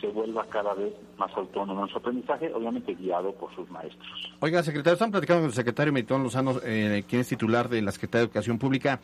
se 0.00 0.08
vuelva 0.08 0.44
cada 0.46 0.74
vez 0.74 0.92
más 1.18 1.30
autónomo 1.36 1.84
en 1.84 1.88
su 1.90 1.98
aprendizaje, 1.98 2.52
obviamente 2.52 2.94
guiado 2.94 3.32
por 3.32 3.54
sus 3.54 3.68
maestros. 3.70 4.32
Oiga, 4.40 4.62
secretario, 4.62 4.94
están 4.94 5.10
platicando 5.10 5.42
con 5.42 5.50
el 5.50 5.54
secretario 5.54 5.92
Meritón 5.92 6.22
Lozano, 6.22 6.54
eh, 6.64 7.04
quien 7.08 7.20
es 7.20 7.28
titular 7.28 7.68
de 7.68 7.82
la 7.82 7.92
Secretaría 7.92 8.20
de 8.20 8.26
Educación 8.26 8.58
Pública. 8.58 9.00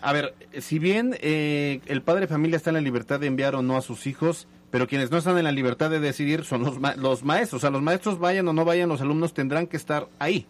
A 0.00 0.12
ver, 0.12 0.34
si 0.60 0.78
bien 0.78 1.14
eh, 1.20 1.80
el 1.86 2.02
padre 2.02 2.22
de 2.22 2.26
familia 2.28 2.56
está 2.56 2.70
en 2.70 2.74
la 2.74 2.80
libertad 2.80 3.20
de 3.20 3.26
enviar 3.26 3.54
o 3.54 3.62
no 3.62 3.76
a 3.76 3.82
sus 3.82 4.06
hijos, 4.06 4.46
pero 4.70 4.86
quienes 4.86 5.10
no 5.10 5.18
están 5.18 5.38
en 5.38 5.44
la 5.44 5.52
libertad 5.52 5.90
de 5.90 6.00
decidir 6.00 6.44
son 6.44 6.62
los, 6.62 6.78
los 6.98 7.24
maestros. 7.24 7.60
O 7.60 7.62
sea, 7.62 7.70
los 7.70 7.82
maestros 7.82 8.18
vayan 8.18 8.46
o 8.48 8.52
no 8.52 8.64
vayan, 8.64 8.88
los 8.88 9.00
alumnos 9.00 9.34
tendrán 9.34 9.66
que 9.66 9.76
estar 9.76 10.08
ahí. 10.18 10.46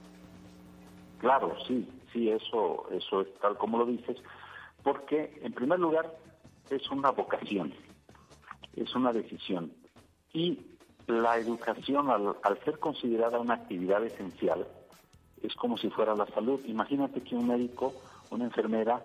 Claro, 1.19 1.55
sí, 1.67 1.89
sí, 2.13 2.31
eso, 2.31 2.87
eso 2.93 3.23
es 3.23 3.29
tal 3.41 3.57
como 3.57 3.79
lo 3.79 3.87
dices, 3.87 4.17
porque 4.83 5.39
en 5.43 5.53
primer 5.53 5.79
lugar 5.79 6.15
es 6.71 6.89
una 6.91 7.11
vocación, 7.11 7.73
es 8.77 8.95
una 8.95 9.13
decisión. 9.13 9.73
Y 10.39 10.57
la 11.09 11.37
educación, 11.37 12.09
al, 12.11 12.59
ser 12.65 12.79
considerada 12.79 13.41
una 13.41 13.55
actividad 13.55 14.05
esencial, 14.05 14.69
es 15.43 15.53
como 15.57 15.77
si 15.79 15.91
fuera 15.91 16.15
la 16.15 16.27
salud. 16.27 16.61
Imagínate 16.67 17.23
que 17.23 17.35
un 17.35 17.49
médico, 17.49 17.93
una 18.31 18.45
enfermera, 18.45 19.03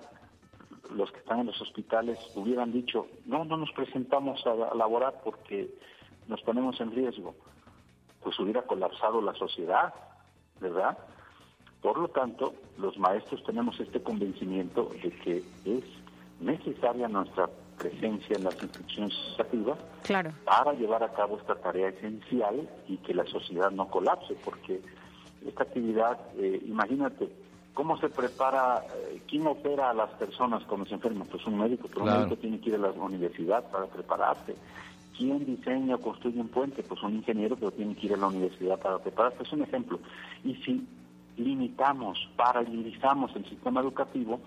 los 0.92 1.12
que 1.12 1.18
están 1.18 1.40
en 1.40 1.48
los 1.48 1.60
hospitales 1.60 2.20
hubieran 2.36 2.72
dicho, 2.72 3.08
no, 3.26 3.46
no 3.46 3.58
nos 3.58 3.72
presentamos 3.72 4.46
a, 4.46 4.76
laborar 4.76 5.22
porque 5.24 5.74
nos 6.28 6.40
ponemos 6.44 6.80
en 6.80 6.92
riesgo. 6.92 7.34
Pues 8.22 8.40
hubiera 8.40 8.62
colapsado 8.62 9.20
la 9.20 9.34
sociedad, 9.34 9.92
¿verdad? 10.62 10.96
Por 11.82 11.98
lo 11.98 12.10
tanto, 12.10 12.54
los 12.78 12.96
maestros 13.00 13.44
tenemos 13.44 13.80
este 13.80 14.04
convencimiento 14.04 14.92
de 15.02 15.10
que 15.10 15.38
es 15.66 15.84
necesaria 16.40 17.08
nuestra 17.08 17.50
presencia 17.94 18.38
en 18.38 18.44
las 18.46 18.62
instituciones 18.62 19.14
educativas 19.38 19.78
para 20.46 20.74
llevar 20.74 21.04
a 21.04 21.10
cabo 21.14 21.38
esta 21.38 21.56
tarea 21.56 21.90
esencial 21.90 22.68
y 22.88 22.98
que 22.98 23.14
la 23.14 23.26
sociedad 23.26 23.72
no 23.72 23.88
colapse, 23.90 24.36
porque 24.46 24.82
esta 25.46 25.64
actividad, 25.64 26.18
eh, 26.38 26.62
imagínate, 26.66 27.30
¿Cómo 27.74 27.98
se 27.98 28.08
prepara? 28.08 28.84
eh, 28.96 29.20
¿Quién 29.28 29.48
opera 29.48 29.90
a 29.90 29.96
las 29.96 30.12
personas 30.12 30.62
cuando 30.66 30.86
se 30.86 30.94
enferman? 30.94 31.28
Pues 31.28 31.44
un 31.48 31.58
médico, 31.58 31.88
pero 31.92 32.04
Claro. 32.04 32.18
un 32.20 32.24
médico 32.26 32.40
tiene 32.40 32.60
que 32.60 32.70
ir 32.70 32.76
a 32.76 32.78
la 32.78 32.92
universidad 32.92 33.64
para 33.72 33.88
prepararse. 33.88 34.56
¿Quién 35.18 35.44
diseña 35.44 35.96
o 35.96 35.98
construye 36.00 36.40
un 36.40 36.50
puente? 36.50 36.84
Pues 36.84 37.02
un 37.02 37.16
ingeniero, 37.16 37.56
pero 37.56 37.72
tiene 37.72 37.96
que 37.96 38.06
ir 38.06 38.14
a 38.14 38.18
la 38.18 38.28
universidad 38.28 38.78
para 38.80 39.00
prepararse. 39.00 39.42
Es 39.42 39.52
un 39.54 39.64
ejemplo. 39.64 39.98
Y 40.44 40.54
si 40.58 40.86
limitamos, 41.36 42.30
paralizamos 42.36 43.36
el 43.36 43.44
sistema 43.50 43.82
educativo, 43.82 44.40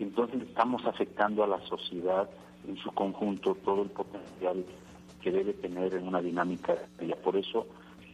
entonces 0.00 0.42
estamos 0.42 0.84
afectando 0.84 1.44
a 1.44 1.46
la 1.46 1.60
sociedad 1.66 2.28
en 2.68 2.76
su 2.76 2.90
conjunto 2.92 3.54
todo 3.64 3.82
el 3.82 3.90
potencial 3.90 4.64
que 5.22 5.30
debe 5.30 5.54
tener 5.54 5.94
en 5.94 6.08
una 6.08 6.20
dinámica. 6.20 6.74
Por 7.22 7.36
eso 7.36 7.66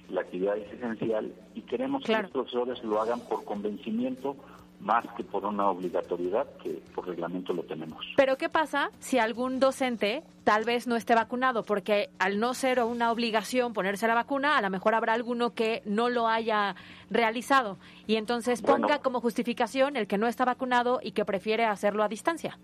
la 0.09 0.23
actividad 0.23 0.57
es 0.57 0.73
esencial 0.73 1.33
y 1.55 1.63
queremos 1.63 2.05
que 2.05 2.17
los 2.17 2.31
profesores 2.31 2.83
lo 2.85 3.01
hagan 3.01 3.21
por 3.21 3.45
convencimiento 3.45 4.37
más 4.81 5.05
que 5.15 5.23
por 5.23 5.45
una 5.45 5.69
obligatoriedad 5.69 6.47
que 6.63 6.81
por 6.95 7.07
reglamento 7.07 7.53
lo 7.53 7.63
tenemos. 7.65 8.05
Pero 8.17 8.37
¿qué 8.39 8.49
pasa 8.49 8.91
si 8.99 9.19
algún 9.19 9.61
docente 9.61 10.23
tal 10.43 10.65
vez 10.65 10.87
no 10.87 10.97
esté 10.97 11.15
vacunado? 11.15 11.65
Porque 11.65 12.09
al 12.19 12.41
no 12.41 12.55
ser 12.55 12.81
una 12.81 13.13
obligación 13.13 13.75
ponerse 13.75 14.09
la 14.09 14.15
vacuna, 14.15 14.57
a 14.57 14.63
lo 14.63 14.71
mejor 14.71 14.95
habrá 14.95 15.13
alguno 15.13 15.51
que 15.51 15.83
no 15.85 16.09
lo 16.09 16.29
haya 16.29 16.77
realizado 17.11 17.77
y 18.07 18.17
entonces 18.17 18.63
Bueno. 18.63 18.87
ponga 18.87 19.01
como 19.01 19.21
justificación 19.21 19.97
el 19.97 20.07
que 20.07 20.17
no 20.17 20.27
está 20.27 20.47
vacunado 20.47 21.01
y 21.03 21.13
que 21.13 21.27
prefiere 21.27 21.67
hacerlo 21.67 22.03
a 22.03 22.09
distancia. 22.09 22.59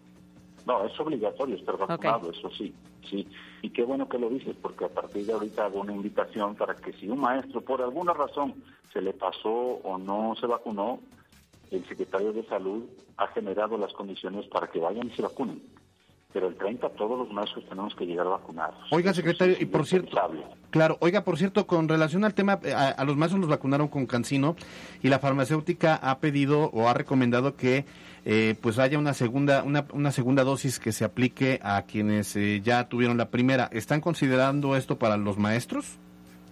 No, 0.66 0.84
es 0.84 0.98
obligatorio 0.98 1.54
estar 1.54 1.76
vacunado, 1.78 2.30
eso 2.32 2.50
sí, 2.50 2.74
sí. 3.08 3.26
Y 3.62 3.70
qué 3.70 3.84
bueno 3.84 4.08
que 4.08 4.18
lo 4.18 4.28
dices, 4.28 4.56
porque 4.60 4.84
a 4.84 4.88
partir 4.88 5.24
de 5.24 5.32
ahorita 5.32 5.66
hago 5.66 5.80
una 5.80 5.92
invitación 5.92 6.56
para 6.56 6.74
que 6.74 6.92
si 6.94 7.08
un 7.08 7.20
maestro 7.20 7.60
por 7.60 7.80
alguna 7.80 8.12
razón 8.12 8.54
se 8.92 9.00
le 9.00 9.12
pasó 9.12 9.48
o 9.48 9.96
no 9.96 10.34
se 10.40 10.46
vacunó, 10.46 10.98
el 11.70 11.86
secretario 11.86 12.32
de 12.32 12.44
Salud 12.46 12.82
ha 13.16 13.28
generado 13.28 13.78
las 13.78 13.92
condiciones 13.92 14.46
para 14.46 14.66
que 14.66 14.80
vayan 14.80 15.06
y 15.06 15.10
se 15.10 15.22
vacunen. 15.22 15.62
Pero 16.32 16.48
el 16.48 16.56
30 16.56 16.90
todos 16.90 17.16
los 17.16 17.32
maestros 17.32 17.64
tenemos 17.68 17.94
que 17.94 18.04
llegar 18.04 18.26
vacunados. 18.26 18.74
Oiga, 18.90 19.14
secretario, 19.14 19.56
y 19.58 19.66
por 19.66 19.86
cierto, 19.86 20.18
claro, 20.70 20.98
oiga, 21.00 21.22
por 21.22 21.38
cierto, 21.38 21.66
con 21.66 21.88
relación 21.88 22.24
al 22.24 22.34
tema, 22.34 22.58
eh, 22.64 22.74
a, 22.74 22.88
a 22.88 23.04
los 23.04 23.16
maestros 23.16 23.40
los 23.40 23.48
vacunaron 23.48 23.86
con 23.86 24.06
Cancino 24.06 24.56
y 25.00 25.08
la 25.08 25.20
farmacéutica 25.20 25.94
ha 25.94 26.18
pedido 26.18 26.70
o 26.72 26.88
ha 26.88 26.94
recomendado 26.94 27.56
que 27.56 27.86
eh, 28.28 28.56
pues 28.60 28.80
haya 28.80 28.98
una 28.98 29.14
segunda 29.14 29.62
una, 29.62 29.86
una 29.92 30.10
segunda 30.10 30.42
dosis 30.42 30.80
que 30.80 30.90
se 30.90 31.04
aplique 31.04 31.60
a 31.62 31.82
quienes 31.82 32.34
eh, 32.34 32.60
ya 32.60 32.88
tuvieron 32.88 33.16
la 33.16 33.30
primera. 33.30 33.68
¿Están 33.70 34.00
considerando 34.00 34.74
esto 34.74 34.98
para 34.98 35.16
los 35.16 35.38
maestros? 35.38 35.96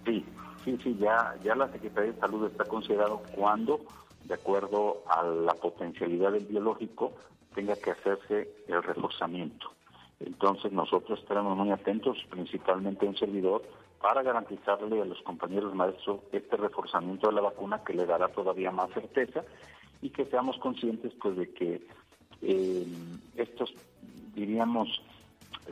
Sí, 0.05 0.23
sí, 0.63 0.79
sí, 0.81 0.95
ya, 0.97 1.35
ya 1.43 1.53
la 1.53 1.69
Secretaría 1.69 2.13
de 2.13 2.19
Salud 2.21 2.49
está 2.49 2.63
considerando 2.63 3.21
cuando, 3.35 3.81
de 4.23 4.35
acuerdo 4.35 5.03
a 5.09 5.23
la 5.23 5.53
potencialidad 5.55 6.31
del 6.31 6.45
biológico, 6.45 7.11
tenga 7.53 7.75
que 7.75 7.91
hacerse 7.91 8.49
el 8.69 8.81
reforzamiento. 8.81 9.73
Entonces 10.21 10.71
nosotros 10.71 11.19
estaremos 11.19 11.57
muy 11.57 11.71
atentos, 11.71 12.17
principalmente 12.29 13.05
un 13.05 13.17
servidor, 13.17 13.63
para 14.01 14.23
garantizarle 14.23 15.01
a 15.01 15.05
los 15.05 15.21
compañeros 15.23 15.75
maestros 15.75 16.21
este 16.31 16.55
reforzamiento 16.55 17.27
de 17.27 17.33
la 17.33 17.41
vacuna 17.41 17.83
que 17.83 17.93
le 17.93 18.05
dará 18.05 18.29
todavía 18.29 18.71
más 18.71 18.91
certeza 18.91 19.43
y 20.01 20.09
que 20.09 20.25
seamos 20.25 20.57
conscientes 20.57 21.13
pues 21.21 21.35
de 21.37 21.53
que 21.53 21.87
eh, 22.41 22.85
estos, 23.35 23.73
diríamos, 24.33 25.01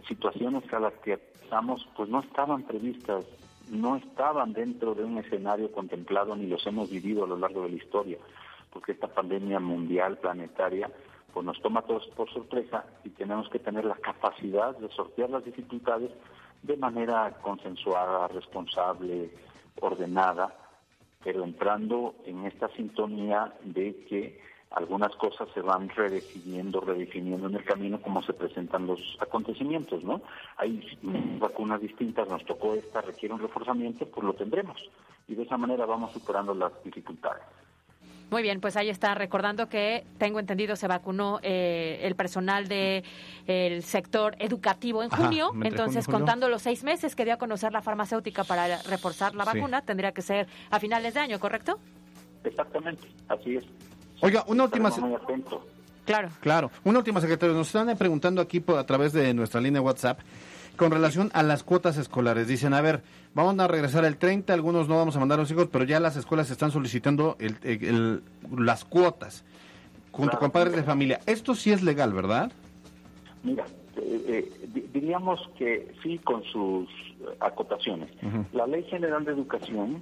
situaciones 0.07 0.71
a 0.73 0.79
las 0.79 0.93
que 0.95 1.19
estamos 1.43 1.87
pues 1.95 2.09
no 2.09 2.21
estaban 2.21 2.63
previstas, 2.63 3.25
no 3.69 3.95
estaban 3.95 4.53
dentro 4.53 4.95
de 4.95 5.03
un 5.03 5.17
escenario 5.17 5.71
contemplado 5.71 6.35
ni 6.35 6.47
los 6.47 6.65
hemos 6.65 6.89
vivido 6.89 7.23
a 7.23 7.27
lo 7.27 7.37
largo 7.37 7.63
de 7.63 7.69
la 7.69 7.75
historia, 7.75 8.17
porque 8.71 8.93
esta 8.93 9.07
pandemia 9.07 9.59
mundial, 9.59 10.17
planetaria, 10.17 10.89
pues 11.33 11.45
nos 11.45 11.61
toma 11.61 11.81
a 11.81 11.83
todos 11.83 12.07
por 12.15 12.31
sorpresa 12.31 12.85
y 13.03 13.09
tenemos 13.09 13.49
que 13.49 13.59
tener 13.59 13.85
la 13.85 13.95
capacidad 13.95 14.77
de 14.77 14.89
sortear 14.89 15.29
las 15.29 15.45
dificultades 15.45 16.11
de 16.61 16.77
manera 16.77 17.37
consensuada, 17.41 18.27
responsable, 18.29 19.31
ordenada, 19.81 20.55
pero 21.23 21.43
entrando 21.43 22.15
en 22.25 22.45
esta 22.45 22.67
sintonía 22.69 23.53
de 23.63 23.95
que 24.09 24.39
algunas 24.71 25.15
cosas 25.15 25.47
se 25.53 25.61
van 25.61 25.89
redefiniendo, 25.89 26.81
redefiniendo 26.81 27.47
en 27.47 27.55
el 27.55 27.63
camino 27.63 28.01
como 28.01 28.23
se 28.23 28.33
presentan 28.33 28.87
los 28.87 29.17
acontecimientos, 29.19 30.03
¿no? 30.03 30.21
Hay 30.57 30.97
vacunas 31.39 31.79
distintas, 31.79 32.27
nos 32.27 32.43
tocó 32.45 32.73
esta, 32.73 33.01
requiere 33.01 33.35
un 33.35 33.41
reforzamiento, 33.41 34.07
pues 34.07 34.25
lo 34.25 34.33
tendremos. 34.33 34.89
Y 35.27 35.35
de 35.35 35.43
esa 35.43 35.57
manera 35.57 35.85
vamos 35.85 36.11
superando 36.11 36.55
las 36.55 36.71
dificultades. 36.83 37.43
Muy 38.31 38.41
bien, 38.41 38.59
pues 38.61 38.75
ahí 38.77 38.89
está. 38.89 39.13
Recordando 39.13 39.69
que 39.69 40.05
tengo 40.17 40.39
entendido 40.39 40.75
se 40.75 40.87
vacunó 40.87 41.39
eh, 41.43 41.99
el 42.03 42.15
personal 42.15 42.67
de 42.67 43.03
el 43.45 43.83
sector 43.83 44.35
educativo 44.39 45.03
en 45.03 45.13
Ajá, 45.13 45.23
junio. 45.25 45.51
Entonces, 45.63 45.75
junio 45.77 45.99
y 45.99 46.03
julio. 46.05 46.17
contando 46.19 46.49
los 46.49 46.61
seis 46.63 46.83
meses 46.83 47.15
que 47.15 47.25
dio 47.25 47.35
a 47.35 47.37
conocer 47.37 47.71
la 47.71 47.81
farmacéutica 47.83 48.43
para 48.43 48.81
reforzar 48.83 49.35
la 49.35 49.45
Sí. 49.45 49.57
vacuna, 49.57 49.81
tendría 49.81 50.11
que 50.13 50.21
ser 50.23 50.47
a 50.71 50.79
finales 50.79 51.13
de 51.13 51.19
año, 51.19 51.39
¿correcto? 51.39 51.77
Exactamente, 52.43 53.07
así 53.29 53.57
es. 53.57 53.65
Oiga, 54.21 54.43
una 54.47 54.63
última... 54.63 54.89
Estaremos 54.89 55.21
muy 55.21 55.23
atentos. 55.23 55.61
Claro. 56.05 56.29
Claro. 56.41 56.71
Una 56.83 56.99
última, 56.99 57.21
secretario. 57.21 57.55
Nos 57.55 57.67
están 57.67 57.95
preguntando 57.97 58.41
aquí 58.41 58.59
por, 58.59 58.77
a 58.77 58.85
través 58.85 59.13
de 59.13 59.33
nuestra 59.33 59.61
línea 59.61 59.79
WhatsApp 59.81 60.19
con 60.75 60.91
relación 60.91 61.29
a 61.33 61.43
las 61.43 61.63
cuotas 61.63 61.97
escolares. 61.97 62.47
Dicen, 62.47 62.73
a 62.73 62.81
ver, 62.81 63.03
vamos 63.33 63.57
a 63.59 63.67
regresar 63.67 64.05
el 64.05 64.17
30, 64.17 64.53
algunos 64.53 64.87
no 64.87 64.97
vamos 64.97 65.15
a 65.15 65.19
mandar 65.19 65.39
a 65.39 65.41
los 65.43 65.51
hijos, 65.51 65.67
pero 65.71 65.83
ya 65.85 65.99
las 65.99 66.15
escuelas 66.15 66.49
están 66.51 66.71
solicitando 66.71 67.35
el, 67.39 67.57
el- 67.63 67.83
el- 67.85 68.23
las 68.65 68.85
cuotas 68.85 69.43
junto 70.11 70.31
Claro. 70.31 70.39
con 70.39 70.51
padres 70.51 70.75
de 70.75 70.83
familia. 70.83 71.19
Esto 71.25 71.55
sí 71.55 71.71
es 71.71 71.81
legal, 71.83 72.13
¿verdad? 72.13 72.51
Mira, 73.43 73.65
eh, 73.97 74.23
eh, 74.27 74.67
di- 74.73 74.85
diríamos 74.93 75.49
que 75.57 75.91
sí 76.03 76.17
con 76.19 76.43
sus 76.43 76.87
acotaciones. 77.39 78.09
La 78.53 78.67
Ley 78.67 78.83
General 78.83 79.23
de 79.25 79.31
Educación 79.31 80.01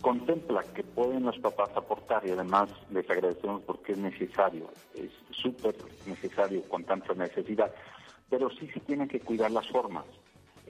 contempla 0.00 0.62
que 0.74 0.82
pueden 0.82 1.24
los 1.24 1.38
papás 1.38 1.68
aportar 1.76 2.22
y 2.26 2.30
además 2.30 2.70
les 2.90 3.08
agradecemos 3.10 3.60
porque 3.66 3.92
es 3.92 3.98
necesario, 3.98 4.70
es 4.94 5.10
súper 5.30 5.76
necesario 6.06 6.62
con 6.68 6.84
tanta 6.84 7.12
necesidad, 7.12 7.70
pero 8.30 8.48
sí 8.50 8.66
se 8.72 8.80
tienen 8.80 9.08
que 9.08 9.20
cuidar 9.20 9.50
las 9.50 9.68
formas. 9.68 10.04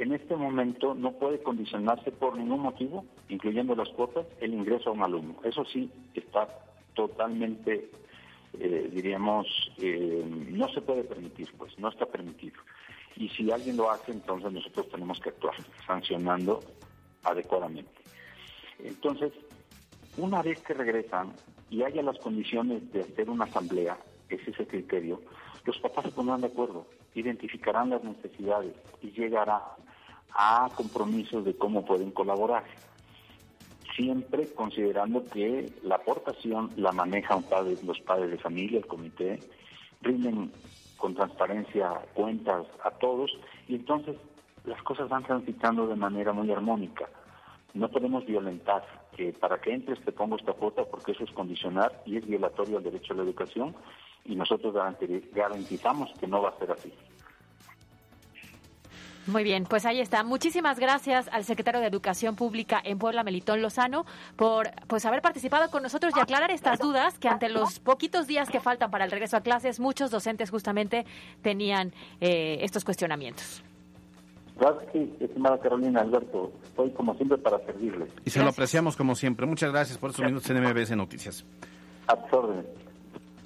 En 0.01 0.15
este 0.15 0.35
momento 0.35 0.95
no 0.95 1.13
puede 1.13 1.43
condicionarse 1.43 2.11
por 2.11 2.35
ningún 2.35 2.61
motivo, 2.61 3.05
incluyendo 3.29 3.75
las 3.75 3.91
cuotas, 3.91 4.25
el 4.41 4.55
ingreso 4.55 4.89
a 4.89 4.93
un 4.95 5.03
alumno. 5.03 5.37
Eso 5.45 5.63
sí 5.67 5.91
está 6.15 6.49
totalmente, 6.95 7.91
eh, 8.59 8.89
diríamos, 8.91 9.47
eh, 9.77 10.25
no 10.53 10.71
se 10.71 10.81
puede 10.81 11.05
permitir, 11.05 11.53
pues 11.59 11.79
no 11.79 11.91
está 11.91 12.07
permitido. 12.07 12.59
Y 13.17 13.29
si 13.29 13.51
alguien 13.51 13.77
lo 13.77 13.91
hace, 13.91 14.13
entonces 14.13 14.51
nosotros 14.51 14.89
tenemos 14.89 15.21
que 15.21 15.29
actuar, 15.29 15.55
sancionando 15.87 16.61
adecuadamente. 17.23 18.01
Entonces, 18.79 19.35
una 20.17 20.41
vez 20.41 20.63
que 20.63 20.73
regresan 20.73 21.35
y 21.69 21.83
haya 21.83 22.03
las 22.03 22.19
condiciones 22.21 22.91
de 22.91 23.03
hacer 23.03 23.29
una 23.29 23.45
asamblea, 23.45 23.99
ese 24.31 24.51
es 24.51 24.61
el 24.61 24.67
criterio, 24.67 25.21
los 25.67 25.79
papás 25.79 26.07
se 26.07 26.13
pondrán 26.13 26.41
de 26.41 26.47
acuerdo, 26.47 26.87
identificarán 27.15 27.91
las 27.91 28.03
necesidades 28.03 28.73
y 29.03 29.11
llegarán 29.11 29.61
a 30.37 30.71
compromisos 30.77 31.45
de 31.45 31.57
cómo 31.57 31.85
pueden 31.85 32.11
colaborar. 32.11 32.65
Siempre 33.97 34.53
considerando 34.55 35.29
que 35.29 35.73
la 35.83 35.97
aportación 35.97 36.73
la 36.77 36.93
manejan 36.93 37.45
los 37.83 38.01
padres 38.01 38.31
de 38.31 38.39
familia, 38.39 38.79
el 38.79 38.87
comité, 38.87 39.43
rinden 40.03 40.53
con 40.97 41.15
transparencia 41.15 41.91
cuentas 42.15 42.67
a 42.85 42.91
todos 42.93 43.31
y 43.69 43.77
entonces 43.77 44.17
las 44.65 44.81
cosas 44.83 45.09
van 45.09 45.25
transitando 45.25 45.87
de 45.87 45.97
manera 45.97 46.33
muy 46.33 46.51
armónica. 46.53 47.09
No 47.75 47.89
podemos 47.89 48.27
violentar 48.27 48.85
que 49.17 49.33
para 49.33 49.61
que 49.61 49.73
entres 49.73 50.01
te 50.05 50.13
pongo 50.13 50.37
esta 50.37 50.53
cuota 50.53 50.85
porque 50.85 51.13
eso 51.13 51.25
es 51.25 51.31
condicionar 51.33 52.03
y 52.05 52.17
es 52.17 52.27
violatorio 52.27 52.79
al 52.79 52.85
derecho 52.85 53.13
a 53.13 53.17
la 53.17 53.23
educación 53.23 53.75
y 54.25 54.35
nosotros 54.35 54.75
garanti- 54.75 55.25
garantizamos 55.33 56.11
que 56.21 56.27
no 56.27 56.43
va 56.43 56.51
a 56.51 56.59
ser 56.59 56.73
así. 56.73 56.93
Muy 59.31 59.45
bien, 59.45 59.65
pues 59.65 59.87
ahí 59.87 60.01
está. 60.01 60.25
Muchísimas 60.25 60.81
gracias 60.81 61.29
al 61.33 61.45
secretario 61.45 61.81
de 61.81 61.87
Educación 61.87 62.35
Pública 62.35 62.81
en 62.83 62.99
Puebla, 62.99 63.23
Melitón 63.23 63.63
Lozano, 63.63 64.05
por 64.35 64.71
pues 64.89 65.07
haber 65.07 65.23
participado 65.23 65.71
con 65.71 65.85
nosotros 65.85 66.13
y 66.17 66.21
aclarar 66.21 66.51
estas 66.51 66.81
dudas 66.81 67.17
que 67.19 67.29
ante 67.29 67.49
los 67.49 67.79
poquitos 67.79 68.27
días 68.27 68.51
que 68.51 68.59
faltan 68.59 68.91
para 68.91 69.05
el 69.05 69.11
regreso 69.13 69.37
a 69.37 69.41
clases, 69.41 69.79
muchos 69.79 70.11
docentes 70.11 70.51
justamente 70.51 71.07
tenían 71.43 71.93
eh, 72.21 72.59
estos 72.63 72.85
cuestionamientos. 72.85 73.63
Gracias, 74.59 74.93
sí, 74.93 75.15
estimada 75.21 75.59
Carolina 75.59 76.01
Alberto. 76.01 76.53
Estoy 76.65 76.91
como 76.91 77.15
siempre 77.15 77.39
para 77.39 77.59
servirles. 77.61 78.11
Y 78.25 78.31
se 78.31 78.43
lo 78.43 78.49
apreciamos 78.49 78.97
como 78.97 79.15
siempre. 79.15 79.47
Muchas 79.47 79.71
gracias 79.71 79.97
por 79.97 80.11
estos 80.11 80.25
minutos 80.25 80.51
en 80.51 80.61
MBS 80.61 80.97
Noticias. 80.97 81.45
A 82.09 82.17
tus 82.17 82.33
órdenes. 82.33 82.67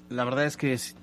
La 0.09 0.23
verdad 0.23 0.45
es 0.45 0.55
que 0.55 0.73
es- 0.73 0.95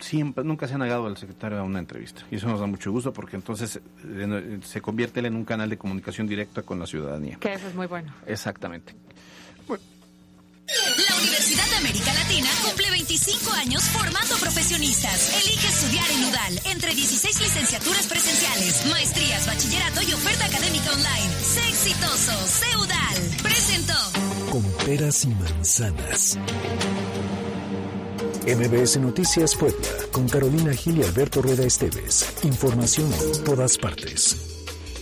siempre, 0.00 0.44
nunca 0.44 0.68
se 0.68 0.74
ha 0.74 0.78
negado 0.78 1.06
al 1.06 1.16
secretario 1.16 1.58
a 1.58 1.62
una 1.64 1.80
entrevista. 1.80 2.22
Y 2.30 2.36
eso 2.36 2.46
nos 2.48 2.60
da 2.60 2.66
mucho 2.66 2.92
gusto 2.92 3.12
porque 3.12 3.36
entonces 3.36 3.80
eh, 4.04 4.60
se 4.64 4.80
convierte 4.80 5.20
él 5.20 5.26
en 5.26 5.36
un 5.36 5.44
canal 5.44 5.68
de 5.68 5.76
comunicación 5.76 6.26
directa 6.28 6.62
con 6.62 6.78
la 6.78 6.86
ciudadanía. 6.86 7.36
Que 7.40 7.52
eso 7.54 7.66
es 7.66 7.74
muy 7.74 7.86
bueno. 7.86 8.14
Exactamente. 8.26 8.94
La 10.66 11.14
Universidad 11.20 11.66
de 11.68 11.76
América 11.76 12.14
Latina 12.14 12.48
cumple 12.64 12.90
25 12.90 13.52
años 13.52 13.82
formando 13.90 14.34
profesionistas. 14.40 15.44
Elige 15.44 15.68
estudiar 15.68 16.10
en 16.10 16.24
UDAL 16.24 16.60
entre 16.72 16.94
16 16.94 17.38
licenciaturas 17.42 18.06
presenciales, 18.06 18.86
maestrías, 18.90 19.46
bachillerato 19.46 20.00
y 20.02 20.12
oferta 20.14 20.46
académica 20.46 20.90
online. 20.90 21.34
Sé 21.42 21.68
exitoso, 21.68 22.32
sé 22.46 22.76
UDAL. 22.78 23.42
Presentó. 23.42 23.94
Con 24.50 24.62
peras 24.86 25.24
y 25.26 25.28
manzanas. 25.28 26.38
MBS 28.46 28.98
Noticias 28.98 29.56
Puebla, 29.56 29.88
con 30.12 30.28
Carolina 30.28 30.74
Gil 30.74 30.98
y 30.98 31.02
Alberto 31.02 31.40
Rueda 31.40 31.64
Esteves. 31.64 32.26
Información 32.42 33.10
en 33.12 33.44
todas 33.44 33.78
partes. 33.78 34.53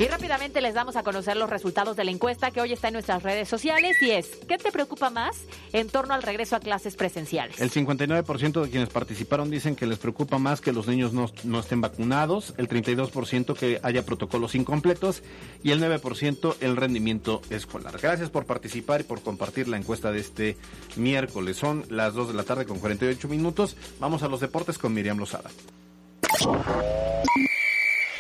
Y 0.02 0.08
rápidamente 0.08 0.60
les 0.60 0.74
damos 0.74 0.96
a 0.96 1.04
conocer 1.04 1.36
los 1.36 1.48
resultados 1.48 1.96
de 1.96 2.02
la 2.02 2.10
encuesta 2.10 2.50
que 2.50 2.60
hoy 2.60 2.72
está 2.72 2.88
en 2.88 2.94
nuestras 2.94 3.22
redes 3.22 3.48
sociales 3.48 4.02
y 4.02 4.10
es, 4.10 4.30
¿qué 4.48 4.58
te 4.58 4.72
preocupa 4.72 5.10
más 5.10 5.44
en 5.72 5.88
torno 5.88 6.12
al 6.12 6.24
regreso 6.24 6.56
a 6.56 6.58
clases 6.58 6.96
presenciales? 6.96 7.60
El 7.60 7.70
59% 7.70 8.62
de 8.62 8.68
quienes 8.68 8.88
participaron 8.88 9.48
dicen 9.48 9.76
que 9.76 9.86
les 9.86 9.98
preocupa 9.98 10.38
más 10.38 10.60
que 10.60 10.72
los 10.72 10.88
niños 10.88 11.12
no, 11.12 11.30
no 11.44 11.60
estén 11.60 11.80
vacunados, 11.80 12.52
el 12.56 12.68
32% 12.68 13.54
que 13.54 13.78
haya 13.84 14.04
protocolos 14.04 14.56
incompletos 14.56 15.22
y 15.62 15.70
el 15.70 15.80
9% 15.80 16.56
el 16.58 16.76
rendimiento 16.76 17.40
escolar. 17.50 17.96
Gracias 18.02 18.28
por 18.28 18.44
participar 18.44 19.02
y 19.02 19.04
por 19.04 19.22
compartir 19.22 19.68
la 19.68 19.76
encuesta 19.76 20.10
de 20.10 20.18
este 20.18 20.56
miércoles. 20.96 21.58
Son 21.58 21.84
las 21.90 22.14
2 22.14 22.26
de 22.26 22.34
la 22.34 22.42
tarde 22.42 22.66
con 22.66 22.80
48 22.80 23.28
minutos. 23.28 23.76
Vamos 24.00 24.24
a 24.24 24.28
los 24.28 24.40
deportes 24.40 24.78
con 24.78 24.92
Miriam 24.94 25.18
Lozada. 25.18 25.50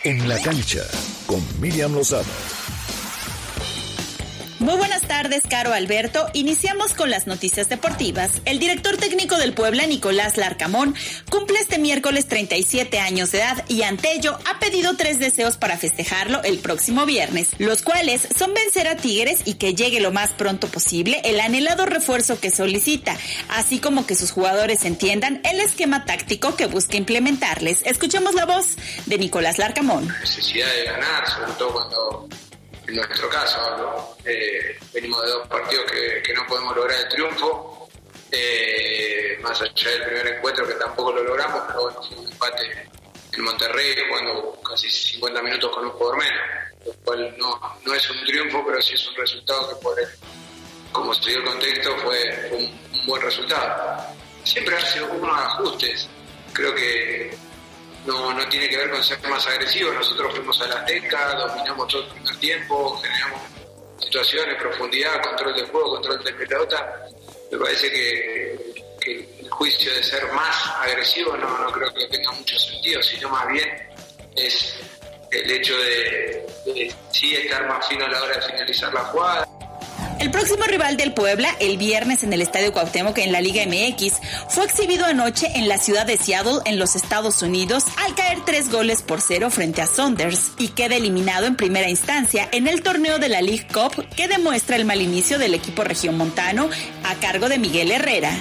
En 0.04 0.28
la 0.28 0.36
cancha, 0.40 0.82
con 1.26 1.40
Miriam 1.60 1.94
Lozada. 1.94 2.24
Muy 4.62 4.76
buenas 4.76 5.02
tardes, 5.02 5.42
Caro 5.50 5.72
Alberto. 5.72 6.28
Iniciamos 6.34 6.94
con 6.94 7.10
las 7.10 7.26
noticias 7.26 7.68
deportivas. 7.68 8.30
El 8.44 8.60
director 8.60 8.96
técnico 8.96 9.36
del 9.36 9.54
Puebla, 9.54 9.86
Nicolás 9.86 10.36
Larcamón, 10.36 10.94
cumple 11.28 11.58
este 11.58 11.80
miércoles 11.80 12.28
37 12.28 13.00
años 13.00 13.32
de 13.32 13.38
edad 13.38 13.64
y 13.66 13.82
ante 13.82 14.12
ello 14.12 14.38
ha 14.48 14.60
pedido 14.60 14.96
tres 14.96 15.18
deseos 15.18 15.56
para 15.56 15.78
festejarlo 15.78 16.44
el 16.44 16.60
próximo 16.60 17.06
viernes, 17.06 17.48
los 17.58 17.82
cuales 17.82 18.28
son 18.38 18.54
vencer 18.54 18.86
a 18.86 18.94
Tigres 18.94 19.40
y 19.46 19.54
que 19.54 19.74
llegue 19.74 19.98
lo 19.98 20.12
más 20.12 20.30
pronto 20.30 20.68
posible 20.68 21.20
el 21.24 21.40
anhelado 21.40 21.84
refuerzo 21.84 22.38
que 22.38 22.52
solicita, 22.52 23.16
así 23.48 23.80
como 23.80 24.06
que 24.06 24.14
sus 24.14 24.30
jugadores 24.30 24.84
entiendan 24.84 25.40
el 25.42 25.58
esquema 25.58 26.04
táctico 26.04 26.54
que 26.54 26.66
busca 26.66 26.96
implementarles. 26.96 27.82
Escuchemos 27.84 28.36
la 28.36 28.46
voz 28.46 28.76
de 29.06 29.18
Nicolás 29.18 29.58
Larcamón. 29.58 30.06
Necesidad 30.20 30.72
de 30.72 30.84
ganar, 30.84 31.28
sobre 31.28 31.52
todo 31.54 31.72
cuando 31.72 32.28
en 32.92 32.98
nuestro 32.98 33.28
caso, 33.30 34.16
eh, 34.24 34.78
venimos 34.92 35.22
de 35.22 35.30
dos 35.30 35.48
partidos 35.48 35.90
que, 35.90 36.34
no 36.34 36.46
podemos 36.46 36.76
lograr 36.76 37.00
el 37.00 37.08
triunfo, 37.08 37.88
eh, 38.30 39.38
más 39.40 39.60
allá 39.62 39.90
del 39.90 40.02
primer 40.02 40.26
encuentro 40.36 40.66
que 40.66 40.74
tampoco 40.74 41.12
lo 41.12 41.22
logramos, 41.22 41.62
pero 41.68 41.82
bueno, 41.84 42.02
fue 42.02 42.18
un 42.18 42.30
empate 42.30 42.88
en 43.32 43.42
Monterrey 43.42 43.96
jugando 44.08 44.60
casi 44.62 44.90
50 44.90 45.42
minutos 45.42 45.74
con 45.74 45.86
un 45.86 45.90
jugador 45.92 46.18
menos, 46.18 46.42
lo 46.84 46.92
cual 47.04 47.34
no, 47.38 47.78
no 47.82 47.94
es 47.94 48.10
un 48.10 48.24
triunfo, 48.26 48.62
pero 48.66 48.82
sí 48.82 48.92
es 48.92 49.08
un 49.08 49.16
resultado 49.16 49.70
que 49.70 49.82
por 49.82 49.98
como 50.92 51.14
se 51.14 51.30
dio 51.30 51.38
el 51.38 51.44
contexto 51.46 51.96
fue, 51.96 52.50
un, 52.52 52.64
un 53.00 53.06
buen 53.06 53.22
resultado. 53.22 54.04
Siempre 54.44 54.78
sido 54.82 55.10
unos 55.12 55.34
ajustes, 55.34 56.08
creo 56.52 56.74
que 56.74 57.34
no, 58.06 58.32
no 58.32 58.48
tiene 58.48 58.68
que 58.68 58.76
ver 58.76 58.90
con 58.90 59.02
ser 59.02 59.20
más 59.28 59.46
agresivos. 59.46 59.94
Nosotros 59.94 60.32
fuimos 60.34 60.60
a 60.62 60.66
la 60.68 60.74
Azteca, 60.76 61.34
dominamos 61.34 61.88
todo 61.88 62.02
el 62.02 62.08
primer 62.08 62.36
tiempo, 62.36 62.96
generamos 62.98 63.40
situaciones, 64.00 64.56
profundidad, 64.56 65.22
control 65.22 65.54
del 65.54 65.66
juego, 65.66 65.90
control 65.90 66.24
de 66.24 66.32
pelota. 66.32 67.06
Me 67.50 67.58
parece 67.58 67.90
que, 67.90 68.72
el 69.04 69.50
juicio 69.50 69.92
de 69.92 70.02
ser 70.02 70.30
más 70.32 70.74
agresivo 70.80 71.36
no, 71.36 71.58
no 71.58 71.72
creo 71.72 71.92
que 71.92 72.06
tenga 72.06 72.30
mucho 72.32 72.56
sentido, 72.56 73.02
sino 73.02 73.28
más 73.30 73.48
bien 73.48 73.68
es 74.36 74.76
el 75.30 75.50
hecho 75.50 75.76
de, 75.76 76.46
de 76.66 76.94
sí 77.10 77.34
estar 77.34 77.66
más 77.66 77.86
fino 77.88 78.04
a 78.04 78.08
la 78.08 78.22
hora 78.22 78.36
de 78.36 78.42
finalizar 78.42 78.94
la 78.94 79.00
jugada. 79.04 79.48
El 80.18 80.30
próximo 80.30 80.64
rival 80.64 80.96
del 80.96 81.12
Puebla, 81.12 81.48
el 81.60 81.76
viernes 81.76 82.22
en 82.22 82.32
el 82.32 82.42
Estadio 82.42 82.72
Cuauhtémoc 82.72 83.18
en 83.18 83.32
la 83.32 83.40
Liga 83.40 83.64
MX, 83.66 84.14
fue 84.48 84.64
exhibido 84.64 85.04
anoche 85.04 85.48
en 85.54 85.68
la 85.68 85.78
ciudad 85.78 86.06
de 86.06 86.16
Seattle, 86.16 86.60
en 86.64 86.78
los 86.78 86.94
Estados 86.96 87.42
Unidos, 87.42 87.84
al 88.04 88.14
caer 88.14 88.38
tres 88.44 88.70
goles 88.70 89.02
por 89.02 89.20
cero 89.20 89.50
frente 89.50 89.82
a 89.82 89.86
Saunders 89.86 90.52
y 90.58 90.68
queda 90.68 90.96
eliminado 90.96 91.46
en 91.46 91.56
primera 91.56 91.88
instancia 91.88 92.48
en 92.52 92.68
el 92.68 92.82
torneo 92.82 93.18
de 93.18 93.28
la 93.28 93.42
League 93.42 93.66
Cup 93.72 94.06
que 94.16 94.28
demuestra 94.28 94.76
el 94.76 94.84
mal 94.84 95.00
inicio 95.00 95.38
del 95.38 95.54
equipo 95.54 95.84
regiomontano 95.84 96.68
a 97.04 97.14
cargo 97.16 97.48
de 97.48 97.58
Miguel 97.58 97.90
Herrera. 97.90 98.32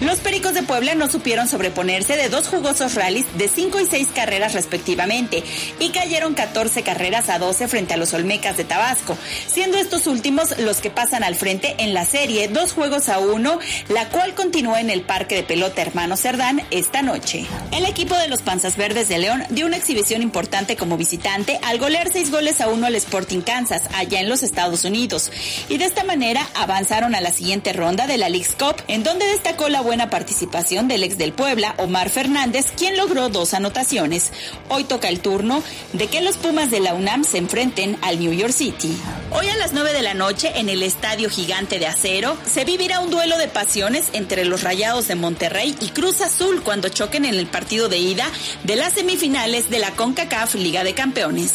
Los 0.00 0.18
Pericos 0.18 0.52
de 0.52 0.62
Puebla 0.62 0.94
no 0.94 1.08
supieron 1.08 1.48
sobreponerse 1.48 2.18
de 2.18 2.28
dos 2.28 2.48
jugosos 2.48 2.94
rallies 2.94 3.26
de 3.38 3.48
5 3.48 3.80
y 3.80 3.86
6 3.86 4.08
carreras 4.14 4.52
respectivamente 4.52 5.42
y 5.80 5.88
cayeron 5.88 6.34
14 6.34 6.82
carreras 6.82 7.30
a 7.30 7.38
12 7.38 7.66
frente 7.66 7.94
a 7.94 7.96
los 7.96 8.12
Olmecas 8.12 8.58
de 8.58 8.64
Tabasco, 8.64 9.16
siendo 9.46 9.78
estos 9.78 10.06
últimos 10.06 10.58
los 10.58 10.82
que 10.82 10.90
pasan 10.90 11.24
al 11.24 11.34
frente 11.34 11.76
en 11.78 11.94
la 11.94 12.04
serie 12.04 12.48
dos 12.48 12.74
juegos 12.74 13.08
a 13.08 13.20
uno, 13.20 13.58
la 13.88 14.06
cual 14.10 14.34
continúa 14.34 14.82
en 14.82 14.90
el 14.90 15.00
Parque 15.00 15.34
de 15.34 15.44
Pelota 15.44 15.80
Hermano 15.80 16.18
Cerdán 16.18 16.60
esta 16.70 17.00
noche. 17.00 17.46
El 17.72 17.86
equipo 17.86 18.14
de 18.16 18.28
los 18.28 18.42
Panzas 18.42 18.76
Verdes 18.76 19.08
de 19.08 19.16
León 19.16 19.44
dio 19.48 19.64
una 19.64 19.78
exhibición 19.78 20.20
importante 20.20 20.76
como 20.76 20.98
visitante 20.98 21.58
al 21.62 21.78
golear 21.78 22.10
6 22.12 22.30
goles 22.30 22.60
a 22.60 22.68
1 22.68 22.86
al 22.86 22.96
Sporting 22.96 23.40
Kansas 23.40 23.84
allá 23.94 24.20
en 24.20 24.28
los 24.28 24.42
Estados 24.42 24.84
Unidos 24.84 25.32
y 25.70 25.78
de 25.78 25.86
esta 25.86 26.04
manera 26.04 26.46
avanzaron 26.54 27.14
a 27.14 27.22
la 27.22 27.32
siguiente 27.32 27.72
ronda 27.72 28.06
de 28.06 28.18
la 28.18 28.28
League's 28.28 28.56
Cup 28.56 28.82
en 28.88 29.02
donde 29.02 29.26
destacó 29.26 29.70
la 29.70 29.85
buena 29.86 30.10
participación 30.10 30.88
del 30.88 31.04
ex 31.04 31.16
del 31.16 31.32
Puebla, 31.32 31.74
Omar 31.78 32.10
Fernández, 32.10 32.66
quien 32.76 32.96
logró 32.96 33.28
dos 33.28 33.54
anotaciones. 33.54 34.32
Hoy 34.68 34.84
toca 34.84 35.08
el 35.08 35.20
turno 35.20 35.62
de 35.92 36.08
que 36.08 36.20
los 36.20 36.36
Pumas 36.36 36.70
de 36.70 36.80
la 36.80 36.92
UNAM 36.92 37.24
se 37.24 37.38
enfrenten 37.38 37.96
al 38.02 38.18
New 38.18 38.32
York 38.32 38.52
City. 38.52 38.94
Hoy 39.30 39.48
a 39.48 39.56
las 39.56 39.72
9 39.72 39.92
de 39.92 40.02
la 40.02 40.14
noche 40.14 40.52
en 40.56 40.68
el 40.68 40.82
Estadio 40.82 41.30
Gigante 41.30 41.78
de 41.78 41.86
Acero 41.86 42.36
se 42.52 42.64
vivirá 42.64 43.00
un 43.00 43.10
duelo 43.10 43.38
de 43.38 43.48
pasiones 43.48 44.08
entre 44.12 44.44
los 44.44 44.62
Rayados 44.62 45.08
de 45.08 45.14
Monterrey 45.14 45.76
y 45.80 45.88
Cruz 45.90 46.20
Azul 46.20 46.62
cuando 46.62 46.88
choquen 46.88 47.24
en 47.24 47.34
el 47.34 47.46
partido 47.46 47.88
de 47.88 47.98
ida 47.98 48.26
de 48.64 48.76
las 48.76 48.94
semifinales 48.94 49.70
de 49.70 49.78
la 49.78 49.92
CONCACAF 49.92 50.56
Liga 50.56 50.82
de 50.82 50.94
Campeones. 50.94 51.52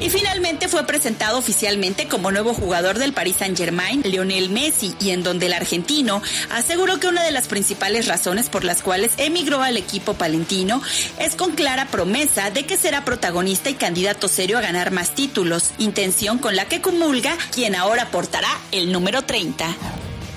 Y 0.00 0.10
finalmente 0.10 0.68
fue 0.68 0.84
presentado 0.86 1.38
oficialmente 1.38 2.08
como 2.08 2.32
nuevo 2.32 2.52
jugador 2.52 2.98
del 2.98 3.12
Paris 3.12 3.36
Saint-Germain, 3.38 4.02
Lionel 4.04 4.50
Messi, 4.50 4.94
y 5.00 5.10
en 5.10 5.22
donde 5.22 5.46
el 5.46 5.52
argentino 5.52 6.20
aseguró 6.50 6.98
que 6.98 7.06
una 7.06 7.22
de 7.22 7.30
las 7.30 7.46
principales 7.46 8.06
razones 8.06 8.48
por 8.48 8.64
las 8.64 8.82
cuales 8.82 9.12
emigró 9.16 9.62
al 9.62 9.76
equipo 9.76 10.14
palentino 10.14 10.82
es 11.18 11.36
con 11.36 11.52
clara 11.52 11.86
promesa 11.86 12.50
de 12.50 12.66
que 12.66 12.76
será 12.76 13.04
protagonista 13.04 13.70
y 13.70 13.74
candidato 13.74 14.28
serio 14.28 14.58
a 14.58 14.62
ganar 14.62 14.90
más 14.90 15.14
títulos, 15.14 15.70
intención 15.78 16.38
con 16.38 16.56
la 16.56 16.66
que 16.66 16.80
comulga 16.80 17.36
quien 17.52 17.74
ahora 17.74 18.10
portará 18.10 18.48
el 18.72 18.92
número 18.92 19.22
30. 19.22 19.74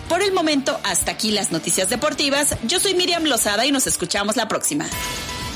Por 0.08 0.22
el 0.22 0.32
momento, 0.32 0.80
hasta 0.84 1.12
aquí 1.12 1.32
las 1.32 1.52
noticias 1.52 1.90
deportivas. 1.90 2.56
Yo 2.64 2.80
soy 2.80 2.94
Miriam 2.94 3.26
Lozada 3.26 3.66
y 3.66 3.72
nos 3.72 3.88
escuchamos 3.88 4.38
la 4.38 4.48
próxima. 4.48 4.86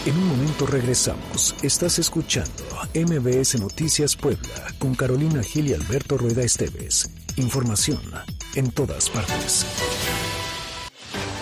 En 0.04 0.18
un 0.18 0.30
momento 0.30 0.66
regresamos. 0.66 1.56
Estás 1.62 2.00
escuchando 2.00 2.64
MBS 2.96 3.60
Noticias 3.60 4.16
Puebla 4.16 4.74
con 4.80 4.96
Carolina 4.96 5.44
Gil 5.44 5.68
y 5.68 5.74
Alberto 5.76 6.18
Rueda 6.18 6.42
Esteves. 6.42 7.08
Información 7.36 8.00
en 8.56 8.72
todas 8.72 9.12
partes. 9.12 9.64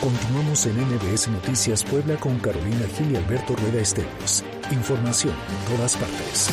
Continuamos 0.01 0.66
en 0.66 0.76
MBS 0.76 1.30
Noticias 1.30 1.86
Puebla 1.86 2.18
con 2.18 2.38
Carolina 2.39 2.86
Gil 2.97 3.14
y 3.14 3.16
Alberto 3.16 3.55
Rueda 3.55 3.80
Esteves. 3.80 4.43
Información 4.72 5.34
en 5.34 5.76
todas 5.78 5.95
partes. 5.95 6.49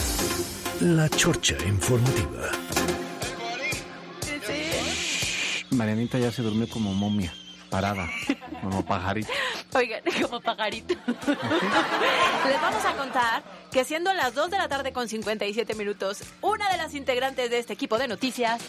La 0.80 1.09
Chorcha 1.09 1.57
Informativa. 1.66 2.52
Marianita 5.70 6.20
ya 6.20 6.30
se 6.30 6.42
durmió 6.42 6.68
como 6.68 6.94
momia, 6.94 7.34
parada, 7.70 8.08
como 8.62 8.84
pajarito. 8.84 9.30
Oigan, 9.74 10.02
como 10.22 10.40
pajarito. 10.40 10.94
Les 12.46 12.60
vamos 12.60 12.84
a 12.84 12.96
contar 12.96 13.42
que 13.70 13.84
siendo 13.84 14.12
las 14.14 14.34
2 14.34 14.50
de 14.50 14.58
la 14.58 14.68
tarde 14.68 14.92
con 14.92 15.08
57 15.08 15.74
minutos, 15.74 16.22
una 16.40 16.70
de 16.70 16.78
las 16.78 16.94
integrantes 16.94 17.50
de 17.50 17.58
este 17.58 17.72
equipo 17.72 17.98
de 17.98 18.08
noticias 18.08 18.62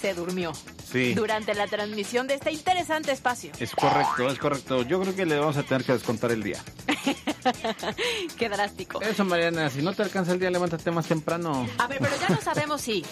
se 0.00 0.14
durmió. 0.14 0.52
Sí. 0.90 1.12
Durante 1.12 1.54
la 1.54 1.66
transmisión 1.66 2.26
de 2.26 2.34
este 2.34 2.50
interesante 2.50 3.12
espacio. 3.12 3.52
Es 3.58 3.74
correcto, 3.74 4.28
es 4.28 4.38
correcto. 4.38 4.82
Yo 4.82 5.00
creo 5.02 5.14
que 5.14 5.26
le 5.26 5.38
vamos 5.38 5.56
a 5.58 5.62
tener 5.62 5.84
que 5.84 5.92
descontar 5.92 6.32
el 6.32 6.42
día. 6.42 6.62
Qué 8.38 8.48
drástico. 8.48 9.02
Eso, 9.02 9.24
Mariana, 9.24 9.68
si 9.68 9.82
no 9.82 9.92
te 9.92 10.02
alcanza 10.02 10.32
el 10.32 10.40
día, 10.40 10.50
levántate 10.50 10.90
más 10.90 11.06
temprano. 11.06 11.68
A 11.76 11.86
ver, 11.88 11.98
pero 12.00 12.16
ya 12.18 12.28
no 12.28 12.40
sabemos 12.40 12.80
si 12.80 13.04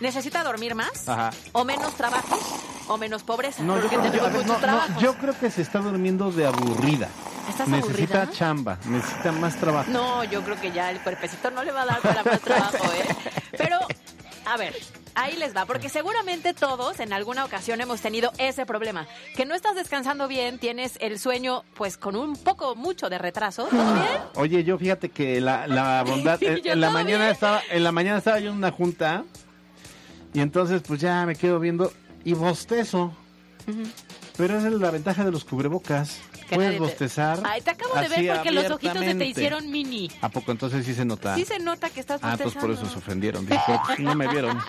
necesita 0.00 0.42
dormir 0.44 0.74
más 0.74 1.08
Ajá. 1.08 1.30
o 1.52 1.64
menos 1.64 1.94
trabajo 1.94 2.38
o 2.88 2.96
menos 2.98 3.22
pobreza. 3.22 3.62
No, 3.62 3.80
yo 3.80 3.88
creo, 3.88 4.00
a 4.00 4.28
ver, 4.28 4.46
no, 4.46 4.58
no, 4.60 5.00
yo 5.00 5.14
creo 5.16 5.38
que 5.38 5.50
se 5.50 5.62
está 5.62 5.80
durmiendo 5.80 6.30
de 6.30 6.46
aburrida. 6.46 7.08
¿Estás 7.48 7.68
necesita 7.68 8.22
aburrida? 8.22 8.38
chamba, 8.38 8.78
necesita 8.86 9.32
más 9.32 9.56
trabajo. 9.56 9.90
No, 9.90 10.24
yo 10.24 10.42
creo 10.42 10.60
que 10.60 10.72
ya 10.72 10.90
el 10.90 11.00
cuerpecito 11.00 11.50
no 11.50 11.64
le 11.64 11.72
va 11.72 11.82
a 11.82 11.86
dar 11.86 12.00
para 12.00 12.22
más 12.22 12.40
trabajo, 12.40 12.84
¿eh? 12.92 13.06
Pero, 13.58 13.78
a 14.44 14.56
ver, 14.56 14.74
ahí 15.14 15.36
les 15.36 15.56
va, 15.56 15.64
porque 15.64 15.88
seguramente 15.88 16.54
todos 16.54 17.00
en 17.00 17.12
alguna 17.12 17.44
ocasión 17.44 17.80
hemos 17.80 18.00
tenido 18.00 18.32
ese 18.38 18.66
problema, 18.66 19.06
que 19.34 19.44
no 19.44 19.54
estás 19.54 19.74
descansando 19.74 20.28
bien, 20.28 20.58
tienes 20.58 20.96
el 21.00 21.18
sueño 21.18 21.64
pues 21.74 21.96
con 21.96 22.16
un 22.16 22.36
poco 22.36 22.74
mucho 22.76 23.08
de 23.08 23.18
retraso, 23.18 23.64
¿todo 23.64 23.94
bien? 23.94 24.06
Oye, 24.34 24.64
yo 24.64 24.78
fíjate 24.78 25.08
que 25.08 25.40
la, 25.40 25.66
la 25.66 26.04
bondad, 26.04 26.38
Sí, 26.40 26.46
en, 26.46 26.56
yo 26.62 26.72
en 26.72 26.80
la 26.80 26.90
mañana 26.90 27.30
estaba, 27.30 27.62
en 27.70 27.82
la 27.82 27.92
mañana 27.92 28.18
estaba 28.18 28.38
yo 28.38 28.50
en 28.50 28.56
una 28.56 28.70
junta 28.70 29.24
y 30.36 30.40
entonces 30.40 30.82
pues 30.86 31.00
ya 31.00 31.24
me 31.24 31.34
quedo 31.34 31.58
viendo 31.58 31.90
y 32.24 32.34
bostezo. 32.34 33.12
Pero 34.36 34.58
esa 34.58 34.68
es 34.68 34.74
la 34.74 34.90
ventaja 34.90 35.24
de 35.24 35.30
los 35.32 35.44
cubrebocas. 35.44 36.18
Puedes 36.50 36.74
te- 36.74 36.78
bostezar. 36.78 37.40
Ay, 37.44 37.60
te 37.62 37.70
acabo 37.70 37.94
de 37.96 38.08
ver 38.08 38.34
porque 38.36 38.50
los 38.52 38.70
ojitos 38.70 38.98
se 39.04 39.14
te 39.16 39.26
hicieron 39.26 39.68
mini. 39.70 40.08
¿A 40.20 40.28
poco 40.28 40.52
entonces 40.52 40.84
sí 40.86 40.94
se 40.94 41.04
nota? 41.04 41.34
Sí 41.34 41.44
se 41.44 41.58
nota 41.58 41.90
que 41.90 41.98
estás 42.00 42.20
Ah, 42.22 42.36
pues 42.40 42.54
por 42.54 42.68
bostezando. 42.68 42.82
eso 42.82 42.92
se 42.92 42.98
ofendieron. 42.98 43.46
Dijo, 43.46 43.82
"Pues, 43.86 43.98
no 43.98 44.14
me 44.14 44.28
vieron. 44.28 44.56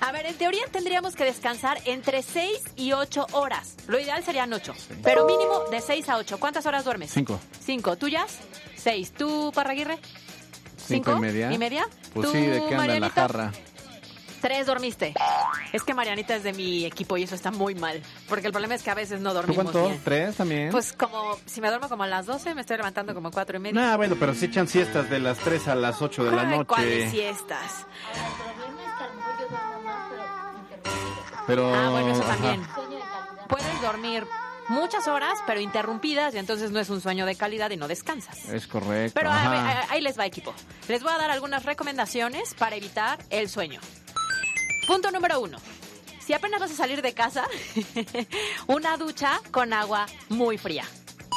A 0.00 0.12
ver, 0.12 0.26
en 0.26 0.34
teoría 0.36 0.62
tendríamos 0.70 1.14
que 1.16 1.24
descansar 1.24 1.78
entre 1.84 2.22
6 2.22 2.62
y 2.76 2.92
8 2.92 3.26
horas. 3.32 3.74
Lo 3.88 3.98
ideal 3.98 4.22
serían 4.24 4.52
8, 4.52 4.72
pero 5.02 5.26
mínimo 5.26 5.64
de 5.70 5.80
6 5.80 6.08
a 6.08 6.16
8. 6.18 6.38
¿Cuántas 6.38 6.66
horas 6.66 6.84
duermes? 6.84 7.10
Cinco. 7.12 7.40
5. 7.64 7.96
¿Tuyas? 7.96 8.38
6. 8.76 9.12
¿Tú, 9.12 9.50
Parraguirre? 9.54 9.98
Cinco 10.76 11.16
y 11.16 11.20
media. 11.20 11.52
¿Y 11.52 11.58
media? 11.58 11.86
Pues 12.14 12.26
¿Tú, 12.28 12.32
sí, 12.32 12.40
¿de 12.40 12.62
qué 12.68 12.74
anda 12.74 12.94
en 12.94 13.00
la 13.00 13.10
jarra? 13.10 13.52
Tres 14.40 14.66
dormiste. 14.66 15.14
Es 15.72 15.82
que 15.82 15.92
Marianita 15.94 16.34
es 16.34 16.42
de 16.42 16.52
mi 16.54 16.84
equipo 16.86 17.16
y 17.18 17.24
eso 17.24 17.34
está 17.34 17.50
muy 17.50 17.74
mal. 17.74 18.02
Porque 18.28 18.46
el 18.46 18.52
problema 18.52 18.74
es 18.74 18.82
que 18.82 18.90
a 18.90 18.94
veces 18.94 19.20
no 19.20 19.30
¿Tú 19.30 19.36
dormimos 19.36 19.64
cuánto? 19.64 19.88
bien. 19.88 20.00
¿Tres 20.02 20.36
también? 20.36 20.70
Pues 20.70 20.92
como, 20.94 21.36
si 21.46 21.60
me 21.60 21.68
duermo 21.68 21.88
como 21.88 22.04
a 22.04 22.06
las 22.06 22.24
12, 22.26 22.54
me 22.54 22.62
estoy 22.62 22.78
levantando 22.78 23.14
como 23.14 23.30
cuatro 23.30 23.58
y 23.58 23.60
media. 23.60 23.80
Nah, 23.80 23.96
bueno, 23.96 24.16
pero 24.18 24.34
se 24.34 24.46
echan 24.46 24.66
siestas 24.66 25.10
de 25.10 25.18
las 25.20 25.38
3 25.38 25.68
a 25.68 25.74
las 25.74 26.00
8 26.00 26.24
de 26.24 26.30
la 26.32 26.42
Ay, 26.48 26.64
¿Cuáles 26.64 27.06
noche. 27.06 27.10
siestas? 27.10 27.86
Pero 31.46 31.74
Ah, 31.74 31.90
bueno, 31.90 32.12
eso 32.12 32.22
ajá. 32.22 32.32
también. 32.34 32.66
Puedes 33.48 33.82
dormir 33.82 34.26
muchas 34.68 35.08
horas, 35.08 35.38
pero 35.46 35.60
interrumpidas, 35.60 36.34
y 36.34 36.38
entonces 36.38 36.70
no 36.70 36.78
es 36.78 36.88
un 36.90 37.00
sueño 37.00 37.26
de 37.26 37.34
calidad 37.34 37.70
y 37.70 37.76
no 37.76 37.88
descansas. 37.88 38.48
Es 38.48 38.66
correcto. 38.68 39.12
Pero 39.14 39.30
ajá. 39.30 39.80
ahí- 39.80 39.86
ahí 39.90 40.00
les 40.00 40.18
va, 40.18 40.26
equipo. 40.26 40.54
Les 40.88 41.02
voy 41.02 41.12
a 41.12 41.18
dar 41.18 41.30
algunas 41.30 41.64
recomendaciones 41.64 42.54
para 42.54 42.76
evitar 42.76 43.18
el 43.30 43.48
sueño. 43.48 43.80
Punto 44.86 45.10
número 45.10 45.40
uno. 45.40 45.58
Si 46.24 46.32
apenas 46.32 46.60
vas 46.60 46.70
a 46.70 46.74
salir 46.74 47.02
de 47.02 47.12
casa, 47.12 47.44
una 48.66 48.96
ducha 48.96 49.40
con 49.50 49.72
agua 49.72 50.06
muy 50.28 50.58
fría. 50.58 50.84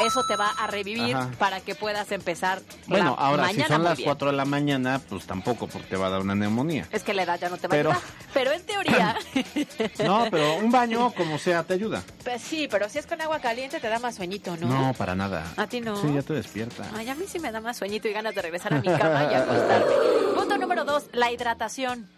Eso 0.03 0.23
te 0.27 0.35
va 0.35 0.49
a 0.49 0.65
revivir 0.65 1.15
Ajá. 1.15 1.29
para 1.37 1.59
que 1.61 1.75
puedas 1.75 2.11
empezar 2.11 2.61
Bueno, 2.87 3.15
la 3.17 3.25
ahora, 3.27 3.47
si 3.49 3.53
mañana 3.53 3.67
son 3.67 3.81
muy 3.81 3.89
las 3.89 3.97
bien. 3.99 4.07
4 4.07 4.31
de 4.31 4.37
la 4.37 4.45
mañana, 4.45 4.99
pues 5.07 5.25
tampoco, 5.27 5.67
porque 5.67 5.87
te 5.87 5.95
va 5.97 6.07
a 6.07 6.09
dar 6.09 6.21
una 6.21 6.33
neumonía. 6.33 6.87
Es 6.91 7.03
que 7.03 7.13
la 7.13 7.23
edad 7.23 7.39
ya 7.39 7.49
no 7.49 7.57
te 7.57 7.67
va 7.67 7.71
Pero- 7.71 7.91
a 7.91 7.93
ayudar. 7.93 8.09
Pero 8.33 8.51
en 8.53 8.65
teoría... 8.65 9.15
No, 10.03 10.27
pero 10.31 10.55
un 10.55 10.71
baño, 10.71 11.13
como 11.15 11.37
sea, 11.37 11.63
te 11.63 11.75
ayuda. 11.75 12.01
Pues 12.23 12.41
sí, 12.41 12.67
pero 12.69 12.89
si 12.89 12.97
es 12.97 13.05
con 13.05 13.21
agua 13.21 13.39
caliente 13.39 13.79
te 13.79 13.87
da 13.87 13.99
más 13.99 14.15
sueñito, 14.15 14.57
¿no? 14.57 14.67
No, 14.67 14.93
para 14.95 15.13
nada. 15.13 15.43
¿A 15.57 15.67
ti 15.67 15.79
no? 15.79 15.95
Sí, 16.01 16.07
ya 16.13 16.23
te 16.23 16.33
despierta. 16.33 16.83
Ay, 16.95 17.07
a 17.09 17.15
mí 17.15 17.25
sí 17.27 17.37
me 17.39 17.51
da 17.51 17.61
más 17.61 17.77
sueñito 17.77 18.07
y 18.07 18.13
ganas 18.13 18.33
de 18.33 18.41
regresar 18.41 18.73
a 18.73 18.77
mi 18.81 18.87
cama 18.87 19.29
y 19.31 19.35
acostarme. 19.35 19.91
Punto 20.35 20.57
número 20.57 20.85
dos, 20.85 21.03
la 21.13 21.31
hidratación. 21.31 22.09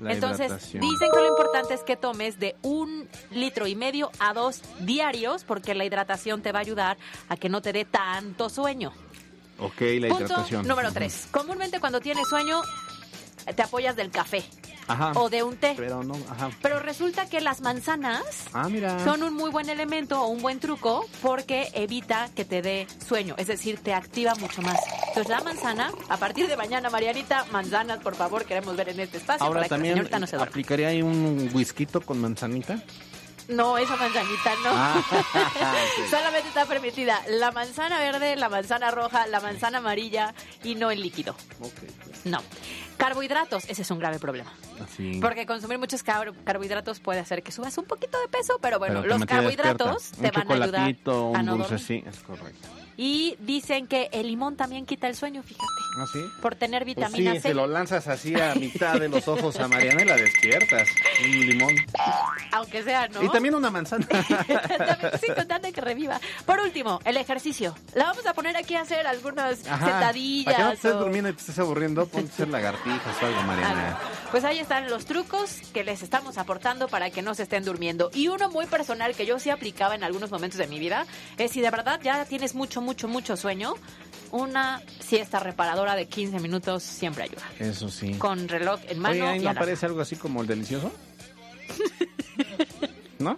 La 0.00 0.12
Entonces, 0.12 0.72
dicen 0.72 1.08
que 1.12 1.20
lo 1.20 1.26
importante 1.28 1.74
es 1.74 1.82
que 1.82 1.96
tomes 1.96 2.38
de 2.38 2.54
un 2.62 3.08
litro 3.32 3.66
y 3.66 3.74
medio 3.74 4.10
a 4.20 4.32
dos 4.32 4.62
diarios 4.80 5.44
porque 5.44 5.74
la 5.74 5.84
hidratación 5.84 6.40
te 6.40 6.52
va 6.52 6.60
a 6.60 6.62
ayudar 6.62 6.98
a 7.28 7.36
que 7.36 7.48
no 7.48 7.60
te 7.62 7.72
dé 7.72 7.84
tanto 7.84 8.48
sueño. 8.48 8.92
Ok, 9.58 9.80
la 9.80 10.08
Punto 10.08 10.24
hidratación. 10.24 10.68
número 10.68 10.92
tres. 10.92 11.26
Comúnmente 11.32 11.80
cuando 11.80 12.00
tienes 12.00 12.28
sueño 12.28 12.62
te 13.54 13.62
apoyas 13.62 13.96
del 13.96 14.10
café 14.10 14.44
Ajá. 14.86 15.12
o 15.16 15.28
de 15.28 15.42
un 15.42 15.56
té. 15.56 15.74
Pero 15.76 16.02
no, 16.02 16.14
ajá. 16.30 16.50
Pero 16.62 16.80
resulta 16.80 17.28
que 17.28 17.40
las 17.40 17.60
manzanas 17.60 18.22
Ah, 18.52 18.68
mira. 18.68 19.02
son 19.04 19.22
un 19.22 19.34
muy 19.34 19.50
buen 19.50 19.68
elemento 19.68 20.22
o 20.22 20.28
un 20.28 20.40
buen 20.40 20.60
truco 20.60 21.04
porque 21.22 21.68
evita 21.74 22.28
que 22.34 22.44
te 22.44 22.62
dé 22.62 22.86
sueño, 23.06 23.34
es 23.38 23.46
decir, 23.48 23.80
te 23.80 23.92
activa 23.94 24.34
mucho 24.36 24.62
más. 24.62 24.78
Entonces 25.08 25.28
la 25.28 25.40
manzana, 25.42 25.92
a 26.08 26.16
partir 26.16 26.48
de 26.48 26.56
mañana, 26.56 26.90
Marianita, 26.90 27.44
manzanas, 27.52 27.98
por 27.98 28.14
favor, 28.14 28.44
queremos 28.44 28.76
ver 28.76 28.88
en 28.90 29.00
este 29.00 29.18
espacio 29.18 29.44
Ahora 29.46 29.60
para 29.60 29.68
que 29.68 29.70
la 29.70 29.76
también 29.76 29.94
señorita 29.94 30.18
no 30.18 30.26
se 30.26 30.36
aplicaría 30.36 30.88
ahí 30.88 31.02
un 31.02 31.50
whisky 31.52 31.86
con 31.86 32.20
manzanita. 32.20 32.82
No, 33.48 33.78
esa 33.78 33.96
manzanita 33.96 34.50
no. 34.62 34.70
Ah, 34.74 35.02
Solamente 36.10 36.48
está 36.48 36.66
permitida 36.66 37.20
la 37.28 37.50
manzana 37.50 37.98
verde, 37.98 38.36
la 38.36 38.48
manzana 38.48 38.90
roja, 38.90 39.26
la 39.26 39.40
manzana 39.40 39.78
amarilla 39.78 40.34
y 40.62 40.74
no 40.74 40.90
el 40.90 41.00
líquido. 41.02 41.34
No. 42.24 42.38
Carbohidratos, 42.98 43.64
ese 43.68 43.82
es 43.82 43.90
un 43.90 43.98
grave 44.00 44.18
problema. 44.18 44.52
Así. 44.84 45.18
Porque 45.20 45.46
consumir 45.46 45.78
muchos 45.78 46.02
car- 46.02 46.34
carbohidratos 46.44 47.00
puede 47.00 47.20
hacer 47.20 47.42
que 47.42 47.52
subas 47.52 47.76
un 47.78 47.84
poquito 47.86 48.20
de 48.20 48.28
peso, 48.28 48.58
pero 48.60 48.78
bueno, 48.78 49.02
Pero 49.02 49.16
los 49.16 49.26
carbohidratos 49.26 50.10
te 50.12 50.26
un 50.26 50.32
van 50.32 50.36
a 50.50 50.54
ayudar 50.54 50.68
chocolatito, 50.68 51.12
a 51.12 51.38
un 51.38 51.46
no 51.46 51.52
dulce, 51.56 51.70
dormir. 51.70 51.86
sí, 51.86 52.04
es 52.06 52.18
correcto. 52.20 52.68
Y 53.00 53.36
dicen 53.38 53.86
que 53.86 54.08
el 54.12 54.26
limón 54.26 54.56
también 54.56 54.84
quita 54.84 55.06
el 55.06 55.14
sueño, 55.14 55.44
fíjate, 55.44 55.64
¿Ah, 56.00 56.04
sí? 56.12 56.18
por 56.42 56.56
tener 56.56 56.82
Pues 56.82 56.96
vitamina 56.96 57.32
sí, 57.34 57.40
C. 57.40 57.48
se 57.50 57.54
lo 57.54 57.68
lanzas 57.68 58.08
así 58.08 58.34
a 58.34 58.56
mitad 58.56 58.98
de 58.98 59.08
los 59.08 59.28
ojos 59.28 59.56
a 59.60 59.68
Mariana 59.68 60.02
y 60.02 60.04
la 60.04 60.16
despiertas. 60.16 60.88
Un 61.24 61.30
limón. 61.46 61.74
Aunque 62.50 62.82
sea, 62.82 63.06
¿no? 63.06 63.22
Y 63.22 63.28
también 63.30 63.54
una 63.54 63.70
manzana. 63.70 64.04
sí, 65.20 65.26
con 65.34 65.46
tal 65.46 65.62
de 65.62 65.72
que 65.72 65.80
reviva. 65.80 66.20
Por 66.44 66.58
último, 66.58 67.00
el 67.04 67.16
ejercicio. 67.18 67.74
La 67.94 68.06
vamos 68.06 68.26
a 68.26 68.34
poner 68.34 68.56
aquí 68.56 68.74
a 68.74 68.80
hacer 68.80 69.06
algunas 69.06 69.64
Ajá. 69.68 69.86
sentadillas. 69.86 70.44
Para 70.46 70.56
que 70.56 70.62
no 70.64 70.68
te 70.70 70.74
estés 70.76 70.92
o- 70.92 70.98
durmiendo 70.98 71.28
y 71.30 71.32
te 71.34 71.40
estés 71.40 71.58
aburriendo, 71.60 72.06
ponte 72.06 72.30
a 72.30 72.34
hacer 72.34 72.48
lagartijas 72.48 73.22
o 73.22 73.26
algo, 73.26 73.42
Mariana. 73.42 73.98
Pues 74.32 74.44
ahí 74.44 74.58
están 74.58 74.90
los 74.90 75.06
trucos 75.06 75.60
que 75.72 75.84
les 75.84 76.02
estamos 76.02 76.36
aportando 76.36 76.88
para 76.88 77.10
que 77.10 77.22
no 77.22 77.34
se 77.34 77.44
estén 77.44 77.64
durmiendo. 77.64 78.10
Y 78.12 78.26
uno 78.28 78.50
muy 78.50 78.66
personal 78.66 79.14
que 79.14 79.24
yo 79.24 79.38
sí 79.38 79.50
aplicaba 79.50 79.94
en 79.94 80.02
algunos 80.02 80.30
momentos 80.32 80.58
de 80.58 80.66
mi 80.66 80.80
vida 80.80 81.06
es 81.36 81.52
si 81.52 81.60
de 81.60 81.70
verdad 81.70 82.00
ya 82.02 82.24
tienes 82.24 82.54
mucho, 82.54 82.80
mucho, 82.88 83.06
mucho 83.06 83.36
sueño, 83.36 83.74
una 84.30 84.80
siesta 84.98 85.40
reparadora 85.40 85.94
de 85.94 86.06
15 86.08 86.40
minutos 86.40 86.82
siempre 86.82 87.24
ayuda. 87.24 87.42
Eso 87.58 87.90
sí. 87.90 88.14
Con 88.14 88.48
reloj 88.48 88.80
en 88.88 88.98
mano 88.98 89.12
Oye, 89.14 89.22
¿ahí 89.26 89.36
y 89.40 89.42
no 89.42 89.50
alarma. 89.50 89.60
parece 89.60 89.84
algo 89.84 90.00
así 90.00 90.16
como 90.16 90.40
el 90.40 90.46
delicioso? 90.46 90.90
¿No? 93.18 93.36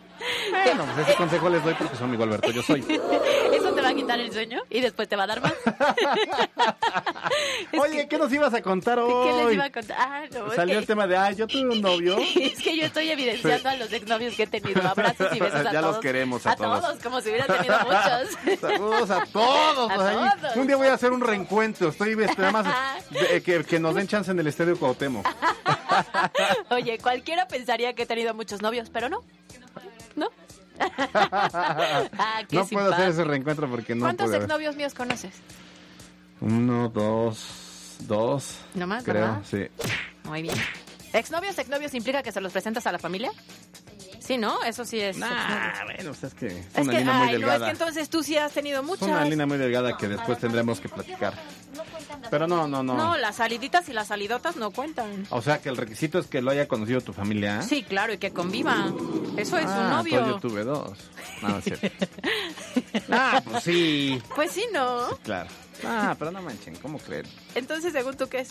Bueno, 0.50 0.84
pues 0.94 1.08
ese 1.08 1.16
consejo 1.16 1.48
les 1.48 1.64
doy 1.64 1.74
porque 1.74 1.96
son 1.96 2.10
mi 2.10 2.22
Alberto, 2.22 2.50
yo 2.50 2.62
soy. 2.62 2.80
Eso 3.52 3.72
te 3.72 3.80
va 3.80 3.88
a 3.88 3.94
quitar 3.94 4.18
el 4.20 4.30
sueño 4.32 4.60
y 4.68 4.80
después 4.80 5.08
te 5.08 5.16
va 5.16 5.24
a 5.24 5.26
dar 5.26 5.40
más. 5.40 5.54
Oye, 7.80 8.06
¿qué 8.08 8.18
nos 8.18 8.32
ibas 8.32 8.52
a 8.54 8.62
contar 8.62 8.98
hoy? 8.98 9.28
¿Qué 9.28 9.44
les 9.44 9.54
iba 9.54 9.64
a 9.64 9.70
contar? 9.72 9.96
Ah, 9.98 10.22
no, 10.32 10.50
Salió 10.54 10.78
el 10.78 10.86
tema 10.86 11.06
de, 11.06 11.16
ay, 11.16 11.36
yo 11.36 11.46
tuve 11.46 11.68
un 11.70 11.80
novio. 11.80 12.18
Es 12.36 12.62
que 12.62 12.76
yo 12.76 12.84
estoy 12.84 13.10
evidenciando 13.10 13.68
a 13.68 13.76
los 13.76 13.92
exnovios 13.92 14.34
que 14.34 14.44
he 14.44 14.46
tenido. 14.46 14.80
Abrazos 14.86 15.28
y 15.34 15.38
besos 15.40 15.60
a 15.66 15.72
Ya 15.72 15.80
los 15.80 15.90
todos. 15.92 16.02
queremos 16.02 16.46
a 16.46 16.56
todos. 16.56 16.98
como 17.02 17.20
si 17.20 17.30
hubiera 17.30 17.46
tenido 17.46 17.76
muchos. 17.80 18.60
Saludos 18.60 19.10
a 19.10 19.24
todos. 19.26 19.90
A. 19.92 20.52
Un 20.56 20.66
día 20.66 20.76
voy 20.76 20.88
a 20.88 20.94
hacer 20.94 21.12
un 21.12 21.20
reencuentro. 21.20 21.88
Estoy 21.88 22.12
este, 22.22 22.42
nada 22.42 22.52
más 22.52 22.66
de- 23.10 23.42
que, 23.42 23.64
que 23.64 23.80
nos 23.80 23.94
den 23.94 24.06
chance 24.08 24.30
en 24.30 24.38
el 24.38 24.46
estadio 24.46 24.78
Cuauhtémoc. 24.78 25.26
Oye, 26.70 26.98
cualquiera 26.98 27.46
pensaría 27.48 27.94
que 27.94 28.02
he 28.02 28.06
tenido 28.06 28.34
muchos 28.34 28.62
novios, 28.62 28.90
pero 28.90 29.08
no. 29.08 29.20
¿No? 30.20 30.28
ah, 30.98 32.42
qué 32.48 32.56
no 32.56 32.66
puedo 32.66 32.86
hacer 32.86 32.96
simpático. 32.96 33.02
ese 33.10 33.24
reencuentro 33.24 33.68
porque 33.70 33.94
no 33.94 34.02
¿Cuántos 34.02 34.32
exnovios 34.32 34.76
míos 34.76 34.94
conoces? 34.94 35.32
Uno, 36.40 36.88
dos, 36.88 37.96
dos. 38.00 38.58
¿No 38.74 38.86
más, 38.86 39.02
Creo, 39.04 39.14
verdad? 39.14 39.42
sí. 39.44 39.66
Muy 40.24 40.42
bien. 40.42 40.54
¿Exnovios, 41.12 41.58
exnovios 41.58 41.94
implica 41.94 42.22
que 42.22 42.32
se 42.32 42.40
los 42.40 42.52
presentas 42.52 42.86
a 42.86 42.92
la 42.92 42.98
familia? 42.98 43.32
Sí, 44.20 44.36
¿no? 44.38 44.62
Eso 44.62 44.84
sí 44.84 45.00
es. 45.00 45.16
Ah, 45.22 45.82
bueno, 45.84 46.12
pues 46.12 46.24
es 46.24 46.34
que 46.34 46.46
es 46.46 46.54
es 46.54 46.78
una 46.78 46.92
que, 46.92 46.98
línea 46.98 47.14
muy 47.14 47.22
ay, 47.22 47.32
no, 47.32 47.34
es 47.36 47.40
delgada. 47.40 47.64
que 47.66 47.72
entonces 47.72 48.10
tú 48.10 48.22
sí 48.22 48.36
has 48.36 48.52
tenido 48.52 48.80
Es 48.80 48.86
muchas. 48.86 49.08
una 49.08 49.24
línea 49.24 49.46
muy 49.46 49.58
delgada 49.58 49.96
que 49.96 50.08
después 50.08 50.38
tendremos 50.38 50.78
que 50.80 50.88
platicar. 50.88 51.34
Pero 52.30 52.46
no, 52.46 52.68
no, 52.68 52.82
no. 52.82 52.94
No, 52.96 53.16
las 53.16 53.36
saliditas 53.36 53.88
y 53.88 53.92
las 53.92 54.08
salidotas 54.08 54.56
no 54.56 54.70
cuentan. 54.72 55.26
O 55.30 55.40
sea 55.40 55.58
que 55.60 55.68
el 55.68 55.76
requisito 55.76 56.18
es 56.18 56.26
que 56.26 56.42
lo 56.42 56.50
haya 56.50 56.68
conocido 56.68 57.00
tu 57.00 57.12
familia. 57.12 57.62
Sí, 57.62 57.82
claro, 57.82 58.12
y 58.12 58.18
que 58.18 58.32
conviva. 58.32 58.92
Eso 59.36 59.56
es 59.56 59.64
un 59.64 59.70
Ah, 59.70 59.90
novio. 59.96 60.26
yo 60.26 60.38
tuve 60.40 60.64
dos. 60.64 60.98
No, 61.42 61.58
es 61.58 61.64
cierto. 61.64 61.88
ah, 63.10 63.40
pues 63.44 63.64
sí. 63.64 64.22
Pues 64.34 64.52
sí, 64.52 64.64
¿no? 64.72 65.16
Claro. 65.22 65.48
Ah, 65.84 66.14
pero 66.18 66.30
no 66.30 66.42
manchen, 66.42 66.76
¿cómo 66.76 66.98
creer? 66.98 67.26
Entonces, 67.54 67.92
según 67.92 68.16
tú, 68.16 68.28
¿qué 68.28 68.40
es? 68.40 68.50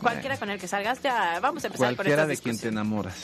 Cualquiera 0.00 0.38
con 0.38 0.48
el 0.48 0.58
que 0.58 0.66
salgas, 0.66 1.02
ya 1.02 1.38
vamos 1.40 1.62
a 1.64 1.66
empezar 1.66 1.94
Cualquiera 1.94 2.22
con 2.22 2.28
de 2.28 2.34
estas 2.34 2.42
quien 2.44 2.58
te 2.58 2.68
enamoras. 2.68 3.14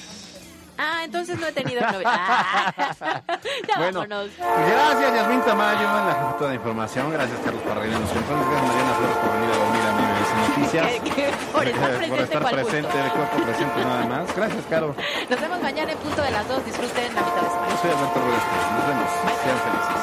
Ah, 0.78 1.00
entonces 1.04 1.38
no 1.38 1.46
he 1.46 1.52
tenido 1.52 1.80
novio. 1.92 2.06
Ah. 2.06 2.72
ya 3.68 3.78
Bueno, 3.78 4.00
vámonos. 4.00 4.30
Gracias, 4.38 5.14
Yasmin 5.14 5.40
Tamayo, 5.42 5.80
en 5.80 6.06
la 6.06 6.14
jefatura 6.14 6.50
de 6.50 6.56
información. 6.56 7.12
Gracias, 7.12 7.38
Carlos 7.44 7.62
Parreira, 7.62 7.96
en 7.96 8.02
los 8.02 8.10
controles. 8.10 8.46
Gracias, 8.48 8.68
Mariana 8.68 8.94
Flores, 8.94 9.16
por 9.16 9.32
venir 9.32 9.50
a 9.50 9.56
dormir 9.58 9.82
a 9.82 9.92
MBS 9.92 10.48
Noticias. 10.48 10.86
Que- 11.06 11.10
que 11.10 11.32
por 11.52 11.64
estar 11.66 11.90
Por 11.90 11.98
presente, 11.98 12.22
estar 12.24 12.42
¿cuál 12.42 12.54
presente, 12.54 12.98
de 12.98 13.10
cuerpo 13.10 13.36
presente 13.44 13.80
nada 13.84 14.04
más. 14.06 14.36
Gracias, 14.36 14.64
Caro. 14.68 14.94
Nos 15.30 15.40
vemos 15.40 15.62
mañana 15.62 15.92
en 15.92 15.98
punto 15.98 16.20
de 16.22 16.30
las 16.30 16.46
dos. 16.48 16.64
Disfruten 16.66 17.14
la 17.14 17.20
mitad 17.22 17.42
de 17.42 17.48
semana. 17.48 17.68
Yo 17.70 17.76
soy 17.80 17.90
Alberto. 17.90 18.20
Nos 18.20 18.86
vemos. 18.86 19.10
Sean 19.42 19.58
felices. 19.64 20.02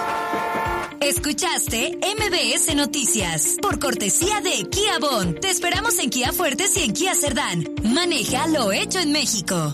Escuchaste 0.99 1.99
MBS 2.17 2.75
Noticias 2.75 3.57
por 3.61 3.77
cortesía 3.79 4.39
de 4.41 4.67
Kia 4.69 4.99
Bon. 4.99 5.35
Te 5.39 5.49
esperamos 5.49 5.99
en 5.99 6.09
Kia 6.09 6.31
Fuertes 6.31 6.75
y 6.77 6.83
en 6.85 6.93
Kia 6.93 7.13
Cerdán. 7.13 7.65
Maneja 7.83 8.47
lo 8.47 8.71
hecho 8.71 8.99
en 8.99 9.11
México. 9.11 9.73